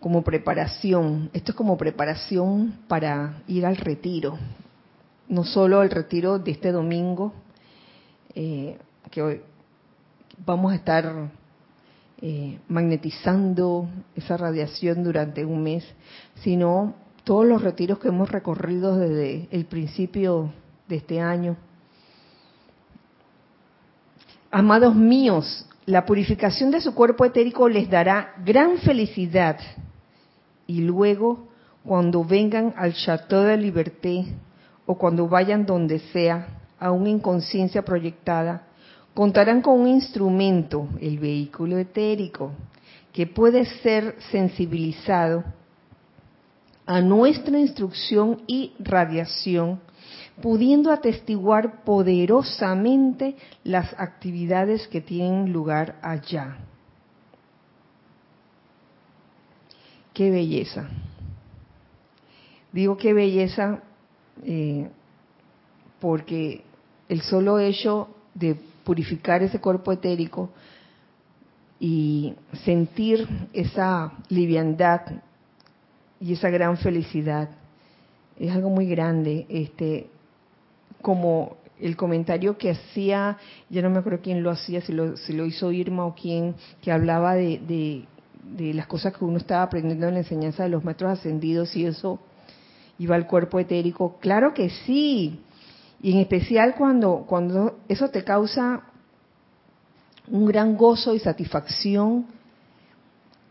como 0.00 0.22
preparación. 0.22 1.30
Esto 1.32 1.52
es 1.52 1.56
como 1.56 1.76
preparación 1.76 2.78
para 2.88 3.42
ir 3.46 3.66
al 3.66 3.76
retiro. 3.76 4.38
No 5.28 5.44
solo 5.44 5.80
al 5.80 5.90
retiro 5.90 6.38
de 6.38 6.50
este 6.50 6.72
domingo, 6.72 7.32
eh, 8.34 8.78
que 9.10 9.22
hoy 9.22 9.40
vamos 10.44 10.72
a 10.72 10.76
estar 10.76 11.30
eh, 12.22 12.58
magnetizando 12.68 13.88
esa 14.16 14.36
radiación 14.36 15.04
durante 15.04 15.44
un 15.44 15.62
mes, 15.62 15.84
sino 16.42 16.94
todos 17.24 17.46
los 17.46 17.62
retiros 17.62 17.98
que 17.98 18.08
hemos 18.08 18.30
recorrido 18.30 18.96
desde 18.96 19.48
el 19.50 19.66
principio 19.66 20.52
de 20.88 20.96
este 20.96 21.20
año. 21.20 21.56
Amados 24.50 24.94
míos, 24.94 25.66
la 25.86 26.04
purificación 26.04 26.70
de 26.70 26.80
su 26.80 26.94
cuerpo 26.94 27.24
etérico 27.24 27.68
les 27.68 27.88
dará 27.88 28.34
gran 28.44 28.78
felicidad 28.78 29.58
y 30.66 30.80
luego 30.80 31.48
cuando 31.84 32.24
vengan 32.24 32.74
al 32.76 32.94
Chateau 32.94 33.42
de 33.42 33.56
Liberté 33.56 34.26
o 34.86 34.96
cuando 34.98 35.28
vayan 35.28 35.66
donde 35.66 35.98
sea, 36.12 36.48
aún 36.78 37.06
en 37.06 37.20
conciencia 37.20 37.82
proyectada, 37.82 38.66
contarán 39.14 39.62
con 39.62 39.80
un 39.80 39.88
instrumento, 39.88 40.88
el 41.00 41.18
vehículo 41.18 41.78
etérico, 41.78 42.52
que 43.12 43.26
puede 43.26 43.64
ser 43.64 44.16
sensibilizado 44.30 45.44
a 46.90 47.00
nuestra 47.00 47.56
instrucción 47.56 48.42
y 48.48 48.72
radiación, 48.80 49.78
pudiendo 50.42 50.90
atestiguar 50.90 51.84
poderosamente 51.84 53.36
las 53.62 53.94
actividades 53.96 54.88
que 54.88 55.00
tienen 55.00 55.52
lugar 55.52 56.00
allá. 56.02 56.56
qué 60.12 60.32
belleza. 60.32 60.88
Digo 62.72 62.96
qué 62.96 63.12
belleza 63.12 63.82
eh, 64.42 64.90
porque 66.00 66.64
el 67.08 67.20
solo 67.20 67.60
hecho 67.60 68.08
de 68.34 68.56
purificar 68.82 69.44
ese 69.44 69.60
cuerpo 69.60 69.92
etérico 69.92 70.50
y 71.78 72.34
sentir 72.64 73.28
esa 73.52 74.12
liviandad 74.28 75.22
y 76.20 76.34
esa 76.34 76.50
gran 76.50 76.76
felicidad 76.76 77.48
es 78.38 78.52
algo 78.52 78.70
muy 78.70 78.86
grande. 78.86 79.46
Este, 79.48 80.08
como 81.02 81.56
el 81.80 81.96
comentario 81.96 82.58
que 82.58 82.70
hacía, 82.70 83.38
ya 83.70 83.82
no 83.82 83.90
me 83.90 83.98
acuerdo 83.98 84.20
quién 84.22 84.42
lo 84.42 84.50
hacía, 84.50 84.82
si 84.82 84.92
lo, 84.92 85.16
si 85.16 85.32
lo 85.32 85.46
hizo 85.46 85.72
Irma 85.72 86.04
o 86.04 86.14
quién, 86.14 86.54
que 86.82 86.92
hablaba 86.92 87.34
de 87.34 88.06
de 88.42 88.74
las 88.74 88.86
cosas 88.86 89.16
que 89.16 89.24
uno 89.24 89.36
estaba 89.36 89.62
aprendiendo 89.62 90.08
en 90.08 90.14
la 90.14 90.20
enseñanza 90.20 90.62
de 90.62 90.70
los 90.70 90.84
maestros 90.84 91.12
ascendidos 91.12 91.76
y 91.76 91.86
eso 91.86 92.18
iba 92.98 93.14
al 93.16 93.26
cuerpo 93.26 93.58
etérico. 93.58 94.16
Claro 94.20 94.54
que 94.54 94.70
sí. 94.70 95.40
Y 96.02 96.12
en 96.12 96.18
especial 96.18 96.74
cuando, 96.76 97.24
cuando 97.26 97.78
eso 97.88 98.08
te 98.08 98.24
causa 98.24 98.82
un 100.28 100.46
gran 100.46 100.76
gozo 100.76 101.14
y 101.14 101.18
satisfacción 101.18 102.26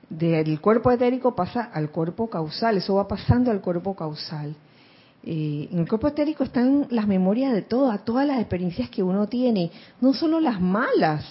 del 0.10 0.60
cuerpo 0.60 0.91
etérico 0.91 1.36
pasa 1.36 1.70
al 1.74 1.91
cuerpo 1.91 2.30
causal, 2.30 2.78
eso 2.78 2.95
va 2.95 3.07
pasando 3.07 3.51
al 3.51 3.62
cuerpo 3.62 3.95
causal. 3.95 4.55
Eh, 5.24 5.68
en 5.72 5.80
el 5.80 5.88
cuerpo 5.88 6.07
etérico 6.07 6.43
están 6.43 6.88
las 6.89 7.07
memorias 7.07 7.53
de 7.53 7.62
todas, 7.62 8.03
todas 8.05 8.26
las 8.26 8.39
experiencias 8.39 8.89
que 8.89 9.03
uno 9.03 9.28
tiene, 9.28 9.72
no 10.01 10.14
solo 10.14 10.39
las 10.39 10.60
malas, 10.60 11.26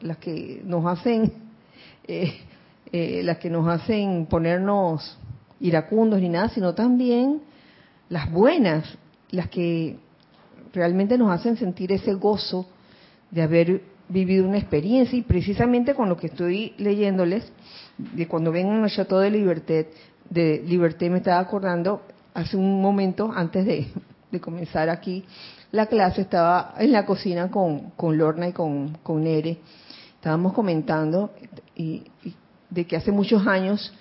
las 0.00 0.16
que 0.18 0.62
nos 0.64 0.86
hacen 0.86 1.32
eh, 2.06 2.34
eh, 2.92 3.22
las 3.24 3.38
que 3.38 3.50
nos 3.50 3.66
hacen 3.66 4.26
ponernos 4.26 5.18
iracundos 5.58 6.20
ni 6.20 6.28
nada, 6.28 6.48
sino 6.50 6.74
también 6.74 7.40
las 8.08 8.30
buenas, 8.30 8.86
las 9.30 9.48
que 9.48 9.96
realmente 10.72 11.18
nos 11.18 11.32
hacen 11.32 11.56
sentir 11.56 11.90
ese 11.90 12.14
gozo 12.14 12.66
de 13.30 13.42
haber 13.42 13.82
vivido 14.08 14.46
una 14.46 14.58
experiencia 14.58 15.18
y 15.18 15.22
precisamente 15.22 15.94
con 15.94 16.08
lo 16.08 16.16
que 16.16 16.28
estoy 16.28 16.74
leyéndoles, 16.78 17.50
de 17.98 18.28
cuando 18.28 18.52
vengan 18.52 18.82
al 18.82 18.90
Chateau 18.90 19.20
de 19.20 19.30
Liberté, 19.30 19.90
de 20.28 20.62
Liberté 20.66 21.08
me 21.10 21.18
estaba 21.18 21.40
acordando, 21.40 22.02
hace 22.34 22.56
un 22.56 22.80
momento 22.80 23.32
antes 23.34 23.64
de, 23.64 23.86
comenzar 24.40 24.90
aquí 24.90 25.24
la 25.72 25.86
clase, 25.86 26.20
estaba 26.20 26.74
en 26.78 26.92
la 26.92 27.06
cocina 27.06 27.50
con, 27.50 27.92
con 27.92 28.18
Lorna 28.18 28.48
y 28.48 28.52
con, 28.52 28.98
con 29.02 29.24
Nere, 29.24 29.58
estábamos 30.14 30.52
comentando 30.52 31.30
y, 31.74 32.02
de 32.68 32.86
que 32.86 32.96
hace 32.96 33.12
muchos 33.12 33.46
años 33.46 33.94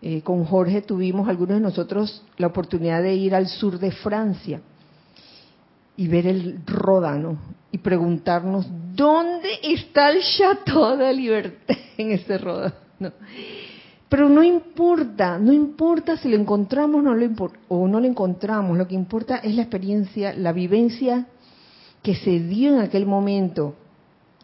eh, 0.00 0.22
con 0.22 0.44
Jorge 0.44 0.80
tuvimos 0.80 1.28
algunos 1.28 1.56
de 1.56 1.60
nosotros 1.60 2.24
la 2.38 2.46
oportunidad 2.46 3.02
de 3.02 3.14
ir 3.14 3.34
al 3.34 3.48
sur 3.48 3.78
de 3.78 3.90
Francia 3.90 4.62
y 5.96 6.08
ver 6.08 6.26
el 6.26 6.60
Ródano 6.66 7.38
y 7.74 7.78
preguntarnos 7.78 8.68
dónde 8.94 9.48
está 9.64 10.10
el 10.10 10.22
Chateau 10.22 10.96
de 10.96 11.12
Liberté 11.12 11.76
en 11.98 12.12
ese 12.12 12.38
Ródano. 12.38 12.72
Pero 14.08 14.28
no 14.28 14.44
importa, 14.44 15.40
no 15.40 15.52
importa 15.52 16.16
si 16.16 16.28
lo 16.28 16.36
encontramos 16.36 17.02
no 17.02 17.16
lo 17.16 17.28
o 17.66 17.88
no 17.88 17.98
lo 17.98 18.06
encontramos, 18.06 18.78
lo 18.78 18.86
que 18.86 18.94
importa 18.94 19.38
es 19.38 19.56
la 19.56 19.62
experiencia, 19.62 20.32
la 20.34 20.52
vivencia 20.52 21.26
que 22.00 22.14
se 22.14 22.38
dio 22.38 22.74
en 22.74 22.78
aquel 22.78 23.06
momento, 23.06 23.74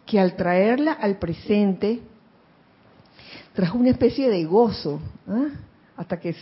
que 0.07 0.19
al 0.19 0.35
traerla 0.35 0.95
al 0.95 1.21
presente 1.21 2.01
trajo 3.53 3.79
una 3.79 3.91
especie 3.91 4.29
de 4.29 4.45
gozo, 4.45 4.99
¿ah? 5.29 5.51
hasta 5.97 6.19
que 6.19 6.35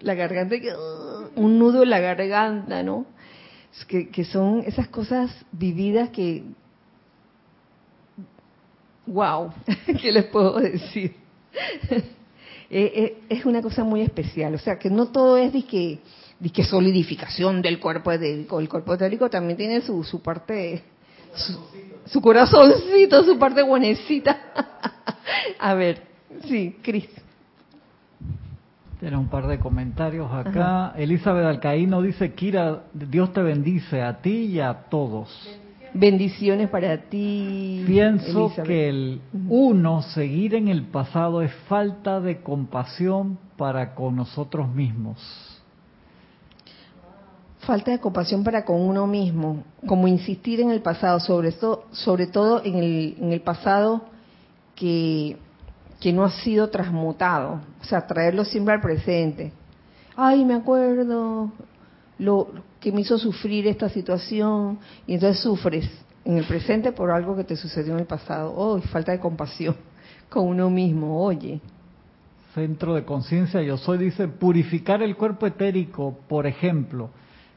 la 0.00 0.14
garganta, 0.14 0.56
uh, 0.56 1.40
un 1.40 1.60
nudo 1.60 1.84
en 1.84 1.90
la 1.90 2.00
garganta, 2.00 2.82
¿no? 2.82 3.06
Que, 3.86 4.24
son 4.24 4.64
esas 4.66 4.88
cosas 4.88 5.30
vividas 5.52 6.10
que, 6.10 6.42
wow, 9.06 9.52
¿qué 10.00 10.12
les 10.12 10.24
puedo 10.26 10.58
decir? 10.58 11.14
Eh, 12.72 12.92
eh, 12.94 13.22
es 13.28 13.44
una 13.46 13.60
cosa 13.60 13.82
muy 13.82 14.00
especial, 14.00 14.54
o 14.54 14.58
sea 14.58 14.78
que 14.78 14.88
no 14.88 15.06
todo 15.06 15.36
es 15.36 15.52
de 15.52 15.64
que, 15.64 15.98
de 16.38 16.64
solidificación 16.64 17.60
del 17.62 17.80
cuerpo 17.80 18.12
etérico, 18.12 18.60
el 18.60 18.68
cuerpo 18.68 18.94
etérico 18.94 19.28
también 19.28 19.56
tiene 19.56 19.80
su, 19.80 20.04
su 20.04 20.22
parte, 20.22 20.80
su, 21.34 21.58
su 22.06 22.20
corazoncito, 22.20 23.24
su 23.24 23.36
parte 23.40 23.62
buenecita. 23.62 24.52
A 25.58 25.74
ver, 25.74 26.00
sí, 26.46 26.76
Cris. 26.80 27.08
Tiene 29.00 29.16
un 29.16 29.28
par 29.28 29.46
de 29.46 29.58
comentarios 29.58 30.30
acá. 30.30 30.92
Elizabeth 30.94 31.46
Alcaíno 31.46 32.02
dice, 32.02 32.34
Kira, 32.34 32.82
Dios 32.92 33.32
te 33.32 33.40
bendice 33.40 34.02
a 34.02 34.20
ti 34.20 34.44
y 34.44 34.60
a 34.60 34.74
todos. 34.90 35.30
Bendiciones 35.94 36.68
para 36.68 36.98
ti. 37.08 37.82
Pienso 37.86 38.52
que 38.62 38.90
el 38.90 39.22
uno, 39.48 40.02
seguir 40.02 40.54
en 40.54 40.68
el 40.68 40.82
pasado, 40.82 41.40
es 41.40 41.50
falta 41.66 42.20
de 42.20 42.42
compasión 42.42 43.38
para 43.56 43.94
con 43.94 44.16
nosotros 44.16 44.68
mismos. 44.72 45.18
falta 47.60 47.90
de 47.90 48.00
compasión 48.00 48.44
para 48.44 48.64
con 48.64 48.80
uno 48.80 49.06
mismo, 49.06 49.64
como 49.86 50.08
insistir 50.08 50.60
en 50.60 50.70
el 50.70 50.82
pasado, 50.82 51.20
sobre 51.20 51.52
todo, 51.52 51.84
sobre 51.92 52.26
todo 52.26 52.62
en 52.64 52.74
el, 52.74 53.16
en 53.18 53.32
el 53.32 53.40
pasado 53.40 54.02
que, 54.74 55.36
que 56.00 56.12
no 56.12 56.24
ha 56.24 56.30
sido 56.30 56.70
transmutado, 56.70 57.60
o 57.80 57.84
sea, 57.84 58.06
traerlo 58.06 58.44
siempre 58.44 58.74
al 58.74 58.80
presente. 58.80 59.52
Ay, 60.16 60.44
me 60.44 60.54
acuerdo 60.54 61.52
lo 62.18 62.48
que 62.80 62.90
me 62.90 63.02
hizo 63.02 63.18
sufrir 63.18 63.66
esta 63.66 63.90
situación, 63.90 64.78
y 65.06 65.14
entonces 65.14 65.42
sufres 65.42 65.88
en 66.24 66.38
el 66.38 66.44
presente 66.44 66.92
por 66.92 67.10
algo 67.10 67.36
que 67.36 67.44
te 67.44 67.56
sucedió 67.56 67.92
en 67.94 68.00
el 68.00 68.06
pasado. 68.06 68.52
Oh, 68.56 68.80
falta 68.80 69.12
de 69.12 69.20
compasión 69.20 69.76
con 70.30 70.46
uno 70.46 70.70
mismo, 70.70 71.22
oye. 71.22 71.60
Centro 72.54 72.94
de 72.94 73.04
conciencia, 73.04 73.62
yo 73.62 73.76
soy, 73.76 73.98
dice, 73.98 74.26
purificar 74.26 75.02
el 75.02 75.16
cuerpo 75.16 75.46
etérico, 75.46 76.18
por 76.28 76.46
ejemplo, 76.46 77.10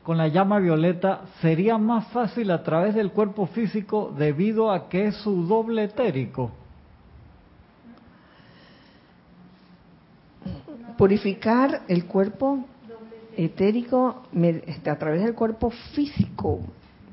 con 0.03 0.17
la 0.17 0.27
llama 0.27 0.59
violeta 0.59 1.21
sería 1.41 1.77
más 1.77 2.07
fácil 2.09 2.51
a 2.51 2.61
través 2.61 2.93
del 2.93 3.11
cuerpo 3.11 3.47
físico 3.47 4.13
debido 4.15 4.71
a 4.71 4.89
que 4.89 5.07
es 5.07 5.15
su 5.15 5.47
doble 5.47 5.85
etérico. 5.85 6.51
Purificar 10.97 11.81
el 11.87 12.05
cuerpo 12.05 12.65
etérico 13.35 14.23
este, 14.67 14.89
a 14.89 14.97
través 14.97 15.23
del 15.23 15.33
cuerpo 15.33 15.71
físico. 15.93 16.59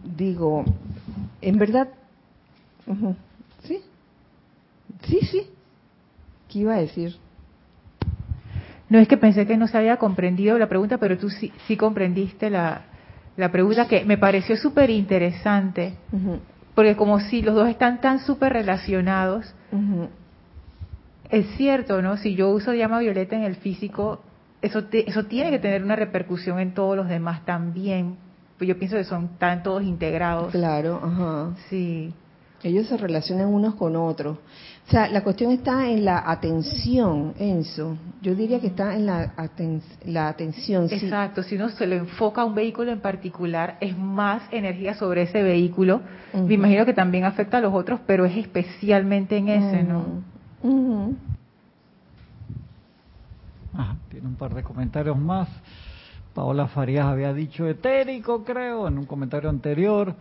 Digo, 0.05 0.65
en 1.41 1.59
verdad, 1.59 1.89
sí, 3.63 3.81
sí, 5.03 5.21
sí. 5.23 5.47
¿Qué 6.49 6.61
iba 6.61 6.75
a 6.75 6.81
decir? 6.81 7.17
No 8.89 8.99
es 8.99 9.07
que 9.07 9.17
pensé 9.17 9.47
que 9.47 9.57
no 9.57 9.69
se 9.69 9.79
había 9.79 9.99
comprendido 9.99 10.59
la 10.59 10.69
pregunta, 10.69 10.99
pero 10.99 11.17
tú 11.17 11.31
sí, 11.31 11.53
sí 11.69 11.77
comprendiste 11.77 12.51
la, 12.51 12.83
la 13.37 13.53
pregunta 13.53 13.87
que 13.87 14.05
me 14.05 14.19
pareció 14.19 14.57
súper 14.57 14.91
interesante, 14.91 15.95
porque 16.75 16.97
como 16.97 17.21
si 17.21 17.41
los 17.41 17.55
dos 17.55 17.69
están 17.69 18.01
tan 18.01 18.19
súper 18.19 18.53
relacionados, 18.53 19.55
es 21.31 21.47
cierto, 21.57 22.03
¿no? 22.03 22.17
Si 22.17 22.35
yo 22.35 22.51
uso 22.51 22.75
llama 22.75 22.99
violeta 22.99 23.37
en 23.37 23.43
el 23.43 23.57
físico, 23.57 24.21
eso, 24.63 24.85
eso 24.93 25.25
tiene 25.25 25.51
que 25.51 25.59
tener 25.59 25.83
una 25.83 25.97
repercusión 25.97 26.59
en 26.61 26.75
todos 26.75 26.97
los 26.97 27.09
demás 27.09 27.45
también. 27.45 28.17
Pues 28.59 28.69
yo 28.69 28.79
pienso 28.79 28.97
que 28.97 29.05
son 29.05 29.39
tan 29.39 29.63
todos 29.63 29.83
integrados. 29.83 30.53
Claro, 30.53 31.01
ajá. 31.03 31.55
Sí. 31.69 32.13
Ellos 32.63 32.89
se 32.89 32.99
relacionan 32.99 33.47
unos 33.47 33.75
con 33.77 33.97
otros. 33.97 34.37
O 34.87 34.91
sea, 34.91 35.09
la 35.09 35.23
cuestión 35.23 35.51
está 35.51 35.89
en 35.89 36.05
la 36.05 36.31
atención, 36.31 37.33
Enzo. 37.39 37.97
Yo 38.21 38.35
diría 38.35 38.61
que 38.61 38.67
está 38.67 38.95
en 38.97 39.07
la, 39.07 39.33
la 40.05 40.29
atención. 40.29 40.89
Exacto, 40.91 41.43
si 41.43 41.55
uno 41.55 41.71
se 41.71 41.87
lo 41.87 41.95
enfoca 41.95 42.43
a 42.43 42.45
un 42.45 42.55
vehículo 42.55 42.91
en 42.91 43.01
particular, 43.01 43.79
es 43.81 43.97
más 43.97 44.43
energía 44.51 44.95
sobre 44.95 45.23
ese 45.23 45.43
vehículo. 45.43 46.03
Me 46.35 46.55
imagino 46.55 46.85
que 46.85 46.93
también 46.93 47.25
afecta 47.25 47.59
a 47.59 47.61
los 47.61 47.73
otros, 47.73 48.01
pero 48.07 48.27
es 48.27 48.37
especialmente 48.37 49.39
en 49.39 49.49
ese, 49.49 49.83
¿no? 49.85 50.30
Tiene 54.11 54.27
un 54.27 54.37
par 54.37 54.55
de 54.55 54.63
comentarios 54.63 55.19
más. 55.19 55.49
Paola 56.35 56.69
Farías 56.69 57.07
había 57.07 57.33
dicho 57.33 57.67
etérico, 57.67 58.45
creo, 58.45 58.87
en 58.89 58.99
un 58.99 59.07
comentario 59.07 59.49
anterior. 59.49 60.15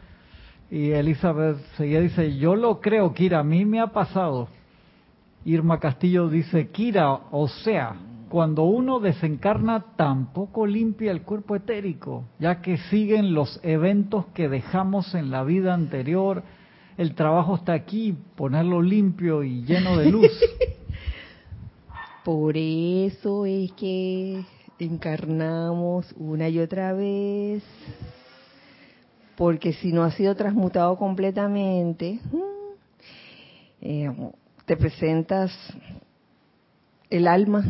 Y 0.71 0.91
Elizabeth 0.91 1.57
seguía 1.77 1.99
dice, 1.99 2.37
yo 2.37 2.55
lo 2.55 2.79
creo, 2.79 3.13
Kira, 3.13 3.39
a 3.39 3.43
mí 3.43 3.65
me 3.65 3.79
ha 3.79 3.87
pasado. 3.87 4.47
Irma 5.45 5.79
Castillo 5.79 6.29
dice, 6.29 6.69
Kira, 6.69 7.11
o 7.31 7.47
sea, 7.47 7.95
cuando 8.29 8.63
uno 8.63 8.99
desencarna 8.99 9.83
tampoco 9.95 10.65
limpia 10.67 11.11
el 11.11 11.23
cuerpo 11.23 11.55
etérico, 11.55 12.25
ya 12.39 12.61
que 12.61 12.77
siguen 12.77 13.33
los 13.33 13.59
eventos 13.63 14.27
que 14.27 14.47
dejamos 14.47 15.15
en 15.15 15.31
la 15.31 15.43
vida 15.43 15.73
anterior. 15.73 16.43
El 16.99 17.15
trabajo 17.15 17.55
está 17.55 17.71
aquí, 17.71 18.13
ponerlo 18.35 18.81
limpio 18.81 19.41
y 19.41 19.63
lleno 19.63 19.95
de 19.95 20.11
luz. 20.11 20.37
Por 22.25 22.57
eso 22.57 23.45
es 23.45 23.71
que 23.71 24.43
encarnamos 24.79 26.13
una 26.17 26.49
y 26.49 26.59
otra 26.59 26.91
vez, 26.91 27.63
porque 29.37 29.71
si 29.71 29.93
no 29.93 30.03
ha 30.03 30.11
sido 30.11 30.35
transmutado 30.35 30.97
completamente, 30.97 32.19
mm, 32.33 32.37
eh, 33.79 34.31
te 34.65 34.75
presentas, 34.75 35.53
el 37.09 37.29
alma 37.29 37.63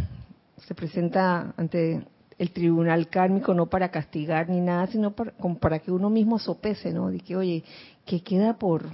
se 0.57 0.73
presenta 0.73 1.53
ante 1.55 2.03
el 2.39 2.49
tribunal 2.49 3.09
kármico 3.09 3.53
no 3.53 3.67
para 3.67 3.91
castigar 3.91 4.49
ni 4.49 4.59
nada, 4.59 4.87
sino 4.87 5.11
para, 5.11 5.33
para 5.61 5.77
que 5.77 5.91
uno 5.91 6.09
mismo 6.09 6.39
sopese, 6.39 6.91
¿no? 6.91 7.11
De 7.11 7.19
que, 7.19 7.35
oye, 7.35 7.63
¿qué 8.05 8.23
queda 8.23 8.57
por 8.57 8.89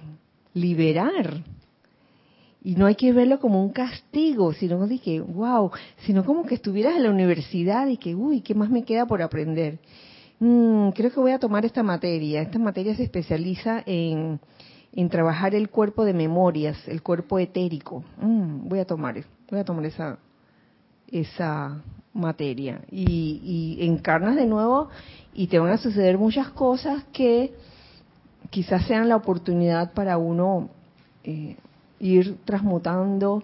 liberar? 0.55 1.43
Y 2.63 2.75
no 2.75 2.87
hay 2.87 2.95
que 2.95 3.13
verlo 3.13 3.39
como 3.39 3.63
un 3.63 3.69
castigo, 3.69 4.51
sino 4.53 4.87
de 4.87 4.97
que, 4.97 5.21
wow, 5.21 5.69
sino 5.97 6.25
como 6.25 6.47
que 6.47 6.55
estuvieras 6.55 6.95
en 6.95 7.03
la 7.03 7.11
universidad 7.11 7.85
y 7.85 7.97
que, 7.97 8.15
uy, 8.15 8.41
¿qué 8.41 8.55
más 8.55 8.71
me 8.71 8.83
queda 8.83 9.05
por 9.05 9.21
aprender? 9.21 9.77
Mm, 10.39 10.89
creo 10.89 11.11
que 11.11 11.19
voy 11.19 11.31
a 11.31 11.39
tomar 11.39 11.63
esta 11.63 11.83
materia. 11.83 12.41
Esta 12.41 12.57
materia 12.57 12.95
se 12.95 13.03
especializa 13.03 13.83
en 13.85 14.39
en 14.95 15.09
trabajar 15.09 15.53
el 15.53 15.69
cuerpo 15.69 16.05
de 16.05 16.13
memorias, 16.13 16.77
el 16.87 17.03
cuerpo 17.03 17.37
etérico. 17.37 18.03
Mm, 18.17 18.69
voy 18.69 18.79
a 18.79 18.85
tomar, 18.85 19.21
voy 19.49 19.59
a 19.59 19.65
tomar 19.65 19.85
esa 19.85 20.17
esa 21.11 21.83
materia 22.13 22.81
y, 22.89 23.77
encarnas 23.81 24.35
de 24.35 24.47
nuevo 24.47 24.89
y 25.33 25.47
te 25.47 25.59
van 25.59 25.71
a 25.71 25.77
suceder 25.77 26.17
muchas 26.17 26.49
cosas 26.49 27.03
que 27.13 27.53
quizás 28.49 28.85
sean 28.85 29.09
la 29.09 29.15
oportunidad 29.15 29.93
para 29.93 30.17
uno 30.17 30.69
eh, 31.23 31.57
ir 31.99 32.37
transmutando 32.45 33.43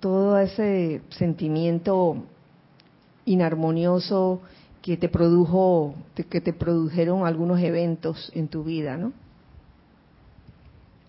todo 0.00 0.38
ese 0.38 1.02
sentimiento 1.10 2.16
inarmonioso 3.24 4.42
que 4.82 4.96
te 4.96 5.08
produjo, 5.08 5.94
que 6.28 6.40
te 6.40 6.52
produjeron 6.52 7.26
algunos 7.26 7.60
eventos 7.60 8.30
en 8.34 8.48
tu 8.48 8.64
vida, 8.64 8.98
¿no? 8.98 9.12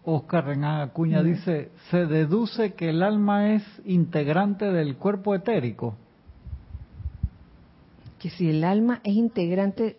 Oscar 0.06 0.46
Renan 0.46 0.82
Acuña 0.82 1.24
dice, 1.24 1.72
se 1.90 2.06
deduce 2.06 2.74
que 2.74 2.90
el 2.90 3.02
alma 3.02 3.54
es 3.54 3.64
integrante 3.86 4.72
del 4.72 4.96
cuerpo 4.98 5.34
etérico. 5.34 5.96
Que 8.20 8.30
si 8.30 8.50
el 8.50 8.64
alma 8.64 9.02
es 9.04 9.16
integrante 9.16 9.98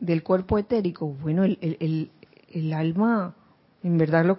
del 0.00 0.22
cuerpo 0.22 0.58
etérico, 0.58 1.08
bueno, 1.08 1.44
el, 1.44 1.58
el, 1.60 1.76
el, 1.80 2.10
alma, 2.72 3.34
en 3.82 3.98
verdad 3.98 4.24
lo... 4.24 4.36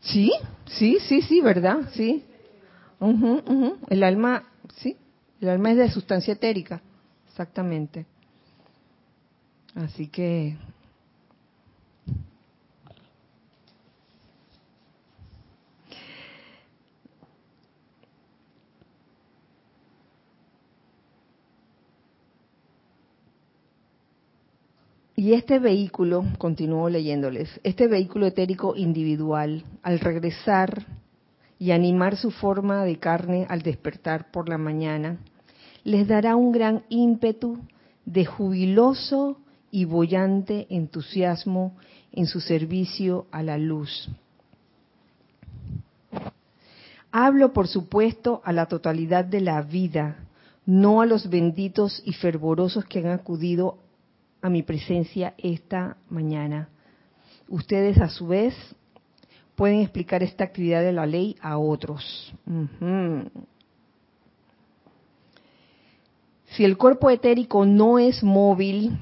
Sí, 0.00 0.32
sí, 0.66 0.98
sí, 1.00 1.22
sí, 1.22 1.40
¿verdad? 1.40 1.90
Sí. 1.92 2.24
El 3.90 4.02
alma, 4.02 4.44
sí, 4.76 4.96
el 5.40 5.48
alma 5.48 5.70
es 5.72 5.76
de 5.76 5.90
sustancia 5.90 6.32
etérica, 6.32 6.82
exactamente. 7.28 8.06
Así 9.74 10.08
que 10.08 10.56
Y 25.28 25.34
este 25.34 25.58
vehículo, 25.58 26.24
continúo 26.38 26.88
leyéndoles, 26.88 27.60
este 27.62 27.86
vehículo 27.86 28.24
etérico 28.24 28.74
individual, 28.74 29.62
al 29.82 30.00
regresar 30.00 30.86
y 31.58 31.72
animar 31.72 32.16
su 32.16 32.30
forma 32.30 32.82
de 32.86 32.98
carne 32.98 33.44
al 33.50 33.60
despertar 33.60 34.30
por 34.30 34.48
la 34.48 34.56
mañana, 34.56 35.18
les 35.84 36.08
dará 36.08 36.34
un 36.34 36.50
gran 36.50 36.82
ímpetu 36.88 37.58
de 38.06 38.24
jubiloso 38.24 39.38
y 39.70 39.84
bollante 39.84 40.66
entusiasmo 40.70 41.76
en 42.10 42.24
su 42.24 42.40
servicio 42.40 43.26
a 43.30 43.42
la 43.42 43.58
luz. 43.58 44.08
Hablo, 47.12 47.52
por 47.52 47.68
supuesto, 47.68 48.40
a 48.46 48.54
la 48.54 48.64
totalidad 48.64 49.26
de 49.26 49.42
la 49.42 49.60
vida, 49.60 50.24
no 50.64 51.02
a 51.02 51.06
los 51.06 51.28
benditos 51.28 52.00
y 52.06 52.14
fervorosos 52.14 52.86
que 52.86 53.00
han 53.00 53.08
acudido 53.08 53.76
a 54.42 54.48
mi 54.48 54.62
presencia 54.62 55.34
esta 55.38 55.96
mañana. 56.08 56.68
Ustedes 57.48 57.98
a 57.98 58.08
su 58.08 58.26
vez 58.26 58.54
pueden 59.54 59.80
explicar 59.80 60.22
esta 60.22 60.44
actividad 60.44 60.82
de 60.82 60.92
la 60.92 61.06
ley 61.06 61.36
a 61.40 61.58
otros. 61.58 62.32
Si 66.46 66.64
el 66.64 66.76
cuerpo 66.76 67.10
etérico 67.10 67.66
no 67.66 67.98
es 67.98 68.22
móvil, 68.22 68.98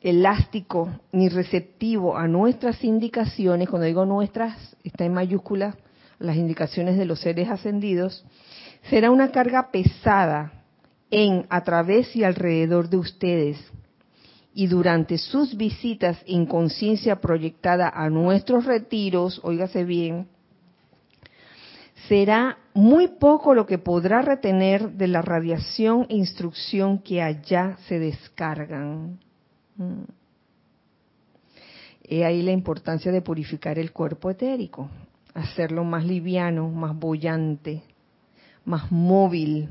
elástico 0.00 0.88
ni 1.12 1.28
receptivo 1.28 2.16
a 2.16 2.28
nuestras 2.28 2.82
indicaciones, 2.84 3.68
cuando 3.68 3.86
digo 3.86 4.04
nuestras, 4.04 4.76
está 4.84 5.04
en 5.04 5.14
mayúsculas 5.14 5.76
las 6.18 6.36
indicaciones 6.36 6.96
de 6.96 7.04
los 7.04 7.20
seres 7.20 7.48
ascendidos, 7.48 8.24
será 8.90 9.10
una 9.10 9.30
carga 9.30 9.70
pesada 9.70 10.64
en, 11.10 11.46
a 11.48 11.62
través 11.62 12.14
y 12.16 12.24
alrededor 12.24 12.88
de 12.88 12.96
ustedes. 12.96 13.58
Y 14.58 14.66
durante 14.66 15.18
sus 15.18 15.56
visitas 15.56 16.18
en 16.26 16.44
conciencia 16.44 17.20
proyectada 17.20 17.88
a 17.88 18.10
nuestros 18.10 18.64
retiros, 18.64 19.40
óigase 19.44 19.84
bien, 19.84 20.26
será 22.08 22.58
muy 22.74 23.06
poco 23.06 23.54
lo 23.54 23.66
que 23.66 23.78
podrá 23.78 24.20
retener 24.20 24.90
de 24.94 25.06
la 25.06 25.22
radiación 25.22 26.06
e 26.08 26.16
instrucción 26.16 26.98
que 26.98 27.22
allá 27.22 27.76
se 27.86 28.00
descargan. 28.00 29.20
Mm. 29.76 30.10
He 32.02 32.24
ahí 32.24 32.42
la 32.42 32.50
importancia 32.50 33.12
de 33.12 33.22
purificar 33.22 33.78
el 33.78 33.92
cuerpo 33.92 34.28
etérico, 34.28 34.90
hacerlo 35.34 35.84
más 35.84 36.04
liviano, 36.04 36.68
más 36.68 36.98
bollante, 36.98 37.84
más 38.64 38.90
móvil. 38.90 39.68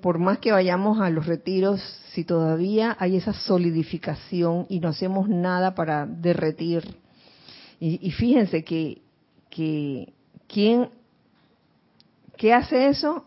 Por 0.00 0.18
más 0.18 0.38
que 0.38 0.52
vayamos 0.52 1.00
a 1.00 1.10
los 1.10 1.26
retiros, 1.26 1.80
si 2.12 2.24
todavía 2.24 2.96
hay 2.98 3.16
esa 3.16 3.32
solidificación 3.32 4.66
y 4.68 4.80
no 4.80 4.88
hacemos 4.88 5.28
nada 5.28 5.74
para 5.74 6.06
derretir, 6.06 6.96
y, 7.78 8.10
fíjense 8.12 8.64
que, 8.64 9.02
que 9.50 10.14
¿quién, 10.48 10.88
¿qué 12.36 12.54
hace 12.54 12.88
eso? 12.88 13.26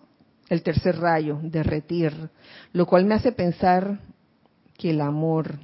El 0.49 0.63
tercer 0.63 0.97
rayo, 0.97 1.39
derretir, 1.43 2.31
lo 2.73 2.87
cual 2.87 3.05
me 3.05 3.13
hace 3.13 3.31
pensar 3.31 3.99
que 4.75 4.89
el 4.89 5.01
amor, 5.01 5.59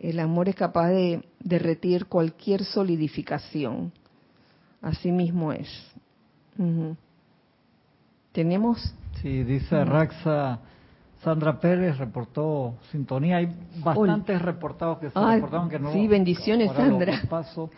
el 0.00 0.18
amor 0.18 0.48
es 0.48 0.56
capaz 0.56 0.88
de 0.88 1.22
derretir 1.38 2.06
cualquier 2.06 2.64
solidificación. 2.64 3.92
Así 4.82 5.12
mismo 5.12 5.52
es. 5.52 5.68
¿Tenemos? 8.32 8.92
Sí, 9.22 9.44
dice 9.44 9.84
Raxa. 9.84 10.60
Sandra 11.22 11.58
Pérez 11.58 11.98
reportó 11.98 12.74
sintonía. 12.92 13.38
Hay 13.38 13.48
bastantes 13.82 14.40
reportados 14.40 14.98
que 14.98 15.10
se 15.10 15.18
reportaron 15.18 15.68
que 15.68 15.78
no. 15.78 15.92
Sí, 15.92 16.06
bendiciones, 16.06 16.70
Sandra. 16.72 17.22
Paso. 17.28 17.70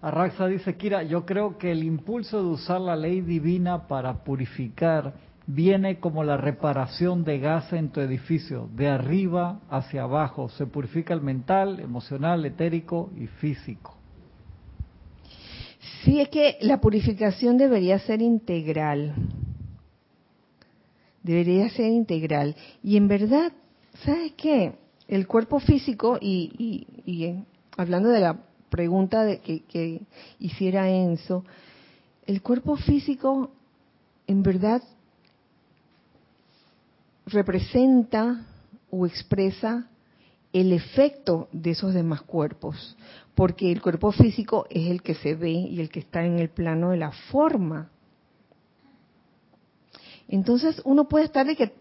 Raxa 0.00 0.46
dice, 0.46 0.76
Kira, 0.76 1.02
yo 1.02 1.26
creo 1.26 1.58
que 1.58 1.72
el 1.72 1.82
impulso 1.82 2.42
de 2.42 2.48
usar 2.48 2.80
la 2.80 2.96
ley 2.96 3.20
divina 3.20 3.88
para 3.88 4.24
purificar 4.24 5.14
viene 5.46 5.98
como 5.98 6.24
la 6.24 6.36
reparación 6.36 7.24
de 7.24 7.38
gas 7.38 7.72
en 7.72 7.88
tu 7.88 8.00
edificio, 8.00 8.68
de 8.74 8.88
arriba 8.88 9.60
hacia 9.70 10.02
abajo. 10.02 10.48
Se 10.50 10.66
purifica 10.66 11.14
el 11.14 11.20
mental, 11.20 11.80
emocional, 11.80 12.44
etérico 12.44 13.10
y 13.16 13.26
físico. 13.26 13.94
Sí, 16.04 16.20
es 16.20 16.28
que 16.28 16.58
la 16.60 16.80
purificación 16.80 17.58
debería 17.58 17.98
ser 17.98 18.22
integral. 18.22 19.14
Debería 21.22 21.68
ser 21.70 21.90
integral. 21.90 22.56
Y 22.82 22.96
en 22.96 23.08
verdad, 23.08 23.52
¿sabes 24.04 24.32
qué? 24.36 24.74
El 25.06 25.26
cuerpo 25.26 25.58
físico, 25.60 26.18
y, 26.20 26.86
y, 27.06 27.44
hablando 27.76 28.10
de 28.10 28.20
la 28.20 28.38
pregunta 28.68 29.24
de 29.24 29.38
que, 29.40 29.60
que 29.64 30.02
hiciera 30.38 30.90
Enzo, 30.90 31.44
el 32.26 32.42
cuerpo 32.42 32.76
físico 32.76 33.50
en 34.26 34.42
verdad 34.42 34.82
representa 37.26 38.46
o 38.90 39.06
expresa 39.06 39.88
el 40.52 40.72
efecto 40.72 41.48
de 41.52 41.70
esos 41.70 41.94
demás 41.94 42.22
cuerpos, 42.22 42.96
porque 43.34 43.70
el 43.70 43.82
cuerpo 43.82 44.12
físico 44.12 44.66
es 44.70 44.90
el 44.90 45.02
que 45.02 45.14
se 45.14 45.34
ve 45.34 45.50
y 45.50 45.80
el 45.80 45.90
que 45.90 46.00
está 46.00 46.24
en 46.24 46.38
el 46.38 46.48
plano 46.48 46.90
de 46.90 46.96
la 46.96 47.12
forma. 47.30 47.90
Entonces 50.28 50.80
uno 50.84 51.08
puede 51.08 51.24
estar 51.24 51.46
de 51.46 51.56
que 51.56 51.72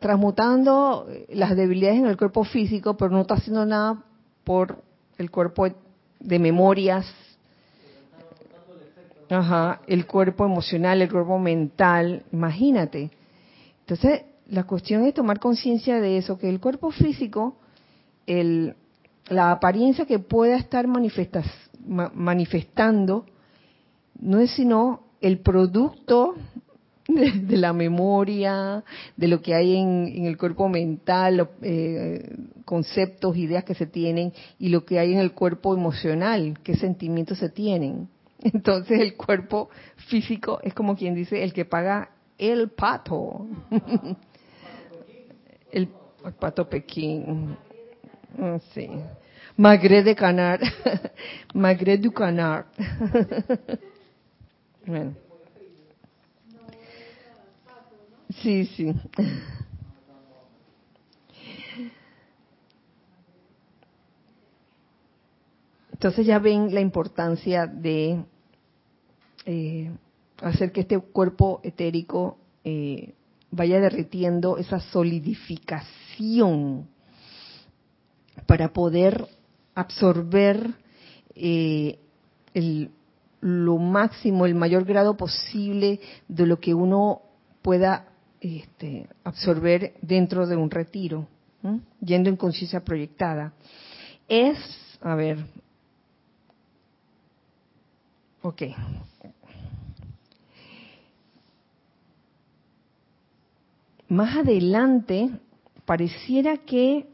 transmutando 0.00 1.06
las 1.30 1.56
debilidades 1.56 1.98
en 1.98 2.06
el 2.06 2.16
cuerpo 2.16 2.44
físico, 2.44 2.96
pero 2.96 3.10
no 3.10 3.22
está 3.22 3.34
haciendo 3.34 3.64
nada 3.64 4.02
por 4.42 4.82
el 5.16 5.30
cuerpo 5.30 5.68
de 6.20 6.38
memorias, 6.38 7.06
ajá, 9.30 9.80
el 9.86 10.06
cuerpo 10.06 10.44
emocional, 10.44 11.00
el 11.00 11.10
cuerpo 11.10 11.38
mental, 11.38 12.24
imagínate. 12.32 13.10
Entonces 13.80 14.22
la 14.48 14.64
cuestión 14.64 15.04
es 15.04 15.14
tomar 15.14 15.38
conciencia 15.38 16.00
de 16.00 16.18
eso, 16.18 16.38
que 16.38 16.48
el 16.48 16.60
cuerpo 16.60 16.90
físico, 16.90 17.56
el, 18.26 18.74
la 19.28 19.52
apariencia 19.52 20.04
que 20.04 20.18
pueda 20.18 20.56
estar 20.56 20.86
manifestando, 20.86 23.24
no 24.20 24.40
es 24.40 24.50
sino 24.50 25.04
el 25.20 25.38
producto 25.38 26.34
de, 27.08 27.56
la 27.56 27.72
memoria, 27.72 28.82
de 29.16 29.28
lo 29.28 29.42
que 29.42 29.54
hay 29.54 29.76
en, 29.76 30.24
el 30.24 30.38
cuerpo 30.38 30.68
mental, 30.68 31.50
eh, 31.60 32.34
conceptos, 32.64 33.36
ideas 33.36 33.64
que 33.64 33.74
se 33.74 33.86
tienen, 33.86 34.32
y 34.58 34.70
lo 34.70 34.84
que 34.84 34.98
hay 34.98 35.12
en 35.12 35.18
el 35.18 35.32
cuerpo 35.32 35.74
emocional, 35.74 36.58
qué 36.62 36.76
sentimientos 36.76 37.38
se 37.38 37.50
tienen. 37.50 38.08
Entonces 38.40 39.00
el 39.00 39.16
cuerpo 39.16 39.68
físico 40.08 40.60
es 40.62 40.72
como 40.72 40.96
quien 40.96 41.14
dice 41.14 41.42
el 41.42 41.52
que 41.52 41.64
paga 41.64 42.10
el 42.38 42.70
pato. 42.70 43.46
El, 45.70 45.88
pato 46.38 46.68
Pekín. 46.68 47.56
Mm, 48.38 48.58
sí. 48.72 48.88
Magre 49.56 50.04
de 50.04 50.14
Canar. 50.14 50.60
Magre 51.52 51.98
du 51.98 52.12
Canar. 52.12 52.66
bueno. 54.86 55.23
Sí, 58.42 58.66
sí. 58.66 58.92
Entonces 65.92 66.26
ya 66.26 66.38
ven 66.38 66.74
la 66.74 66.80
importancia 66.80 67.66
de 67.66 68.24
eh, 69.46 69.90
hacer 70.42 70.72
que 70.72 70.82
este 70.82 70.98
cuerpo 70.98 71.60
etérico 71.62 72.36
eh, 72.64 73.14
vaya 73.50 73.80
derritiendo 73.80 74.58
esa 74.58 74.80
solidificación 74.80 76.88
para 78.46 78.72
poder 78.72 79.26
absorber 79.74 80.74
eh, 81.34 81.98
lo 83.40 83.78
máximo, 83.78 84.46
el 84.46 84.54
mayor 84.54 84.84
grado 84.84 85.16
posible 85.16 86.00
de 86.28 86.46
lo 86.46 86.60
que 86.60 86.74
uno 86.74 87.22
pueda 87.62 88.06
este, 88.44 89.08
absorber 89.24 89.94
dentro 90.02 90.46
de 90.46 90.56
un 90.56 90.70
retiro, 90.70 91.26
yendo 92.00 92.28
en 92.28 92.36
conciencia 92.36 92.84
proyectada. 92.84 93.54
Es, 94.28 94.58
a 95.00 95.14
ver, 95.14 95.38
ok, 98.42 98.62
más 104.08 104.36
adelante 104.36 105.30
pareciera 105.86 106.58
que 106.58 107.06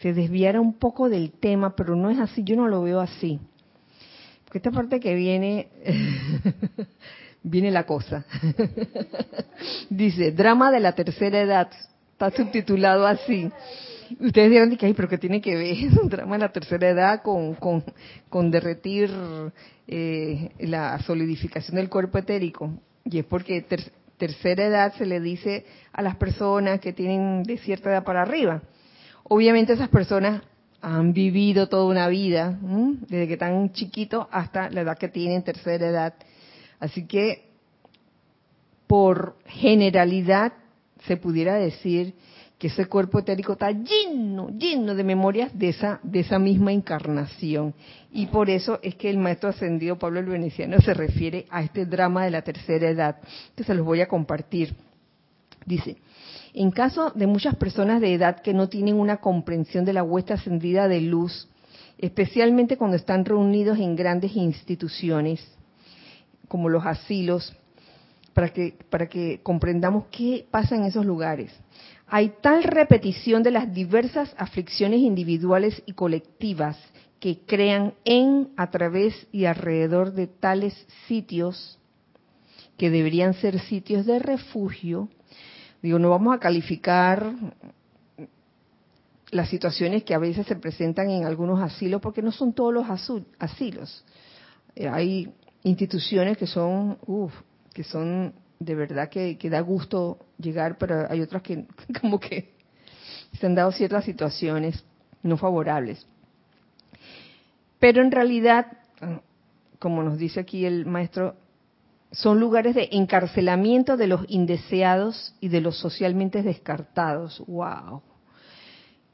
se 0.00 0.12
desviara 0.12 0.60
un 0.60 0.74
poco 0.74 1.08
del 1.08 1.32
tema, 1.32 1.74
pero 1.74 1.96
no 1.96 2.10
es 2.10 2.18
así, 2.18 2.42
yo 2.44 2.56
no 2.56 2.68
lo 2.68 2.82
veo 2.82 3.00
así. 3.00 3.40
Porque 4.44 4.58
esta 4.58 4.70
parte 4.70 5.00
que 5.00 5.14
viene, 5.14 5.68
viene 7.42 7.70
la 7.70 7.84
cosa. 7.84 8.24
Dice, 9.90 10.32
drama 10.32 10.70
de 10.70 10.80
la 10.80 10.92
tercera 10.92 11.40
edad, 11.40 11.70
está 12.12 12.30
subtitulado 12.30 13.06
así. 13.06 13.50
Ustedes 14.20 14.50
dirán 14.50 14.76
que, 14.76 14.94
pero 14.94 15.08
¿qué 15.08 15.18
tiene 15.18 15.40
que 15.40 15.56
ver 15.56 15.98
un 16.02 16.08
drama 16.08 16.36
de 16.36 16.40
la 16.40 16.52
tercera 16.52 16.88
edad 16.88 17.22
con, 17.22 17.54
con, 17.54 18.50
derretir 18.50 19.10
eh, 19.88 20.50
la 20.60 20.98
solidificación 21.00 21.76
del 21.76 21.88
cuerpo 21.88 22.18
etérico? 22.18 22.72
Y 23.04 23.18
es 23.18 23.24
porque 23.24 23.64
tercera 24.16 24.64
edad 24.64 24.94
se 24.94 25.06
le 25.06 25.20
dice 25.20 25.64
a 25.92 26.02
las 26.02 26.16
personas 26.16 26.80
que 26.80 26.92
tienen 26.92 27.42
de 27.42 27.58
cierta 27.58 27.90
edad 27.90 28.04
para 28.04 28.22
arriba. 28.22 28.62
Obviamente 29.24 29.72
esas 29.72 29.88
personas 29.88 30.42
han 30.80 31.12
vivido 31.12 31.68
toda 31.68 31.84
una 31.84 32.08
vida, 32.08 32.58
desde 32.60 33.28
que 33.28 33.34
están 33.34 33.72
chiquitos 33.72 34.26
hasta 34.32 34.68
la 34.70 34.80
edad 34.80 34.98
que 34.98 35.08
tienen 35.08 35.42
tercera 35.42 35.86
edad. 35.86 36.14
Así 36.82 37.06
que, 37.06 37.44
por 38.88 39.36
generalidad, 39.46 40.52
se 41.06 41.16
pudiera 41.16 41.54
decir 41.54 42.12
que 42.58 42.66
ese 42.66 42.86
cuerpo 42.86 43.20
etérico 43.20 43.52
está 43.52 43.70
lleno, 43.70 44.50
lleno 44.50 44.96
de 44.96 45.04
memorias 45.04 45.56
de 45.56 45.68
esa, 45.68 46.00
de 46.02 46.18
esa 46.18 46.40
misma 46.40 46.72
encarnación. 46.72 47.72
Y 48.10 48.26
por 48.26 48.50
eso 48.50 48.80
es 48.82 48.96
que 48.96 49.10
el 49.10 49.18
maestro 49.18 49.50
ascendido 49.50 49.96
Pablo 49.96 50.18
el 50.18 50.26
Veneciano 50.26 50.80
se 50.80 50.92
refiere 50.92 51.46
a 51.50 51.62
este 51.62 51.86
drama 51.86 52.24
de 52.24 52.32
la 52.32 52.42
tercera 52.42 52.90
edad, 52.90 53.20
que 53.54 53.62
se 53.62 53.74
los 53.74 53.86
voy 53.86 54.00
a 54.00 54.08
compartir. 54.08 54.74
Dice, 55.64 55.98
en 56.52 56.72
caso 56.72 57.12
de 57.14 57.28
muchas 57.28 57.54
personas 57.54 58.00
de 58.00 58.12
edad 58.12 58.40
que 58.40 58.54
no 58.54 58.68
tienen 58.68 58.96
una 58.96 59.18
comprensión 59.18 59.84
de 59.84 59.92
la 59.92 60.02
huesta 60.02 60.34
ascendida 60.34 60.88
de 60.88 61.00
luz, 61.00 61.48
especialmente 61.96 62.76
cuando 62.76 62.96
están 62.96 63.24
reunidos 63.24 63.78
en 63.78 63.94
grandes 63.94 64.34
instituciones, 64.34 65.46
como 66.52 66.68
los 66.68 66.84
asilos, 66.84 67.56
para 68.34 68.50
que, 68.50 68.76
para 68.90 69.08
que 69.08 69.40
comprendamos 69.42 70.04
qué 70.10 70.46
pasa 70.50 70.76
en 70.76 70.84
esos 70.84 71.06
lugares. 71.06 71.50
Hay 72.06 72.34
tal 72.42 72.62
repetición 72.62 73.42
de 73.42 73.52
las 73.52 73.72
diversas 73.72 74.34
aflicciones 74.36 75.00
individuales 75.00 75.82
y 75.86 75.94
colectivas 75.94 76.76
que 77.20 77.38
crean 77.46 77.94
en, 78.04 78.50
a 78.58 78.70
través 78.70 79.14
y 79.32 79.46
alrededor 79.46 80.12
de 80.12 80.26
tales 80.26 80.74
sitios 81.08 81.78
que 82.76 82.90
deberían 82.90 83.32
ser 83.32 83.58
sitios 83.58 84.04
de 84.04 84.18
refugio. 84.18 85.08
Digo, 85.80 85.98
no 85.98 86.10
vamos 86.10 86.36
a 86.36 86.38
calificar 86.38 87.32
las 89.30 89.48
situaciones 89.48 90.04
que 90.04 90.14
a 90.14 90.18
veces 90.18 90.46
se 90.46 90.56
presentan 90.56 91.08
en 91.08 91.24
algunos 91.24 91.62
asilos, 91.62 92.02
porque 92.02 92.20
no 92.20 92.30
son 92.30 92.52
todos 92.52 92.74
los 92.74 92.84
asilos. 93.38 94.04
Eh, 94.76 94.86
hay 94.86 95.32
instituciones 95.64 96.36
que 96.36 96.46
son, 96.46 96.98
uff, 97.06 97.32
que 97.72 97.84
son 97.84 98.34
de 98.58 98.74
verdad 98.74 99.08
que, 99.08 99.36
da 99.50 99.60
gusto 99.60 100.18
llegar, 100.38 100.78
pero 100.78 101.06
hay 101.10 101.20
otras 101.20 101.42
que 101.42 101.66
como 102.00 102.18
que 102.18 102.52
se 103.38 103.46
han 103.46 103.54
dado 103.54 103.72
ciertas 103.72 104.04
situaciones 104.04 104.84
no 105.22 105.36
favorables. 105.36 106.06
Pero 107.78 108.02
en 108.02 108.12
realidad, 108.12 108.78
como 109.78 110.02
nos 110.02 110.18
dice 110.18 110.40
aquí 110.40 110.64
el 110.64 110.86
maestro, 110.86 111.36
son 112.12 112.38
lugares 112.38 112.74
de 112.74 112.90
encarcelamiento 112.92 113.96
de 113.96 114.06
los 114.06 114.24
indeseados 114.28 115.34
y 115.40 115.48
de 115.48 115.60
los 115.60 115.78
socialmente 115.78 116.42
descartados. 116.42 117.42
¡Wow! 117.46 118.02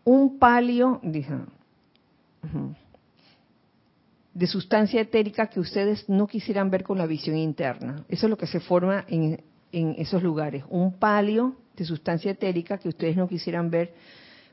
Un 0.04 0.38
palio, 0.38 1.00
dice, 1.02 1.32
de 4.38 4.46
sustancia 4.46 5.00
etérica 5.00 5.48
que 5.48 5.58
ustedes 5.58 6.08
no 6.08 6.28
quisieran 6.28 6.70
ver 6.70 6.84
con 6.84 6.96
la 6.96 7.06
visión 7.06 7.36
interna. 7.36 8.04
Eso 8.08 8.26
es 8.26 8.30
lo 8.30 8.36
que 8.36 8.46
se 8.46 8.60
forma 8.60 9.04
en, 9.08 9.42
esos 9.72 10.22
lugares. 10.22 10.62
Un 10.70 10.96
palio 10.96 11.56
de 11.76 11.84
sustancia 11.84 12.30
etérica 12.30 12.78
que 12.78 12.88
ustedes 12.88 13.16
no 13.16 13.28
quisieran 13.28 13.68
ver 13.68 13.94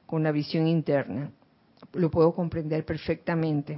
con 0.08 0.24
la 0.24 0.32
visión 0.32 0.68
interna. 0.68 1.30
Lo 1.94 2.10
puedo 2.10 2.34
comprender 2.34 2.84
perfectamente. 2.84 3.78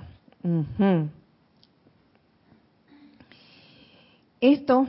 Esto, 4.39 4.87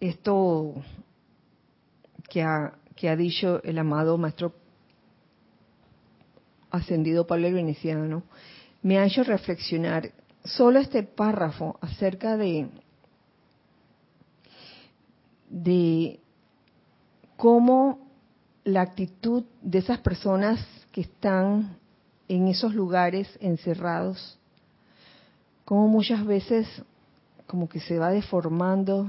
esto 0.00 0.74
que 2.28 2.42
ha, 2.42 2.74
que 2.94 3.08
ha 3.08 3.16
dicho 3.16 3.62
el 3.62 3.78
amado 3.78 4.18
maestro 4.18 4.52
ascendido 6.70 7.26
Pablo 7.26 7.46
el 7.46 7.54
Veneciano, 7.54 8.22
me 8.86 9.00
ha 9.00 9.04
hecho 9.04 9.24
reflexionar 9.24 10.12
solo 10.44 10.78
este 10.78 11.02
párrafo 11.02 11.76
acerca 11.80 12.36
de, 12.36 12.70
cómo 17.36 17.98
la 18.62 18.82
actitud 18.82 19.42
de 19.60 19.78
esas 19.78 19.98
personas 19.98 20.64
que 20.92 21.00
están 21.00 21.76
en 22.28 22.46
esos 22.46 22.76
lugares 22.76 23.28
encerrados, 23.40 24.38
cómo 25.64 25.88
muchas 25.88 26.24
veces 26.24 26.68
como 27.48 27.68
que 27.68 27.80
se 27.80 27.98
va 27.98 28.10
deformando 28.10 29.08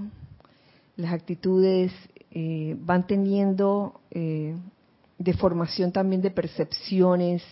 las 0.96 1.14
actitudes, 1.14 1.92
eh, 2.32 2.76
van 2.80 3.06
teniendo 3.06 4.02
eh, 4.10 4.56
deformación 5.20 5.92
también 5.92 6.24
de 6.24 6.32
percepciones 6.32 7.44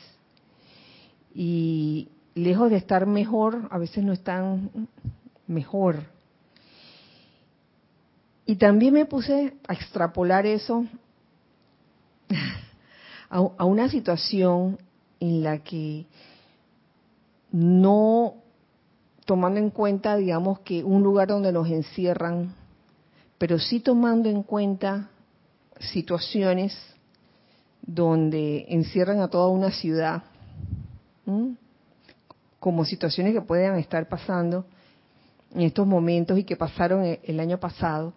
y, 1.35 2.09
lejos 2.35 2.69
de 2.69 2.75
estar 2.75 3.07
mejor, 3.07 3.67
a 3.71 3.77
veces 3.77 4.03
no 4.03 4.11
están 4.11 4.69
mejor. 5.47 6.03
Y 8.45 8.57
también 8.57 8.93
me 8.93 9.05
puse 9.05 9.55
a 9.67 9.73
extrapolar 9.73 10.45
eso 10.45 10.85
a, 13.29 13.65
una 13.65 13.89
situación 13.89 14.77
en 15.19 15.43
la 15.43 15.59
que 15.59 16.05
no 17.51 18.35
tomando 19.25 19.59
en 19.59 19.71
cuenta, 19.71 20.17
digamos, 20.17 20.59
que 20.59 20.83
un 20.83 21.01
lugar 21.01 21.29
donde 21.29 21.51
nos 21.51 21.67
encierran, 21.69 22.53
pero 23.39 23.57
sí 23.57 23.79
tomando 23.79 24.29
en 24.29 24.43
cuenta 24.43 25.09
situaciones 25.79 26.77
donde 27.81 28.65
encierran 28.69 29.21
a 29.21 29.29
toda 29.29 29.47
una 29.47 29.71
ciudad 29.71 30.23
como 32.65 32.83
situaciones 32.83 33.35
que 33.35 33.43
puedan 33.43 33.77
estar 33.77 34.09
pasando 34.09 34.65
en 35.53 35.61
estos 35.61 35.85
momentos 35.85 36.35
y 36.39 36.43
que 36.43 36.55
pasaron 36.55 37.03
e-, 37.05 37.19
el 37.25 37.39
año 37.39 37.59
pasado, 37.59 38.15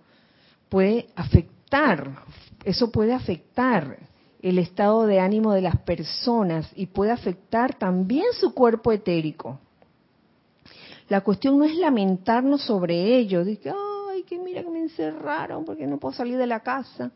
puede 0.70 1.08
afectar, 1.16 2.22
eso 2.64 2.90
puede 2.90 3.12
afectar 3.12 3.98
el 4.40 4.58
estado 4.58 5.04
de 5.04 5.20
ánimo 5.20 5.52
de 5.52 5.60
las 5.60 5.76
personas 5.80 6.66
y 6.74 6.86
puede 6.86 7.10
afectar 7.10 7.74
también 7.74 8.24
su 8.40 8.54
cuerpo 8.54 8.90
etérico. 8.90 9.60
La 11.10 11.20
cuestión 11.20 11.58
no 11.58 11.66
es 11.66 11.76
lamentarnos 11.76 12.62
sobre 12.62 13.18
ello, 13.18 13.44
de 13.44 13.58
que, 13.58 13.68
ay, 13.68 14.22
que 14.22 14.38
mira 14.38 14.62
que 14.62 14.70
me 14.70 14.80
encerraron 14.80 15.66
porque 15.66 15.86
no 15.86 15.98
puedo 15.98 16.14
salir 16.14 16.38
de 16.38 16.46
la 16.46 16.60
casa. 16.60 17.10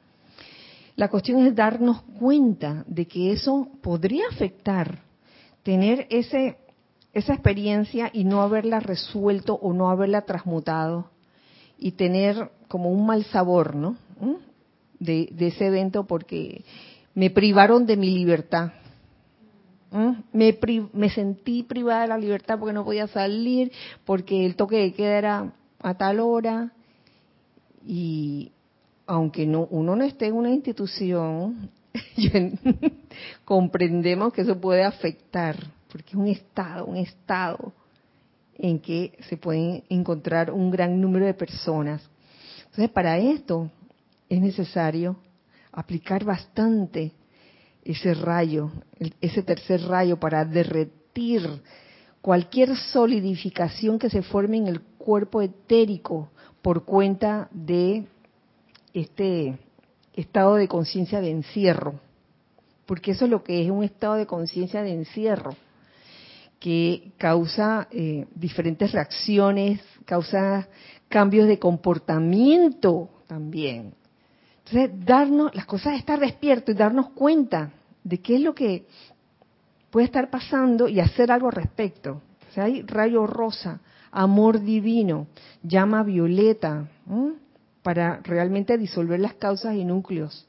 La 0.96 1.08
cuestión 1.08 1.46
es 1.46 1.54
darnos 1.54 2.02
cuenta 2.02 2.84
de 2.86 3.06
que 3.08 3.32
eso 3.32 3.68
podría 3.80 4.24
afectar, 4.30 4.98
tener 5.62 6.06
ese 6.10 6.58
esa 7.14 7.34
experiencia 7.34 8.10
y 8.12 8.24
no 8.24 8.42
haberla 8.42 8.80
resuelto 8.80 9.54
o 9.54 9.72
no 9.72 9.90
haberla 9.90 10.22
transmutado 10.22 11.10
y 11.78 11.92
tener 11.92 12.50
como 12.68 12.90
un 12.90 13.06
mal 13.06 13.24
sabor, 13.24 13.74
¿no? 13.74 13.96
¿Mm? 14.20 14.34
De, 14.98 15.28
ese 15.38 15.66
evento 15.66 16.04
porque 16.04 16.64
me 17.14 17.28
privaron 17.30 17.86
de 17.86 17.96
mi 17.96 18.10
libertad. 18.10 18.72
¿Mm? 19.90 20.12
Me, 20.32 20.58
me 20.92 21.10
sentí 21.10 21.64
privada 21.64 22.02
de 22.02 22.08
la 22.08 22.18
libertad 22.18 22.58
porque 22.58 22.72
no 22.72 22.84
podía 22.84 23.08
salir, 23.08 23.72
porque 24.04 24.46
el 24.46 24.56
toque 24.56 24.76
de 24.76 24.92
queda 24.94 25.18
era 25.18 25.52
a 25.80 25.94
tal 25.94 26.20
hora. 26.20 26.72
Y 27.84 28.52
aunque 29.06 29.44
no, 29.44 29.66
uno 29.70 29.96
no 29.96 30.04
esté 30.04 30.28
en 30.28 30.34
una 30.34 30.50
institución, 30.50 31.68
comprendemos 33.44 34.32
que 34.32 34.42
eso 34.42 34.60
puede 34.60 34.84
afectar 34.84 35.56
porque 35.93 36.09
es 36.09 36.16
un 36.16 36.26
estado, 36.26 36.86
un 36.86 36.97
estado 36.97 37.72
en 38.57 38.78
que 38.78 39.12
se 39.28 39.36
pueden 39.36 39.84
encontrar 39.90 40.51
un 40.51 40.70
gran 40.70 40.99
número 40.99 41.26
de 41.26 41.34
personas. 41.34 42.03
Entonces, 42.61 42.88
para 42.88 43.18
esto 43.18 43.70
es 44.30 44.40
necesario 44.40 45.16
aplicar 45.70 46.24
bastante 46.24 47.12
ese 47.84 48.14
rayo, 48.14 48.70
ese 49.20 49.43
tercer 49.43 49.82
rayo 49.82 50.18
para 50.18 50.47
derretir 50.47 51.47
cualquier 52.22 52.74
solidificación 52.74 53.99
que 53.99 54.09
se 54.09 54.22
forme 54.22 54.57
en 54.57 54.68
el 54.68 54.80
cuerpo 54.80 55.43
etérico 55.43 56.30
por 56.62 56.86
cuenta 56.86 57.49
de 57.51 58.07
este 58.95 59.59
estado 60.14 60.55
de 60.55 60.68
conciencia 60.68 61.20
de 61.20 61.30
encierro, 61.30 62.01
porque 62.86 63.11
eso 63.11 63.26
es 63.26 63.30
lo 63.30 63.43
que 63.43 63.62
es 63.62 63.70
un 63.70 63.84
estado 63.84 64.14
de 64.14 64.26
conciencia 64.26 64.82
de 64.82 64.93
encierro 64.93 65.55
que 66.62 67.10
causa 67.18 67.88
eh, 67.90 68.28
diferentes 68.36 68.92
reacciones, 68.92 69.80
causa 70.04 70.68
cambios 71.08 71.48
de 71.48 71.58
comportamiento 71.58 73.10
también. 73.26 73.94
Entonces, 74.64 75.04
darnos, 75.04 75.52
las 75.56 75.66
cosas 75.66 75.94
estar 75.94 76.20
despierto 76.20 76.70
y 76.70 76.74
darnos 76.74 77.10
cuenta 77.10 77.72
de 78.04 78.20
qué 78.20 78.36
es 78.36 78.42
lo 78.42 78.54
que 78.54 78.86
puede 79.90 80.06
estar 80.06 80.30
pasando 80.30 80.86
y 80.86 81.00
hacer 81.00 81.32
algo 81.32 81.48
al 81.48 81.54
respecto. 81.54 82.22
O 82.56 82.60
hay 82.60 82.82
rayo 82.82 83.26
rosa, 83.26 83.80
amor 84.12 84.60
divino, 84.60 85.26
llama 85.64 86.04
violeta, 86.04 86.88
para 87.82 88.20
realmente 88.22 88.78
disolver 88.78 89.18
las 89.18 89.34
causas 89.34 89.74
y 89.74 89.84
núcleos 89.84 90.46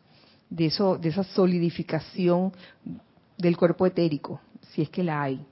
de 0.48 0.68
eso, 0.68 0.96
de 0.96 1.10
esa 1.10 1.24
solidificación 1.24 2.54
del 3.36 3.58
cuerpo 3.58 3.88
etérico, 3.88 4.40
si 4.74 4.84
es 4.84 4.92
que 4.92 5.02
la 5.02 5.24
hay. 5.24 5.44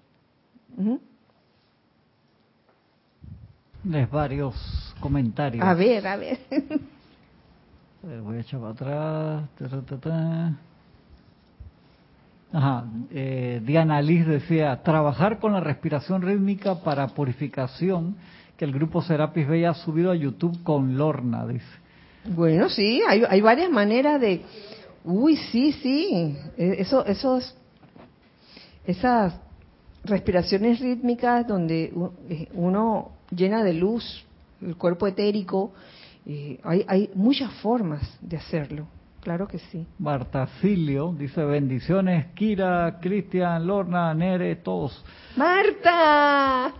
Varios 4.11 4.95
comentarios. 4.99 5.65
A 5.65 5.73
ver, 5.73 6.05
a 6.07 6.15
ver. 6.15 6.39
Voy 8.23 8.37
a 8.37 8.39
echar 8.41 8.59
para 8.59 8.71
atrás. 8.71 10.53
Ajá. 12.51 12.85
Eh, 13.11 13.61
Diana 13.63 14.01
Liz 14.01 14.25
decía, 14.25 14.81
trabajar 14.83 15.39
con 15.39 15.53
la 15.53 15.59
respiración 15.59 16.21
rítmica 16.21 16.75
para 16.83 17.07
purificación, 17.07 18.15
que 18.57 18.65
el 18.65 18.73
grupo 18.73 19.01
Serapis 19.01 19.47
Bella 19.47 19.71
ha 19.71 19.73
subido 19.73 20.11
a 20.11 20.15
YouTube 20.15 20.61
con 20.63 20.97
Lorna, 20.97 21.45
dice. 21.47 21.65
Bueno, 22.25 22.69
sí, 22.69 23.01
hay, 23.07 23.23
hay 23.27 23.41
varias 23.41 23.71
maneras 23.71 24.19
de... 24.21 24.43
Uy, 25.03 25.35
sí, 25.35 25.71
sí. 25.71 26.37
E, 26.57 26.75
eso, 26.79 27.05
esos, 27.05 27.55
esas 28.85 29.33
respiraciones 30.03 30.79
rítmicas 30.79 31.47
donde 31.47 31.93
eh, 32.29 32.47
uno 32.53 33.11
llena 33.29 33.63
de 33.63 33.73
luz 33.73 34.25
el 34.61 34.75
cuerpo 34.77 35.07
etérico. 35.07 35.73
Eh, 36.25 36.59
hay, 36.63 36.85
hay 36.87 37.09
muchas 37.15 37.51
formas 37.61 38.01
de 38.21 38.37
hacerlo. 38.37 38.87
Claro 39.21 39.47
que 39.47 39.59
sí. 39.59 39.85
Martacilio 39.99 41.13
dice 41.17 41.43
bendiciones, 41.43 42.27
Kira, 42.33 42.97
Cristian, 42.99 43.67
Lorna, 43.67 44.13
Nere, 44.13 44.55
todos. 44.55 45.03
Marta. 45.35 46.73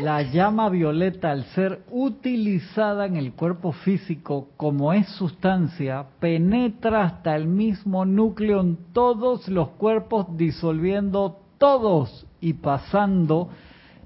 La 0.00 0.22
llama 0.22 0.68
violeta, 0.68 1.30
al 1.30 1.44
ser 1.46 1.82
utilizada 1.90 3.06
en 3.06 3.16
el 3.16 3.32
cuerpo 3.32 3.72
físico 3.72 4.50
como 4.56 4.92
es 4.92 5.08
sustancia, 5.08 6.04
penetra 6.20 7.04
hasta 7.04 7.34
el 7.34 7.46
mismo 7.46 8.04
núcleo 8.04 8.60
en 8.60 8.76
todos 8.92 9.48
los 9.48 9.70
cuerpos, 9.70 10.26
disolviendo 10.36 11.40
todos 11.58 12.26
y 12.42 12.52
pasando 12.52 13.48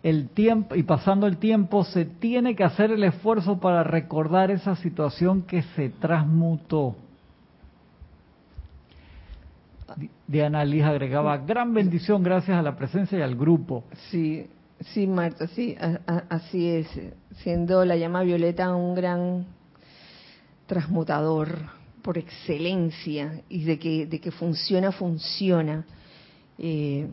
el 0.05 0.28
tiempo 0.28 0.76
y 0.76 0.84
pasando 0.84 1.26
el 1.26 1.39
tiempo 1.39 1.82
se 1.82 2.05
tiene 2.05 2.55
que 2.55 2.62
hacer 2.62 2.93
el 2.93 3.03
esfuerzo 3.03 3.59
para 3.59 3.82
recordar 3.82 4.53
esa 4.53 4.76
situación 4.76 5.43
que 5.43 5.62
se 5.74 5.89
transmutó. 5.89 6.95
Diana 10.28 10.64
Liz 10.64 10.84
agregaba, 10.84 11.39
gran 11.39 11.74
bendición 11.74 12.22
gracias 12.22 12.57
a 12.57 12.62
la 12.62 12.76
presencia 12.76 13.18
y 13.18 13.22
al 13.22 13.34
grupo. 13.34 13.84
Sí, 14.11 14.47
Sí, 14.80 15.07
Marta, 15.07 15.47
sí, 15.49 15.74
así 16.28 16.68
es. 16.68 16.87
Siendo 17.37 17.84
la 17.84 17.97
llama 17.97 18.22
violeta 18.22 18.74
un 18.74 18.95
gran 18.95 19.47
transmutador 20.66 21.49
por 22.03 22.18
excelencia 22.18 23.43
y 23.49 23.64
de 23.64 23.78
que, 23.78 24.07
de 24.07 24.20
que 24.20 24.30
funciona, 24.30 24.93
funciona. 24.93 25.87
Eh, 26.59 27.09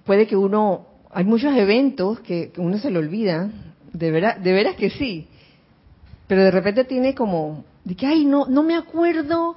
puede 0.00 0.26
que 0.26 0.36
uno, 0.36 0.86
hay 1.10 1.24
muchos 1.24 1.54
eventos 1.56 2.20
que, 2.20 2.52
uno 2.56 2.78
se 2.78 2.90
le 2.90 2.98
olvida, 2.98 3.50
de, 3.92 4.10
veras, 4.10 4.42
de 4.42 4.74
que 4.76 4.90
sí, 4.90 5.28
pero 6.26 6.44
de 6.44 6.50
repente 6.50 6.84
tiene 6.84 7.14
como, 7.14 7.64
de 7.84 7.94
que, 7.94 8.06
ay, 8.06 8.24
no, 8.24 8.46
no 8.46 8.62
me 8.62 8.74
acuerdo 8.74 9.56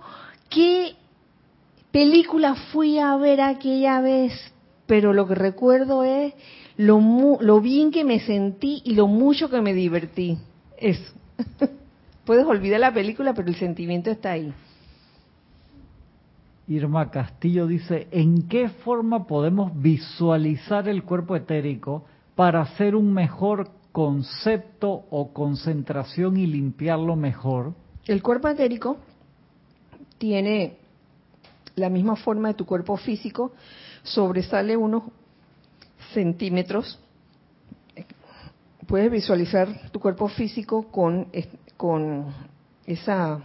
qué 0.50 0.96
película 1.92 2.56
fui 2.74 3.00
a 3.00 3.16
ver 3.16 3.42
aquella 3.42 4.02
vez, 4.02 4.34
pero 4.86 5.14
lo 5.14 5.28
que 5.28 5.36
recuerdo 5.36 6.04
es 6.04 6.34
lo, 6.78 7.00
lo 7.40 7.62
bien 7.62 7.92
que 7.92 8.04
me 8.04 8.20
sentí 8.20 8.82
y 8.84 8.96
lo 8.96 9.08
mucho 9.08 9.50
que 9.50 9.62
me 9.62 9.74
divertí. 9.74 10.38
Eso. 10.78 11.14
Puedes 12.26 12.46
olvidar 12.46 12.80
la 12.80 12.94
película, 12.94 13.34
pero 13.34 13.48
el 13.48 13.56
sentimiento 13.56 14.12
está 14.12 14.32
ahí. 14.32 14.54
Irma 16.68 17.12
Castillo 17.12 17.68
dice, 17.68 18.08
¿en 18.12 18.48
qué 18.48 18.70
forma 18.70 19.28
podemos 19.28 19.72
visualizar 19.80 20.88
el 20.88 21.04
cuerpo 21.04 21.36
etérico 21.36 22.06
para 22.36 22.62
hacer 22.62 22.96
un 22.96 23.14
mejor 23.14 23.70
concepto 23.92 25.06
o 25.10 25.32
concentración 25.32 26.38
y 26.38 26.48
limpiarlo 26.48 27.16
mejor? 27.16 27.74
El 28.06 28.22
cuerpo 28.22 28.48
etérico 28.48 28.98
tiene 30.18 30.78
la 31.76 31.90
misma 31.90 32.16
forma 32.16 32.50
de 32.50 32.54
tu 32.56 32.66
cuerpo 32.66 32.98
físico, 32.98 33.52
sobresale 34.04 34.76
unos 34.76 35.04
centímetros, 36.14 37.00
puedes 38.88 39.12
visualizar 39.12 39.92
tu 39.92 40.00
cuerpo 40.00 40.28
físico 40.28 40.84
con, 40.92 41.28
con 41.78 42.28
esa, 42.86 43.40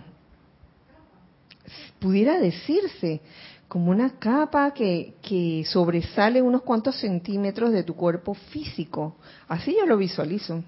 pudiera 1.98 2.38
decirse, 2.38 3.20
como 3.68 3.90
una 3.90 4.18
capa 4.18 4.72
que, 4.72 5.14
que 5.22 5.64
sobresale 5.64 6.42
unos 6.42 6.62
cuantos 6.62 6.96
centímetros 6.96 7.72
de 7.72 7.84
tu 7.84 7.94
cuerpo 7.94 8.34
físico. 8.34 9.16
Así 9.48 9.76
yo 9.78 9.86
lo 9.86 9.96
visualizo. 9.96 10.64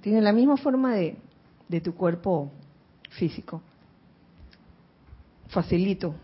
Tiene 0.00 0.20
la 0.20 0.32
misma 0.32 0.56
forma 0.56 0.94
de, 0.94 1.16
de 1.68 1.80
tu 1.80 1.94
cuerpo 1.94 2.50
físico. 3.10 3.62
Facilito. 5.48 6.14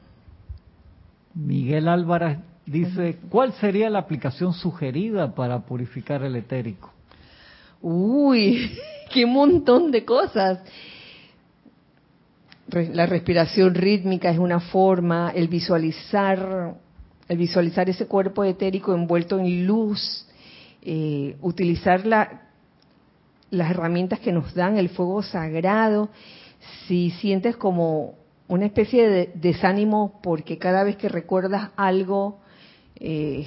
Miguel 1.34 1.88
Álvarez 1.88 2.38
Dice, 2.64 3.18
¿cuál 3.28 3.52
sería 3.54 3.90
la 3.90 3.98
aplicación 3.98 4.52
sugerida 4.52 5.34
para 5.34 5.60
purificar 5.60 6.22
el 6.22 6.36
etérico? 6.36 6.92
Uy, 7.80 8.78
qué 9.12 9.26
montón 9.26 9.90
de 9.90 10.04
cosas. 10.04 10.60
La 12.72 13.04
respiración 13.04 13.74
rítmica 13.74 14.30
es 14.30 14.38
una 14.38 14.58
forma, 14.58 15.30
el 15.34 15.48
visualizar, 15.48 16.74
el 17.28 17.36
visualizar 17.36 17.90
ese 17.90 18.06
cuerpo 18.06 18.44
etérico 18.44 18.94
envuelto 18.94 19.38
en 19.38 19.66
luz, 19.66 20.26
eh, 20.80 21.36
utilizar 21.42 22.06
la, 22.06 22.44
las 23.50 23.70
herramientas 23.70 24.20
que 24.20 24.32
nos 24.32 24.54
dan 24.54 24.78
el 24.78 24.88
fuego 24.88 25.22
sagrado. 25.22 26.08
Si 26.86 27.10
sientes 27.10 27.56
como 27.56 28.14
una 28.48 28.64
especie 28.64 29.06
de 29.06 29.32
desánimo 29.34 30.20
porque 30.22 30.56
cada 30.56 30.82
vez 30.82 30.96
que 30.96 31.10
recuerdas 31.10 31.72
algo 31.76 32.38
eh, 32.96 33.46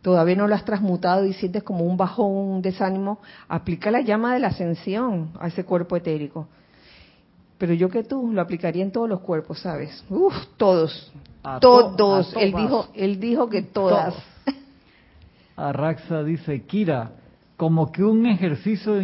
todavía 0.00 0.36
no 0.36 0.48
lo 0.48 0.54
has 0.54 0.64
transmutado 0.64 1.26
y 1.26 1.34
sientes 1.34 1.62
como 1.62 1.84
un 1.84 1.98
bajón, 1.98 2.32
un 2.32 2.62
desánimo, 2.62 3.20
aplica 3.46 3.90
la 3.90 4.00
llama 4.00 4.32
de 4.32 4.40
la 4.40 4.48
ascensión 4.48 5.32
a 5.38 5.48
ese 5.48 5.64
cuerpo 5.64 5.96
etérico. 5.96 6.48
Pero 7.62 7.74
yo 7.74 7.88
que 7.88 8.02
tú 8.02 8.32
lo 8.32 8.40
aplicaría 8.40 8.82
en 8.82 8.90
todos 8.90 9.08
los 9.08 9.20
cuerpos, 9.20 9.60
¿sabes? 9.60 10.04
Uf, 10.10 10.34
todos. 10.56 11.12
todos. 11.60 12.34
él 12.36 12.52
dijo, 12.52 12.88
él 12.92 13.20
dijo 13.20 13.48
que 13.48 13.62
todas. 13.62 14.16
Arraxa 15.56 16.24
dice, 16.24 16.62
Kira, 16.62 17.12
como 17.56 17.92
que 17.92 18.02
un 18.02 18.26
ejercicio 18.26 19.00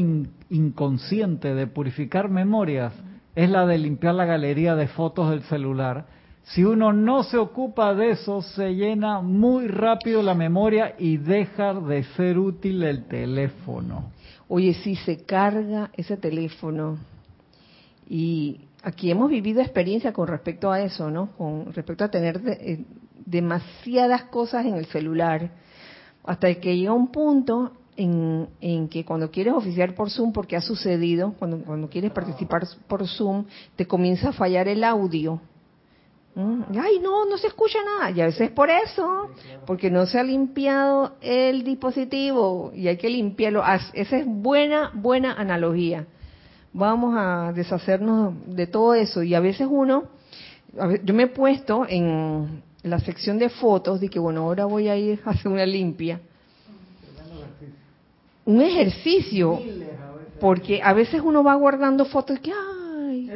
inconsciente 0.51 1.55
de 1.55 1.69
purificar 1.69 2.31
memorias 2.31 2.93
es 3.37 3.49
la 3.49 3.65
de 3.65 3.79
limpiar 3.79 4.17
la 4.17 4.25
galería 4.25 4.75
de 4.75 4.89
fotos 4.89 5.31
del 5.31 5.45
celular 5.45 6.07
si 6.43 6.65
uno 6.65 6.93
no 6.93 7.23
se 7.23 7.37
ocupa 7.39 7.95
de 7.95 8.11
eso, 8.11 8.43
se 8.43 8.75
llena 8.75 9.21
muy 9.21 9.69
rápido 9.69 10.21
la 10.21 10.35
memoria 10.35 10.97
y 10.99 11.19
deja 11.19 11.75
de 11.75 12.03
ser 12.17 12.39
útil 12.39 12.83
el 12.83 13.05
teléfono. 13.05 14.11
Oye, 14.49 14.75
si 14.75 14.97
se 14.97 15.25
carga 15.25 15.91
ese 15.95 16.17
teléfono 16.17 16.97
y 18.09 18.61
aquí 18.83 19.11
hemos 19.11 19.31
vivido 19.31 19.61
experiencia 19.61 20.13
con 20.13 20.27
respecto 20.27 20.71
a 20.71 20.81
eso, 20.81 21.11
¿no? 21.11 21.33
Con 21.37 21.73
respecto 21.73 22.05
a 22.05 22.11
tener 22.11 22.41
eh, 22.47 22.85
demasiadas 23.25 24.25
cosas 24.25 24.67
en 24.67 24.75
el 24.75 24.87
celular, 24.87 25.51
hasta 26.25 26.55
que 26.55 26.77
llega 26.77 26.93
un 26.93 27.13
punto 27.13 27.73
en, 27.97 28.49
en, 28.61 28.89
que 28.89 29.05
cuando 29.05 29.31
quieres 29.31 29.55
oficiar 29.55 29.95
por 29.95 30.11
Zoom, 30.11 30.33
porque 30.33 30.57
ha 30.57 30.61
sucedido, 30.61 31.35
cuando, 31.39 31.59
cuando 31.65 31.89
quieres 31.89 32.13
participar 32.13 32.67
por 32.87 33.07
Zoom, 33.07 33.45
te 33.77 33.87
comienza 33.87 34.31
a 34.31 34.33
fallar 34.33 34.69
el 34.69 34.85
audio 34.85 35.41
Mm, 36.39 36.79
ay, 36.81 37.01
no, 37.01 37.25
no 37.27 37.37
se 37.37 37.49
escucha 37.49 37.79
nada. 37.83 38.13
Y 38.13 38.21
a 38.21 38.27
veces 38.27 38.43
es 38.43 38.51
por 38.53 38.71
eso, 38.71 39.29
porque 39.67 39.91
no 39.91 40.07
se 40.07 40.21
ha 40.21 40.23
limpiado 40.23 41.17
el 41.21 41.65
dispositivo 41.65 42.71
y 42.73 42.87
hay 42.87 42.97
que 42.97 43.11
limpiarlo. 43.11 43.65
Esa 43.93 44.19
es 44.19 44.25
buena, 44.25 44.93
buena 44.95 45.33
analogía. 45.33 46.07
Vamos 46.73 47.14
a 47.16 47.53
deshacernos 47.55 48.35
de 48.47 48.66
todo 48.66 48.95
eso. 48.95 49.23
Y 49.23 49.35
a 49.35 49.41
veces 49.41 49.66
uno, 49.71 50.05
yo 51.03 51.14
me 51.14 51.25
he 51.25 51.29
puesto 51.29 51.87
en 51.89 52.62
la 52.83 52.99
sección 53.01 53.39
de 53.39 53.49
fotos 53.49 54.01
de 54.01 54.09
que, 54.09 54.19
bueno, 54.19 54.43
ahora 54.43 54.64
voy 54.64 54.89
a 54.89 54.97
ir 54.97 55.21
a 55.25 55.31
hacer 55.31 55.51
una 55.51 55.66
limpia. 55.66 56.21
Un 58.45 58.62
ejercicio, 58.62 59.61
porque 60.41 60.81
a 60.83 60.93
veces 60.95 61.21
uno 61.23 61.43
va 61.43 61.55
guardando 61.55 62.05
fotos 62.07 62.39
que, 62.41 62.51
ay, 62.53 63.31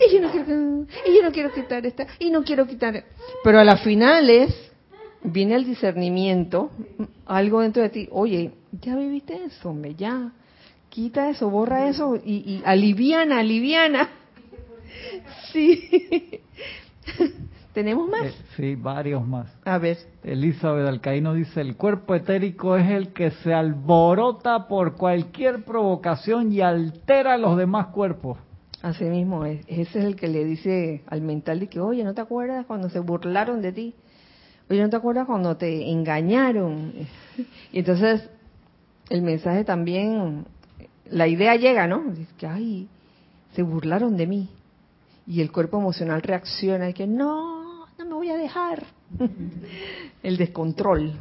y 0.00 0.14
yo 0.14 0.20
no 0.20 0.30
quiero, 0.30 0.86
y 1.06 1.16
yo 1.16 1.22
no 1.22 1.32
quiero 1.32 1.52
quitar 1.52 1.84
esta, 1.84 2.06
y 2.18 2.30
no 2.30 2.44
quiero 2.44 2.66
quitar. 2.66 3.04
Pero 3.42 3.58
a 3.58 3.64
la 3.64 3.78
final 3.78 4.30
es, 4.30 4.54
viene 5.24 5.56
el 5.56 5.64
discernimiento, 5.64 6.70
algo 7.26 7.60
dentro 7.60 7.82
de 7.82 7.88
ti, 7.88 8.08
oye, 8.12 8.52
ya 8.80 8.94
viviste 8.94 9.44
eso, 9.46 9.70
hombre, 9.70 9.96
ya, 9.96 10.30
quita 10.94 11.28
eso, 11.28 11.50
borra 11.50 11.88
eso 11.88 12.14
y, 12.16 12.34
y 12.34 12.62
aliviana, 12.64 13.40
aliviana. 13.40 14.08
Sí. 15.52 16.40
¿Tenemos 17.72 18.08
más? 18.08 18.26
Eh, 18.26 18.34
sí, 18.56 18.74
varios 18.76 19.26
más. 19.26 19.52
A 19.64 19.78
ver. 19.78 19.98
Elizabeth 20.22 20.86
Alcaíno 20.86 21.34
dice, 21.34 21.60
el 21.60 21.76
cuerpo 21.76 22.14
etérico 22.14 22.76
es 22.76 22.88
el 22.90 23.12
que 23.12 23.30
se 23.30 23.52
alborota 23.52 24.66
por 24.68 24.96
cualquier 24.96 25.64
provocación 25.64 26.52
y 26.52 26.60
altera 26.60 27.34
a 27.34 27.38
los 27.38 27.56
demás 27.56 27.88
cuerpos. 27.88 28.38
Así 28.82 29.04
mismo, 29.04 29.44
ese 29.44 29.80
es 29.80 29.96
el 29.96 30.16
que 30.16 30.28
le 30.28 30.44
dice 30.44 31.02
al 31.06 31.20
mental 31.20 31.60
de 31.60 31.68
que, 31.68 31.80
oye, 31.80 32.04
¿no 32.04 32.14
te 32.14 32.20
acuerdas 32.20 32.66
cuando 32.66 32.88
se 32.88 33.00
burlaron 33.00 33.62
de 33.62 33.72
ti? 33.72 33.94
Oye, 34.70 34.82
¿no 34.82 34.90
te 34.90 34.96
acuerdas 34.96 35.26
cuando 35.26 35.56
te 35.56 35.90
engañaron? 35.90 36.92
Y 37.72 37.80
entonces 37.80 38.28
el 39.10 39.22
mensaje 39.22 39.64
también, 39.64 40.46
la 41.10 41.28
idea 41.28 41.56
llega, 41.56 41.86
¿no? 41.86 42.02
Dice 42.12 42.32
que, 42.36 42.46
ay, 42.46 42.88
se 43.54 43.62
burlaron 43.62 44.16
de 44.16 44.26
mí. 44.26 44.48
Y 45.26 45.40
el 45.40 45.52
cuerpo 45.52 45.78
emocional 45.78 46.22
reacciona 46.22 46.90
y 46.90 46.94
que, 46.94 47.06
no, 47.06 47.86
no 47.98 48.04
me 48.04 48.14
voy 48.14 48.30
a 48.30 48.36
dejar. 48.36 48.84
El 50.22 50.36
descontrol. 50.36 51.12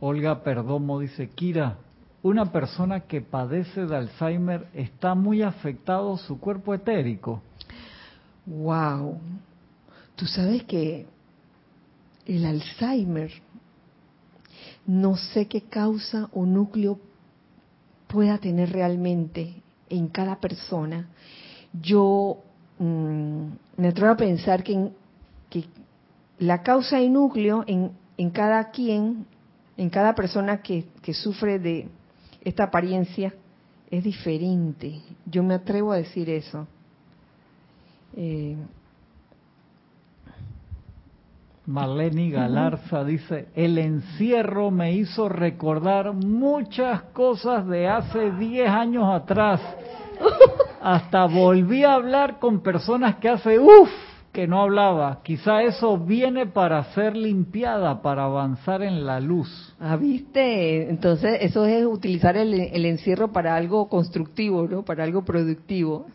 Olga 0.00 0.42
Perdomo 0.42 1.00
dice, 1.00 1.28
Kira, 1.28 1.76
una 2.22 2.52
persona 2.52 3.00
que 3.00 3.20
padece 3.20 3.86
de 3.86 3.96
Alzheimer 3.96 4.68
está 4.74 5.14
muy 5.14 5.42
afectado 5.42 6.16
su 6.16 6.38
cuerpo 6.38 6.74
etérico. 6.74 7.42
Wow. 8.46 9.18
Tú 10.16 10.26
sabes 10.26 10.64
que 10.64 11.06
el 12.26 12.44
Alzheimer 12.44 13.30
no 14.86 15.16
sé 15.16 15.46
qué 15.46 15.62
causa 15.62 16.28
o 16.32 16.44
núcleo 16.44 16.98
pueda 18.10 18.38
tener 18.38 18.72
realmente 18.72 19.54
en 19.88 20.08
cada 20.08 20.40
persona. 20.40 21.08
Yo 21.72 22.38
mm, 22.78 23.44
me 23.76 23.88
atrevo 23.88 24.12
a 24.12 24.16
pensar 24.16 24.64
que, 24.64 24.90
que 25.48 25.64
la 26.38 26.62
causa 26.62 27.00
y 27.00 27.08
núcleo 27.08 27.64
en, 27.66 27.92
en 28.16 28.30
cada 28.30 28.70
quien, 28.70 29.26
en 29.76 29.90
cada 29.90 30.14
persona 30.14 30.60
que, 30.60 30.86
que 31.02 31.14
sufre 31.14 31.58
de 31.58 31.88
esta 32.42 32.64
apariencia, 32.64 33.32
es 33.90 34.02
diferente. 34.02 35.00
Yo 35.26 35.42
me 35.42 35.54
atrevo 35.54 35.92
a 35.92 35.96
decir 35.96 36.28
eso. 36.30 36.66
Eh, 38.16 38.56
Marlene 41.70 42.30
Galarza 42.30 43.04
dice, 43.04 43.46
el 43.54 43.78
encierro 43.78 44.72
me 44.72 44.92
hizo 44.92 45.28
recordar 45.28 46.12
muchas 46.12 47.02
cosas 47.12 47.66
de 47.68 47.86
hace 47.86 48.32
10 48.32 48.68
años 48.68 49.04
atrás. 49.08 49.60
Hasta 50.82 51.26
volví 51.26 51.84
a 51.84 51.94
hablar 51.94 52.40
con 52.40 52.60
personas 52.60 53.16
que 53.16 53.28
hace, 53.28 53.58
uff, 53.58 53.88
que 54.32 54.48
no 54.48 54.60
hablaba. 54.62 55.20
Quizá 55.22 55.62
eso 55.62 55.96
viene 55.96 56.46
para 56.46 56.82
ser 56.92 57.16
limpiada, 57.16 58.02
para 58.02 58.24
avanzar 58.24 58.82
en 58.82 59.06
la 59.06 59.20
luz. 59.20 59.74
Ah, 59.78 59.96
viste. 59.96 60.90
Entonces, 60.90 61.38
eso 61.40 61.66
es 61.66 61.86
utilizar 61.86 62.36
el, 62.36 62.52
el 62.52 62.84
encierro 62.84 63.32
para 63.32 63.54
algo 63.54 63.88
constructivo, 63.88 64.66
¿no? 64.66 64.84
Para 64.84 65.04
algo 65.04 65.24
productivo. 65.24 66.06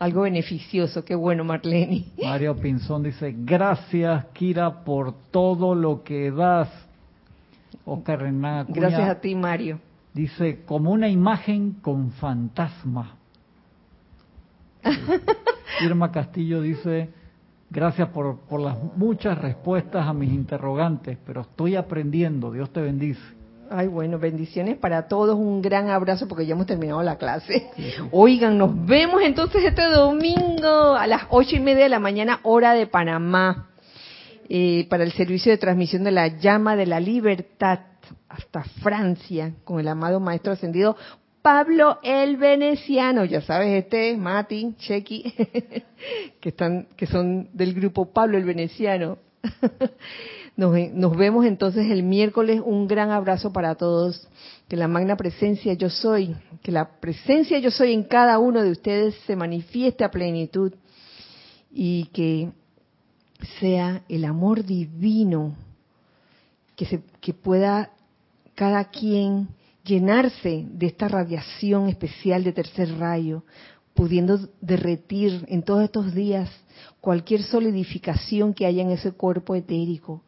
Algo 0.00 0.22
beneficioso. 0.22 1.04
Qué 1.04 1.14
bueno, 1.14 1.44
Marlene. 1.44 2.06
Mario 2.24 2.56
Pinzón 2.56 3.02
dice, 3.02 3.34
gracias, 3.36 4.24
Kira, 4.32 4.82
por 4.82 5.12
todo 5.30 5.74
lo 5.74 6.02
que 6.02 6.30
das. 6.30 6.70
Oscar 7.84 8.20
Renan 8.20 8.66
Gracias 8.70 9.10
a 9.10 9.20
ti, 9.20 9.34
Mario. 9.34 9.78
Dice, 10.14 10.62
como 10.64 10.90
una 10.90 11.06
imagen 11.06 11.72
con 11.82 12.12
fantasma. 12.12 13.14
Irma 15.84 16.10
Castillo 16.10 16.62
dice, 16.62 17.10
gracias 17.68 18.08
por, 18.08 18.38
por 18.38 18.60
las 18.60 18.78
muchas 18.96 19.36
respuestas 19.36 20.06
a 20.06 20.14
mis 20.14 20.32
interrogantes, 20.32 21.18
pero 21.26 21.42
estoy 21.42 21.76
aprendiendo, 21.76 22.50
Dios 22.50 22.70
te 22.70 22.80
bendice. 22.80 23.39
Ay, 23.72 23.86
bueno, 23.86 24.18
bendiciones 24.18 24.76
para 24.78 25.06
todos, 25.06 25.38
un 25.38 25.62
gran 25.62 25.90
abrazo 25.90 26.26
porque 26.26 26.44
ya 26.44 26.54
hemos 26.54 26.66
terminado 26.66 27.04
la 27.04 27.18
clase. 27.18 27.70
Oigan, 28.10 28.58
nos 28.58 28.84
vemos 28.84 29.22
entonces 29.22 29.62
este 29.62 29.84
domingo 29.84 30.96
a 30.96 31.06
las 31.06 31.22
ocho 31.30 31.54
y 31.54 31.60
media 31.60 31.84
de 31.84 31.88
la 31.88 32.00
mañana, 32.00 32.40
hora 32.42 32.74
de 32.74 32.88
Panamá, 32.88 33.70
eh, 34.48 34.88
para 34.90 35.04
el 35.04 35.12
servicio 35.12 35.52
de 35.52 35.58
transmisión 35.58 36.02
de 36.02 36.10
la 36.10 36.26
llama 36.26 36.74
de 36.74 36.86
la 36.86 36.98
libertad 36.98 37.78
hasta 38.28 38.64
Francia, 38.82 39.54
con 39.62 39.78
el 39.78 39.86
amado 39.86 40.18
Maestro 40.18 40.52
Ascendido 40.52 40.96
Pablo 41.40 42.00
el 42.02 42.38
Veneciano, 42.38 43.24
ya 43.24 43.40
sabes, 43.40 43.84
este, 43.84 44.16
Mati, 44.16 44.74
Chequi, 44.78 45.32
que 46.40 46.48
están, 46.48 46.88
que 46.96 47.06
son 47.06 47.48
del 47.52 47.72
grupo 47.72 48.12
Pablo 48.12 48.36
el 48.36 48.44
Veneciano. 48.44 49.18
Nos, 50.60 50.76
nos, 50.92 51.16
vemos 51.16 51.46
entonces 51.46 51.90
el 51.90 52.02
miércoles. 52.02 52.60
Un 52.62 52.86
gran 52.86 53.10
abrazo 53.10 53.50
para 53.50 53.76
todos. 53.76 54.28
Que 54.68 54.76
la 54.76 54.88
magna 54.88 55.16
presencia 55.16 55.72
yo 55.72 55.88
soy, 55.88 56.36
que 56.62 56.70
la 56.70 57.00
presencia 57.00 57.58
yo 57.60 57.70
soy 57.70 57.94
en 57.94 58.02
cada 58.02 58.38
uno 58.38 58.60
de 58.60 58.70
ustedes 58.70 59.14
se 59.26 59.36
manifieste 59.36 60.04
a 60.04 60.10
plenitud 60.10 60.74
y 61.72 62.10
que 62.12 62.52
sea 63.58 64.02
el 64.06 64.26
amor 64.26 64.62
divino 64.62 65.54
que, 66.76 66.84
se, 66.84 67.02
que 67.22 67.32
pueda 67.32 67.92
cada 68.54 68.84
quien 68.84 69.48
llenarse 69.82 70.66
de 70.70 70.86
esta 70.88 71.08
radiación 71.08 71.88
especial 71.88 72.44
de 72.44 72.52
tercer 72.52 72.98
rayo, 72.98 73.44
pudiendo 73.94 74.38
derretir 74.60 75.42
en 75.48 75.62
todos 75.62 75.84
estos 75.84 76.14
días 76.14 76.50
cualquier 77.00 77.44
solidificación 77.44 78.52
que 78.52 78.66
haya 78.66 78.82
en 78.82 78.90
ese 78.90 79.12
cuerpo 79.12 79.54
etérico 79.54 80.22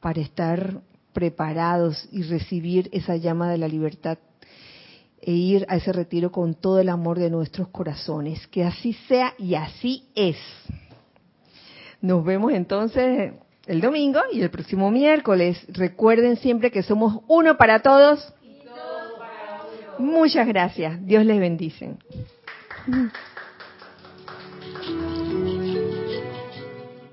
para 0.00 0.20
estar 0.20 0.80
preparados 1.12 2.08
y 2.12 2.22
recibir 2.22 2.88
esa 2.92 3.16
llama 3.16 3.50
de 3.50 3.58
la 3.58 3.68
libertad 3.68 4.18
e 5.20 5.32
ir 5.32 5.66
a 5.68 5.76
ese 5.76 5.92
retiro 5.92 6.30
con 6.30 6.54
todo 6.54 6.78
el 6.78 6.88
amor 6.88 7.18
de 7.18 7.30
nuestros 7.30 7.68
corazones. 7.68 8.46
Que 8.48 8.64
así 8.64 8.92
sea 9.08 9.34
y 9.38 9.54
así 9.54 10.04
es. 10.14 10.36
Nos 12.00 12.24
vemos 12.24 12.52
entonces 12.52 13.32
el 13.66 13.80
domingo 13.80 14.20
y 14.32 14.40
el 14.40 14.50
próximo 14.50 14.90
miércoles. 14.90 15.64
Recuerden 15.68 16.36
siempre 16.36 16.70
que 16.70 16.82
somos 16.82 17.22
uno 17.26 17.56
para 17.56 17.80
todos 17.80 18.32
Muchas 19.98 20.46
gracias. 20.46 21.04
Dios 21.06 21.24
les 21.24 21.40
bendice. 21.40 21.96